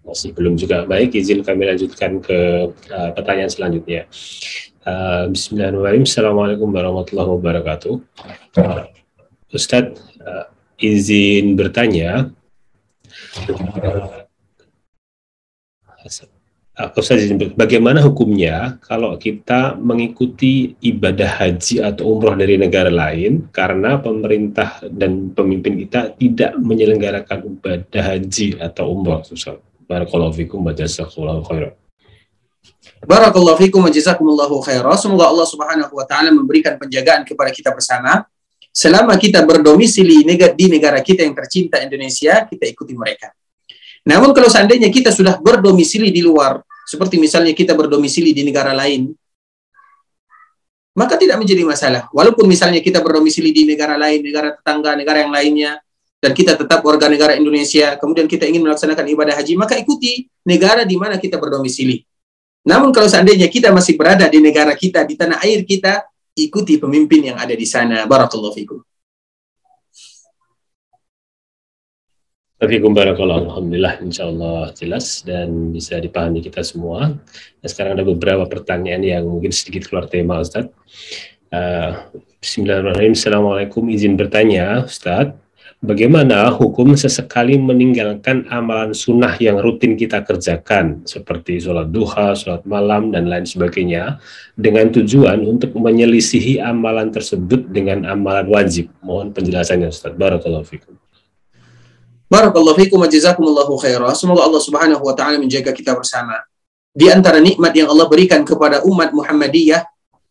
Masih 0.05 0.29
belum 0.29 0.61
juga 0.61 0.85
baik 0.85 1.17
izin 1.17 1.41
kami 1.41 1.73
lanjutkan 1.73 2.21
ke 2.21 2.69
uh, 2.69 3.09
pertanyaan 3.17 3.49
selanjutnya. 3.49 4.05
Uh, 4.85 5.25
Bismillahirrahmanirrahim. 5.33 6.05
Assalamualaikum 6.05 6.69
warahmatullahi 6.69 7.29
wabarakatuh. 7.33 7.93
Uh, 8.61 8.85
Ustadz 9.49 9.97
uh, 10.29 10.45
izin 10.77 11.57
bertanya. 11.57 12.29
Ustaz, 16.95 17.27
bagaimana 17.59 17.99
hukumnya 17.99 18.79
kalau 18.79 19.19
kita 19.19 19.75
mengikuti 19.75 20.79
ibadah 20.79 21.27
haji 21.27 21.83
atau 21.83 22.15
umroh 22.15 22.39
dari 22.39 22.55
negara 22.55 22.87
lain 22.87 23.51
karena 23.51 23.99
pemerintah 23.99 24.79
dan 24.87 25.35
pemimpin 25.35 25.75
kita 25.75 26.15
tidak 26.15 26.55
menyelenggarakan 26.55 27.59
ibadah 27.59 28.03
haji 28.15 28.55
atau 28.63 28.95
umroh? 28.95 29.19
Barakallahu 29.91 30.31
fikum 30.31 30.63
wa 30.63 30.71
jazakallahu 30.71 31.43
wa 33.83 33.91
jazakumullahu 33.91 34.63
khairan. 34.63 34.95
Semoga 34.95 35.27
Allah 35.27 35.47
Subhanahu 35.51 35.93
wa 35.95 36.05
taala 36.07 36.31
memberikan 36.31 36.79
penjagaan 36.79 37.27
kepada 37.27 37.51
kita 37.51 37.75
bersama. 37.75 38.23
Selama 38.79 39.19
kita 39.19 39.43
berdomisili 39.43 40.23
di 40.23 40.65
negara 40.71 41.03
kita 41.03 41.27
yang 41.27 41.35
tercinta 41.35 41.83
Indonesia, 41.83 42.47
kita 42.47 42.63
ikuti 42.63 42.95
mereka. 42.95 43.27
Namun 44.07 44.31
kalau 44.31 44.47
seandainya 44.47 44.87
kita 44.87 45.11
sudah 45.11 45.35
berdomisili 45.43 46.15
di 46.15 46.23
luar, 46.23 46.63
seperti 46.87 47.19
misalnya 47.19 47.51
kita 47.51 47.75
berdomisili 47.75 48.31
di 48.31 48.47
negara 48.47 48.71
lain, 48.71 49.11
maka 50.95 51.19
tidak 51.19 51.43
menjadi 51.43 51.67
masalah. 51.67 52.07
Walaupun 52.15 52.47
misalnya 52.47 52.79
kita 52.79 53.03
berdomisili 53.03 53.51
di 53.51 53.67
negara 53.67 53.99
lain, 53.99 54.23
negara 54.23 54.55
tetangga, 54.55 54.95
negara 54.95 55.27
yang 55.27 55.35
lainnya, 55.35 55.75
dan 56.23 56.31
kita 56.31 56.55
tetap 56.55 56.79
warga 56.79 57.11
negara 57.11 57.35
Indonesia, 57.35 57.99
kemudian 57.99 58.31
kita 58.31 58.47
ingin 58.47 58.63
melaksanakan 58.63 59.03
ibadah 59.11 59.35
haji, 59.35 59.59
maka 59.59 59.75
ikuti 59.75 60.31
negara 60.47 60.87
di 60.87 60.95
mana 60.95 61.19
kita 61.19 61.35
berdomisili. 61.35 61.99
Namun 62.63 62.95
kalau 62.95 63.11
seandainya 63.11 63.51
kita 63.51 63.75
masih 63.75 63.99
berada 63.99 64.23
di 64.31 64.39
negara 64.39 64.71
kita, 64.71 65.03
di 65.03 65.19
tanah 65.19 65.43
air 65.43 65.67
kita, 65.67 66.07
ikuti 66.47 66.79
pemimpin 66.79 67.33
yang 67.33 67.37
ada 67.41 67.51
di 67.51 67.67
sana. 67.67 68.07
Barakallahu 68.07 68.55
fikum. 68.55 68.79
Assalamualaikum 72.59 72.91
warahmatullahi 72.91 73.43
Alhamdulillah 73.47 73.93
insya 74.03 74.23
Allah 74.27 74.67
jelas 74.75 75.23
dan 75.23 75.71
bisa 75.71 75.95
dipahami 75.95 76.43
kita 76.43 76.59
semua. 76.59 77.15
Nah, 77.15 77.67
sekarang 77.71 77.95
ada 77.95 78.03
beberapa 78.03 78.43
pertanyaan 78.51 78.99
yang 78.99 79.23
mungkin 79.23 79.55
sedikit 79.55 79.87
keluar 79.87 80.11
tema 80.11 80.43
Ustaz. 80.43 80.67
Uh, 81.55 82.11
Bismillahirrahmanirrahim. 82.43 83.15
Assalamualaikum 83.15 83.87
izin 83.87 84.19
bertanya 84.19 84.83
Ustaz. 84.83 85.39
Bagaimana 85.79 86.51
hukum 86.51 86.91
sesekali 86.99 87.55
meninggalkan 87.55 88.43
amalan 88.51 88.91
sunnah 88.91 89.31
yang 89.39 89.63
rutin 89.63 89.95
kita 89.95 90.19
kerjakan 90.27 91.07
seperti 91.07 91.55
sholat 91.55 91.87
duha, 91.87 92.35
sholat 92.35 92.67
malam, 92.67 93.15
dan 93.15 93.31
lain 93.31 93.47
sebagainya 93.47 94.19
dengan 94.59 94.91
tujuan 94.91 95.39
untuk 95.47 95.71
menyelisihi 95.79 96.59
amalan 96.59 97.07
tersebut 97.15 97.71
dengan 97.71 98.03
amalan 98.11 98.51
wajib. 98.51 98.91
Mohon 98.99 99.31
penjelasannya 99.31 99.87
Ustaz. 99.87 100.11
Barakallahu 100.19 100.67
fikum. 100.67 100.99
Barakallahu 102.27 102.75
fikum 102.75 102.99
wa 102.99 103.79
khairah. 103.79 104.11
Semoga 104.19 104.51
Allah 104.51 104.59
Subhanahu 104.59 104.99
wa 104.99 105.15
taala 105.15 105.39
menjaga 105.39 105.71
kita 105.71 105.95
bersama. 105.95 106.43
Di 106.91 107.07
antara 107.07 107.39
nikmat 107.39 107.71
yang 107.71 107.87
Allah 107.87 108.11
berikan 108.11 108.43
kepada 108.43 108.83
umat 108.83 109.15
Muhammadiyah 109.15 109.87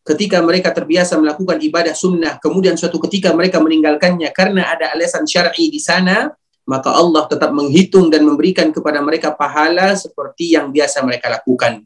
ketika 0.09 0.41
mereka 0.41 0.73
terbiasa 0.73 1.21
melakukan 1.21 1.61
ibadah 1.61 1.93
sunnah, 1.93 2.41
kemudian 2.41 2.81
suatu 2.81 2.97
ketika 3.05 3.37
mereka 3.37 3.61
meninggalkannya 3.61 4.33
karena 4.33 4.73
ada 4.73 4.97
alasan 4.97 5.29
syar'i 5.29 5.69
di 5.69 5.77
sana, 5.77 6.33
maka 6.65 6.97
Allah 6.97 7.29
tetap 7.29 7.53
menghitung 7.53 8.09
dan 8.09 8.25
memberikan 8.25 8.73
kepada 8.73 9.05
mereka 9.05 9.37
pahala 9.37 9.93
seperti 9.93 10.57
yang 10.57 10.73
biasa 10.73 11.05
mereka 11.05 11.29
lakukan. 11.29 11.85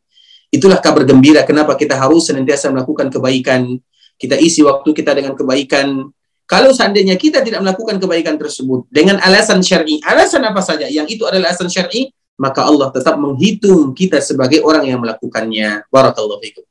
Itulah 0.55 0.79
kabar 0.79 1.03
gembira 1.03 1.43
kenapa 1.43 1.75
kita 1.75 1.99
harus 1.99 2.31
senantiasa 2.31 2.71
melakukan 2.71 3.11
kebaikan. 3.11 3.79
Kita 4.15 4.39
isi 4.39 4.63
waktu 4.63 4.95
kita 4.95 5.19
dengan 5.19 5.35
kebaikan. 5.35 6.07
Kalau 6.47 6.71
seandainya 6.71 7.17
kita 7.19 7.43
tidak 7.43 7.65
melakukan 7.65 7.99
kebaikan 7.99 8.37
tersebut 8.39 8.87
dengan 8.93 9.19
alasan 9.19 9.65
syar'i, 9.65 9.99
alasan 10.05 10.45
apa 10.45 10.61
saja 10.61 10.87
yang 10.87 11.09
itu 11.09 11.25
adalah 11.25 11.51
alasan 11.51 11.73
syar'i, 11.73 12.13
maka 12.37 12.63
Allah 12.67 12.93
tetap 12.93 13.17
menghitung 13.19 13.95
kita 13.97 14.21
sebagai 14.21 14.61
orang 14.63 14.87
yang 14.87 15.01
melakukannya. 15.01 15.89
Barakallahu 15.89 16.43
fikum. 16.45 16.67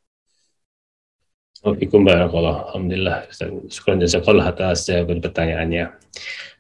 Waalaikumsalam 1.61 2.25
barakallah. 2.25 2.57
Alhamdulillah. 2.73 3.17
Syukur 3.69 3.93
jazakallah 4.01 4.49
atas 4.49 4.89
jawaban 4.89 5.21
pertanyaannya. 5.21 5.93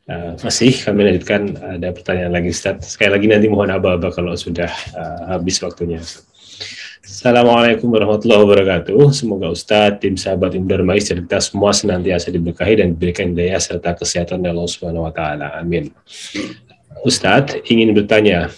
Uh, 0.05 0.33
masih 0.45 0.73
kami 0.81 1.09
lanjutkan 1.09 1.57
ada 1.57 1.89
pertanyaan 1.89 2.33
lagi 2.37 2.53
Ustaz. 2.53 2.97
Sekali 2.97 3.17
lagi 3.17 3.25
nanti 3.29 3.49
mohon 3.49 3.73
aba-aba 3.73 4.13
kalau 4.13 4.37
sudah 4.37 4.69
uh, 4.93 5.33
habis 5.33 5.57
waktunya. 5.61 6.01
Assalamualaikum 7.01 7.89
warahmatullahi 7.89 8.45
wabarakatuh. 8.45 9.09
Semoga 9.09 9.49
Ustadz, 9.49 10.05
tim 10.05 10.13
sahabat 10.13 10.53
Im 10.53 10.69
Darmais, 10.69 11.09
kita 11.09 11.41
semua 11.41 11.73
senantiasa 11.73 12.29
diberkahi 12.29 12.77
dan 12.77 12.93
diberikan 12.93 13.33
daya 13.33 13.57
serta 13.57 13.97
kesehatan 13.97 14.45
dari 14.45 14.53
Allah 14.53 14.69
Subhanahu 14.69 15.09
wa 15.09 15.13
taala. 15.13 15.57
Amin. 15.57 15.89
Ustadz 17.01 17.57
ingin 17.65 17.97
bertanya, 17.97 18.53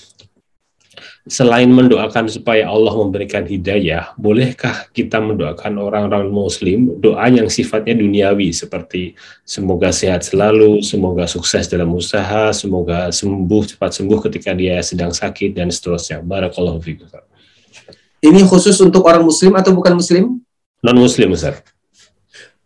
selain 1.23 1.71
mendoakan 1.71 2.27
supaya 2.27 2.67
Allah 2.67 2.91
memberikan 2.99 3.47
hidayah, 3.47 4.11
bolehkah 4.19 4.91
kita 4.91 5.23
mendoakan 5.23 5.79
orang-orang 5.79 6.27
muslim 6.27 6.99
doa 6.99 7.23
yang 7.31 7.47
sifatnya 7.47 7.95
duniawi 7.95 8.51
seperti 8.51 9.15
semoga 9.47 9.95
sehat 9.95 10.27
selalu, 10.27 10.83
semoga 10.83 11.23
sukses 11.23 11.71
dalam 11.71 11.95
usaha, 11.95 12.51
semoga 12.51 13.07
sembuh 13.07 13.63
cepat 13.71 13.91
sembuh 14.03 14.19
ketika 14.27 14.51
dia 14.51 14.83
sedang 14.83 15.15
sakit 15.15 15.55
dan 15.55 15.71
seterusnya. 15.71 16.19
Barakallahu 16.19 16.83
fikum. 16.83 17.07
Ini 18.23 18.43
khusus 18.43 18.75
untuk 18.83 19.07
orang 19.07 19.23
muslim 19.23 19.55
atau 19.55 19.71
bukan 19.71 19.95
muslim? 19.95 20.43
Non 20.83 20.97
muslim, 20.99 21.31
Ustaz. 21.31 21.63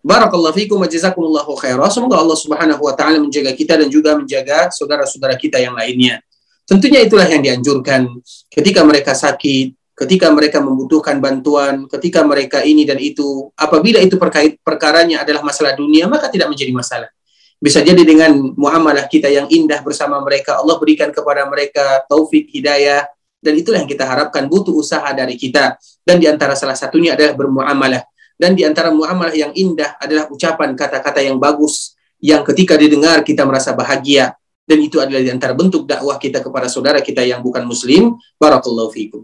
Barakallahu 0.02 0.58
fikum 0.58 0.82
wa 0.82 0.90
jazakumullahu 0.90 1.54
khairan. 1.62 1.94
Semoga 1.94 2.18
Allah 2.18 2.38
Subhanahu 2.38 2.82
wa 2.82 2.94
taala 2.98 3.22
menjaga 3.22 3.54
kita 3.54 3.78
dan 3.78 3.90
juga 3.90 4.18
menjaga 4.18 4.74
saudara-saudara 4.74 5.38
kita 5.38 5.62
yang 5.62 5.78
lainnya. 5.78 6.26
Tentunya 6.68 7.00
itulah 7.00 7.24
yang 7.24 7.40
dianjurkan 7.40 8.12
ketika 8.58 8.82
mereka 8.82 9.14
sakit, 9.14 9.78
ketika 9.94 10.34
mereka 10.34 10.58
membutuhkan 10.58 11.22
bantuan, 11.22 11.86
ketika 11.86 12.26
mereka 12.26 12.66
ini 12.66 12.90
dan 12.90 12.98
itu. 12.98 13.54
Apabila 13.54 14.02
itu 14.02 14.18
perkait 14.18 14.58
perkaranya 14.66 15.22
adalah 15.22 15.46
masalah 15.46 15.78
dunia, 15.78 16.10
maka 16.10 16.34
tidak 16.34 16.50
menjadi 16.50 16.74
masalah. 16.74 17.10
Bisa 17.58 17.82
jadi 17.82 18.02
dengan 18.06 18.34
muamalah 18.54 19.10
kita 19.10 19.30
yang 19.30 19.50
indah 19.50 19.82
bersama 19.82 20.22
mereka, 20.22 20.62
Allah 20.62 20.78
berikan 20.78 21.10
kepada 21.10 21.46
mereka 21.50 22.06
taufik, 22.06 22.50
hidayah, 22.54 23.06
dan 23.42 23.54
itulah 23.58 23.82
yang 23.82 23.90
kita 23.90 24.06
harapkan 24.06 24.46
butuh 24.46 24.74
usaha 24.74 25.10
dari 25.14 25.34
kita. 25.38 25.78
Dan 26.06 26.22
di 26.22 26.30
antara 26.30 26.54
salah 26.54 26.78
satunya 26.78 27.18
adalah 27.18 27.34
bermuamalah. 27.34 28.06
Dan 28.38 28.54
di 28.54 28.62
antara 28.62 28.94
muamalah 28.94 29.34
yang 29.34 29.50
indah 29.58 29.98
adalah 29.98 30.30
ucapan 30.30 30.78
kata-kata 30.78 31.26
yang 31.26 31.42
bagus, 31.42 31.98
yang 32.22 32.46
ketika 32.46 32.78
didengar 32.78 33.26
kita 33.26 33.42
merasa 33.42 33.74
bahagia, 33.74 34.38
dan 34.68 34.78
itu 34.84 35.00
adalah 35.00 35.24
di 35.24 35.32
antara 35.32 35.56
bentuk 35.56 35.88
dakwah 35.88 36.20
kita 36.20 36.44
kepada 36.44 36.68
saudara 36.68 37.00
kita 37.00 37.24
yang 37.24 37.40
bukan 37.40 37.64
muslim. 37.64 38.20
Barakallahu 38.36 38.92
fikum. 38.92 39.24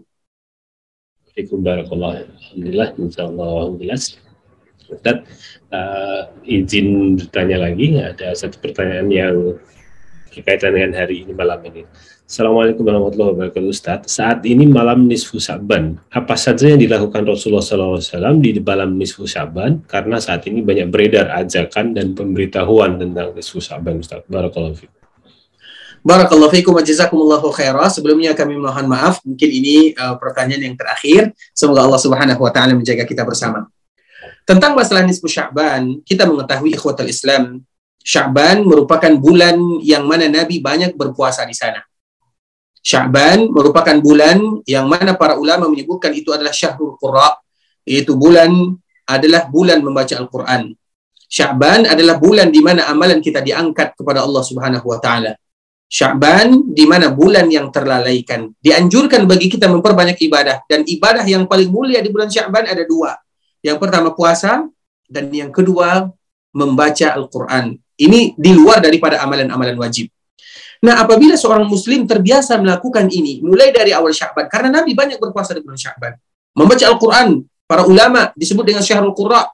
Fikum 1.36 1.60
barakallah 1.60 2.24
alhamdulillah 2.24 2.88
insyaallah 2.96 3.48
alhamdulillah 3.66 3.98
Ustaz 4.86 5.16
uh, 5.74 6.22
izin 6.46 7.18
bertanya 7.18 7.58
lagi 7.66 7.98
ada 7.98 8.32
satu 8.32 8.62
pertanyaan 8.62 9.10
yang 9.10 9.36
berkaitan 10.30 10.78
dengan 10.78 10.92
hari 10.96 11.26
ini 11.26 11.34
malam 11.34 11.60
ini. 11.66 11.84
Assalamualaikum 12.24 12.86
warahmatullahi 12.86 13.30
wabarakatuh 13.36 13.68
Ustaz. 13.68 14.00
Saat 14.08 14.48
ini 14.48 14.64
malam 14.64 15.04
nisfu 15.10 15.36
Sa'ban 15.36 16.00
apa 16.08 16.38
saja 16.40 16.72
yang 16.72 16.80
dilakukan 16.80 17.26
Rasulullah 17.26 17.60
SAW 18.00 18.40
di 18.40 18.56
malam 18.64 18.96
nisfu 18.96 19.28
Sa'ban 19.28 19.84
karena 19.84 20.16
saat 20.22 20.48
ini 20.48 20.64
banyak 20.64 20.88
beredar 20.88 21.34
ajakan 21.36 21.92
dan 21.92 22.16
pemberitahuan 22.16 22.96
tentang 22.96 23.36
nisfu 23.36 23.60
Sa'ban 23.60 24.00
Ustaz. 24.00 24.24
Barakallahu 24.30 24.78
fikum 24.78 25.03
Barakallahu 26.04 26.52
fiikum 26.52 26.76
wa 26.76 26.84
jazakumullahu 26.84 27.48
khairah. 27.48 27.88
Sebelumnya 27.88 28.36
kami 28.36 28.60
mohon 28.60 28.84
maaf, 28.84 29.24
mungkin 29.24 29.48
ini 29.48 29.96
uh, 29.96 30.20
pertanyaan 30.20 30.68
yang 30.68 30.76
terakhir. 30.76 31.32
Semoga 31.56 31.88
Allah 31.88 31.96
Subhanahu 31.96 32.44
wa 32.44 32.52
taala 32.52 32.76
menjaga 32.76 33.08
kita 33.08 33.24
bersama. 33.24 33.64
Tentang 34.44 34.76
masalah 34.76 35.00
nisfu 35.08 35.24
Sya'ban, 35.24 36.04
kita 36.04 36.28
mengetahui 36.28 36.76
ikhwatul 36.76 37.08
Islam, 37.08 37.64
Sya'ban 38.04 38.68
merupakan 38.68 39.08
bulan 39.16 39.56
yang 39.80 40.04
mana 40.04 40.28
Nabi 40.28 40.60
banyak 40.60 40.92
berpuasa 40.92 41.48
di 41.48 41.56
sana. 41.56 41.80
Sya'ban 42.84 43.48
merupakan 43.48 43.96
bulan 43.96 44.60
yang 44.68 44.84
mana 44.84 45.16
para 45.16 45.40
ulama 45.40 45.72
menyebutkan 45.72 46.12
itu 46.12 46.36
adalah 46.36 46.52
syahrul 46.52 47.00
qurra, 47.00 47.32
yaitu 47.88 48.12
bulan 48.12 48.76
adalah 49.08 49.48
bulan 49.48 49.80
membaca 49.80 50.20
Al-Qur'an. 50.20 50.68
Sya'ban 51.32 51.88
adalah 51.88 52.20
bulan 52.20 52.52
di 52.52 52.60
mana 52.60 52.84
amalan 52.92 53.24
kita 53.24 53.40
diangkat 53.40 53.96
kepada 53.96 54.20
Allah 54.20 54.44
Subhanahu 54.44 54.84
wa 54.84 55.00
taala. 55.00 55.32
Sya'ban 55.88 56.74
di 56.74 56.84
mana 56.88 57.12
bulan 57.12 57.46
yang 57.46 57.70
terlalaikan. 57.70 58.50
Dianjurkan 58.58 59.28
bagi 59.30 59.46
kita 59.46 59.70
memperbanyak 59.70 60.18
ibadah 60.26 60.64
dan 60.66 60.82
ibadah 60.82 61.22
yang 61.22 61.46
paling 61.46 61.70
mulia 61.70 62.02
di 62.02 62.10
bulan 62.10 62.26
Sya'ban 62.26 62.66
ada 62.66 62.82
dua. 62.82 63.14
Yang 63.62 63.78
pertama 63.80 64.12
puasa 64.12 64.66
dan 65.06 65.30
yang 65.30 65.54
kedua 65.54 66.10
membaca 66.54 67.08
Al-Qur'an. 67.14 67.74
Ini 67.94 68.34
di 68.34 68.50
luar 68.50 68.82
daripada 68.82 69.22
amalan-amalan 69.22 69.78
wajib. 69.78 70.10
Nah, 70.84 71.00
apabila 71.00 71.38
seorang 71.38 71.64
muslim 71.64 72.04
terbiasa 72.04 72.60
melakukan 72.60 73.08
ini 73.08 73.40
mulai 73.40 73.72
dari 73.72 73.94
awal 73.94 74.12
Sya'ban 74.12 74.50
karena 74.52 74.82
Nabi 74.82 74.92
banyak 74.92 75.16
berpuasa 75.16 75.56
di 75.56 75.62
bulan 75.64 75.78
Sya'ban. 75.78 76.12
Membaca 76.58 76.84
Al-Qur'an, 76.90 77.40
para 77.64 77.82
ulama 77.88 78.30
disebut 78.36 78.64
dengan 78.66 78.82
Syahrul 78.84 79.16
Qurra. 79.16 79.48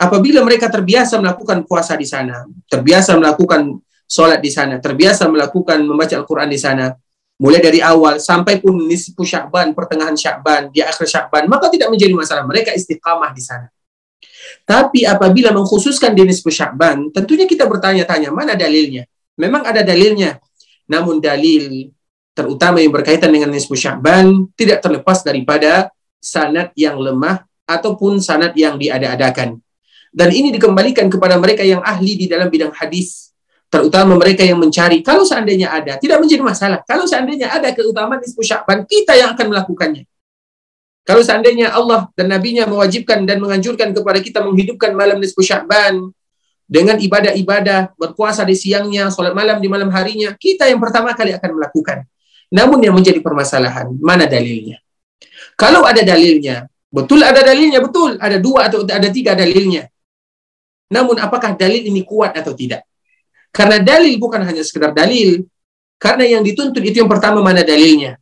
Apabila 0.00 0.40
mereka 0.40 0.72
terbiasa 0.72 1.20
melakukan 1.20 1.68
puasa 1.68 1.92
di 1.92 2.08
sana, 2.08 2.48
terbiasa 2.70 3.20
melakukan 3.20 3.76
sholat 4.10 4.42
di 4.42 4.50
sana, 4.50 4.82
terbiasa 4.82 5.30
melakukan 5.30 5.78
membaca 5.86 6.10
Al-Quran 6.18 6.50
di 6.50 6.58
sana, 6.58 6.90
mulai 7.38 7.62
dari 7.62 7.78
awal 7.78 8.18
sampai 8.18 8.58
pun 8.58 8.74
nisfu 8.74 9.22
Sya'ban, 9.22 9.70
pertengahan 9.70 10.18
Sya'ban, 10.18 10.74
di 10.74 10.82
akhir 10.82 11.06
Sya'ban, 11.06 11.46
maka 11.46 11.70
tidak 11.70 11.94
menjadi 11.94 12.12
masalah. 12.18 12.42
Mereka 12.42 12.74
istiqamah 12.74 13.30
di 13.30 13.42
sana. 13.46 13.70
Tapi 14.66 15.06
apabila 15.06 15.54
mengkhususkan 15.54 16.10
di 16.12 16.26
nisfu 16.26 16.50
Sya'ban, 16.50 17.14
tentunya 17.14 17.46
kita 17.46 17.70
bertanya-tanya, 17.70 18.34
mana 18.34 18.58
dalilnya? 18.58 19.06
Memang 19.38 19.62
ada 19.62 19.86
dalilnya. 19.86 20.42
Namun 20.90 21.22
dalil 21.22 21.94
terutama 22.34 22.82
yang 22.82 22.90
berkaitan 22.90 23.30
dengan 23.30 23.54
nisfu 23.54 23.78
Sya'ban 23.78 24.50
tidak 24.58 24.82
terlepas 24.82 25.22
daripada 25.22 25.88
sanad 26.18 26.74
yang 26.74 26.98
lemah 26.98 27.46
ataupun 27.64 28.18
sanad 28.18 28.52
yang 28.58 28.74
diada-adakan. 28.74 29.62
Dan 30.10 30.28
ini 30.34 30.50
dikembalikan 30.50 31.06
kepada 31.06 31.38
mereka 31.38 31.62
yang 31.62 31.78
ahli 31.86 32.18
di 32.18 32.26
dalam 32.26 32.50
bidang 32.50 32.74
hadis 32.74 33.29
terutama 33.70 34.18
mereka 34.18 34.42
yang 34.42 34.58
mencari 34.58 34.98
kalau 35.00 35.22
seandainya 35.22 35.70
ada 35.70 35.94
tidak 35.96 36.18
menjadi 36.18 36.42
masalah. 36.42 36.82
Kalau 36.82 37.06
seandainya 37.06 37.54
ada 37.54 37.70
keutamaan 37.70 38.18
nisfu 38.18 38.42
Sya'ban 38.42 38.82
kita 38.82 39.14
yang 39.14 39.38
akan 39.38 39.46
melakukannya. 39.46 40.04
Kalau 41.06 41.22
seandainya 41.22 41.70
Allah 41.70 42.10
dan 42.18 42.34
nabinya 42.34 42.66
mewajibkan 42.66 43.22
dan 43.22 43.38
menganjurkan 43.38 43.94
kepada 43.94 44.18
kita 44.18 44.42
menghidupkan 44.42 44.90
malam 44.92 45.22
nisfu 45.22 45.40
Sya'ban 45.46 46.10
dengan 46.66 46.98
ibadah-ibadah 46.98 47.94
berpuasa 47.94 48.42
di 48.42 48.58
siangnya 48.58 49.06
sholat 49.08 49.38
malam 49.38 49.62
di 49.62 49.70
malam 49.70 49.90
harinya 49.94 50.34
kita 50.34 50.66
yang 50.66 50.82
pertama 50.82 51.14
kali 51.14 51.30
akan 51.38 51.50
melakukan. 51.54 52.02
Namun 52.50 52.82
yang 52.82 52.98
menjadi 52.98 53.22
permasalahan 53.22 53.94
mana 54.02 54.26
dalilnya? 54.26 54.82
Kalau 55.54 55.86
ada 55.86 56.02
dalilnya 56.02 56.66
betul 56.90 57.22
ada 57.22 57.38
dalilnya 57.46 57.78
betul. 57.78 58.18
Ada 58.18 58.42
dua 58.42 58.66
atau 58.66 58.82
ada 58.82 59.08
tiga 59.14 59.38
dalilnya. 59.38 59.86
Namun 60.90 61.22
apakah 61.22 61.54
dalil 61.54 61.86
ini 61.86 62.02
kuat 62.02 62.34
atau 62.34 62.50
tidak 62.50 62.89
karena 63.50 63.82
dalil 63.82 64.14
bukan 64.18 64.42
hanya 64.46 64.62
sekedar 64.62 64.94
dalil. 64.94 65.46
Karena 66.00 66.24
yang 66.24 66.40
dituntut 66.40 66.80
itu 66.80 67.04
yang 67.04 67.10
pertama 67.10 67.44
mana 67.44 67.60
dalilnya. 67.60 68.16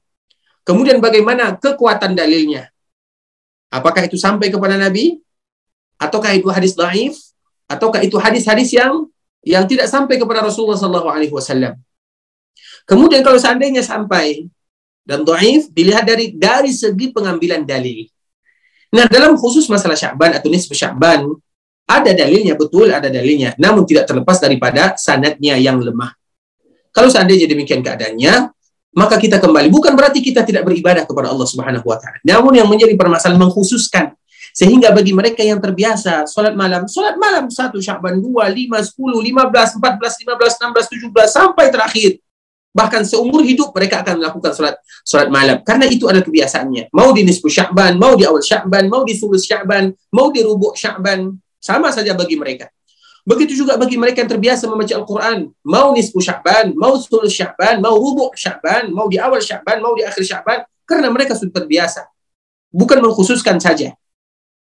Kemudian 0.66 0.98
bagaimana 0.98 1.54
kekuatan 1.54 2.18
dalilnya. 2.18 2.66
Apakah 3.70 4.08
itu 4.08 4.18
sampai 4.18 4.50
kepada 4.50 4.74
Nabi? 4.74 5.20
Ataukah 6.00 6.34
itu 6.34 6.48
hadis 6.50 6.74
daif? 6.74 7.14
Ataukah 7.68 8.02
itu 8.02 8.16
hadis-hadis 8.18 8.74
yang 8.74 9.06
yang 9.46 9.68
tidak 9.68 9.86
sampai 9.86 10.18
kepada 10.18 10.42
Rasulullah 10.42 10.74
SAW? 10.74 11.78
Kemudian 12.88 13.20
kalau 13.20 13.36
seandainya 13.36 13.84
sampai 13.84 14.48
dan 15.04 15.24
daif 15.24 15.68
dilihat 15.72 16.04
dari 16.08 16.32
dari 16.36 16.72
segi 16.72 17.12
pengambilan 17.12 17.64
dalil. 17.64 18.08
Nah, 18.88 19.04
dalam 19.04 19.36
khusus 19.36 19.68
masalah 19.68 19.96
Sya'ban 19.96 20.32
atau 20.32 20.48
nisfu 20.48 20.72
Sya'ban, 20.72 21.28
ada 21.88 22.12
dalilnya, 22.12 22.52
betul 22.52 22.92
ada 22.92 23.08
dalilnya. 23.08 23.56
Namun 23.56 23.88
tidak 23.88 24.04
terlepas 24.04 24.36
daripada 24.36 24.92
sanadnya 25.00 25.56
yang 25.56 25.80
lemah. 25.80 26.12
Kalau 26.92 27.08
seandainya 27.08 27.48
demikian 27.48 27.80
keadaannya, 27.80 28.52
maka 28.92 29.16
kita 29.16 29.40
kembali. 29.40 29.72
Bukan 29.72 29.96
berarti 29.96 30.20
kita 30.20 30.44
tidak 30.44 30.68
beribadah 30.68 31.08
kepada 31.08 31.32
Allah 31.32 31.48
Subhanahu 31.48 31.88
wa. 31.88 31.96
Namun 32.26 32.52
yang 32.60 32.68
menjadi 32.68 32.92
permasalahan 32.92 33.40
mengkhususkan 33.40 34.12
sehingga 34.52 34.90
bagi 34.90 35.14
mereka 35.14 35.40
yang 35.46 35.62
terbiasa 35.62 36.26
salat 36.26 36.58
malam, 36.58 36.90
salat 36.90 37.14
malam 37.14 37.46
1 37.46 37.56
Sya'ban 37.78 38.18
2, 38.18 38.26
5, 38.26 38.90
10, 38.90 38.98
15, 38.98 39.78
14, 39.78 40.26
15, 40.26 41.14
16, 41.14 41.14
17 41.14 41.30
sampai 41.30 41.66
terakhir. 41.70 42.10
Bahkan 42.74 43.02
seumur 43.06 43.46
hidup 43.46 43.72
mereka 43.72 44.04
akan 44.04 44.20
melakukan 44.20 44.52
salat 44.52 44.76
salat 45.06 45.32
malam 45.32 45.62
karena 45.64 45.86
itu 45.88 46.04
adalah 46.10 46.26
kebiasaannya. 46.26 46.90
Mau 46.90 47.14
di 47.14 47.22
nisfu 47.24 47.48
Sya'ban, 47.48 47.96
mau 47.96 48.18
di 48.18 48.26
awal 48.28 48.44
Sya'ban, 48.44 48.90
mau 48.90 49.06
di 49.06 49.14
sulus 49.14 49.46
Sya'ban, 49.46 49.94
mau 50.10 50.28
di 50.34 50.42
rubuk 50.42 50.74
Sya'ban, 50.74 51.32
sama 51.58 51.90
saja 51.90 52.14
bagi 52.14 52.38
mereka. 52.38 52.70
Begitu 53.28 53.60
juga 53.60 53.76
bagi 53.76 54.00
mereka 54.00 54.24
yang 54.24 54.30
terbiasa 54.32 54.64
membaca 54.64 54.94
Al-Quran. 54.96 55.52
Mau 55.68 55.92
nisfu 55.92 56.16
Sya'ban, 56.16 56.72
mau 56.72 56.96
sulus 56.96 57.36
Sya'ban, 57.36 57.76
mau 57.76 58.00
rubuk 58.00 58.32
Sya'ban, 58.32 58.88
mau 58.88 59.04
di 59.04 59.20
awal 59.20 59.44
Sya'ban, 59.44 59.84
mau 59.84 59.92
di 59.92 60.00
akhir 60.00 60.24
Sya'ban. 60.24 60.64
Karena 60.88 61.12
mereka 61.12 61.36
sudah 61.36 61.60
terbiasa. 61.60 62.08
Bukan 62.72 63.04
mengkhususkan 63.04 63.60
saja. 63.60 63.92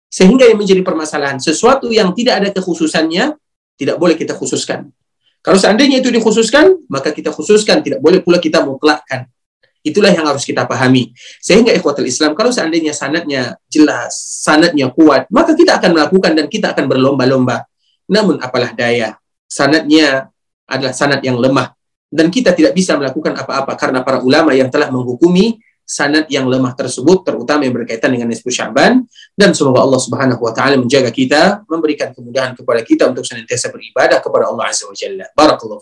Sehingga 0.10 0.50
yang 0.50 0.58
menjadi 0.58 0.82
permasalahan, 0.82 1.38
sesuatu 1.38 1.94
yang 1.94 2.10
tidak 2.18 2.42
ada 2.42 2.50
kekhususannya, 2.50 3.38
tidak 3.78 3.96
boleh 4.02 4.18
kita 4.18 4.34
khususkan. 4.34 4.90
Kalau 5.46 5.62
seandainya 5.62 6.02
itu 6.02 6.10
dikhususkan, 6.10 6.90
maka 6.90 7.14
kita 7.14 7.30
khususkan, 7.30 7.86
tidak 7.86 8.02
boleh 8.02 8.26
pula 8.26 8.42
kita 8.42 8.66
mutlakkan. 8.66 9.30
Itulah 9.80 10.12
yang 10.12 10.28
harus 10.28 10.44
kita 10.44 10.68
pahami. 10.68 11.16
Sehingga 11.40 11.72
ikhwatul 11.72 12.08
Islam, 12.08 12.36
kalau 12.36 12.52
seandainya 12.52 12.92
sanatnya 12.92 13.56
jelas, 13.72 14.12
sanatnya 14.44 14.92
kuat, 14.92 15.32
maka 15.32 15.56
kita 15.56 15.80
akan 15.80 15.96
melakukan 15.96 16.32
dan 16.36 16.46
kita 16.52 16.76
akan 16.76 16.86
berlomba-lomba. 16.92 17.64
Namun 18.12 18.44
apalah 18.44 18.76
daya, 18.76 19.16
sanatnya 19.48 20.28
adalah 20.68 20.92
sanat 20.92 21.24
yang 21.24 21.40
lemah. 21.40 21.72
Dan 22.10 22.34
kita 22.34 22.58
tidak 22.58 22.74
bisa 22.74 22.98
melakukan 22.98 23.38
apa-apa 23.38 23.78
karena 23.78 24.02
para 24.02 24.20
ulama 24.26 24.52
yang 24.52 24.68
telah 24.74 24.90
menghukumi 24.90 25.62
sanad 25.90 26.30
yang 26.30 26.46
lemah 26.46 26.78
tersebut 26.78 27.26
terutama 27.26 27.66
yang 27.66 27.74
berkaitan 27.74 28.14
dengan 28.14 28.30
nisfu 28.30 28.54
Sya'ban 28.54 29.10
dan 29.34 29.50
semoga 29.58 29.82
Allah 29.82 29.98
Subhanahu 29.98 30.38
wa 30.38 30.54
taala 30.54 30.78
menjaga 30.78 31.10
kita 31.10 31.66
memberikan 31.66 32.14
kemudahan 32.14 32.54
kepada 32.54 32.86
kita 32.86 33.10
untuk 33.10 33.26
senantiasa 33.26 33.74
beribadah 33.74 34.22
kepada 34.22 34.54
Allah 34.54 34.70
Azza 34.70 34.86
wa 34.86 34.94
Jalla 34.94 35.26
barakallahu 35.34 35.82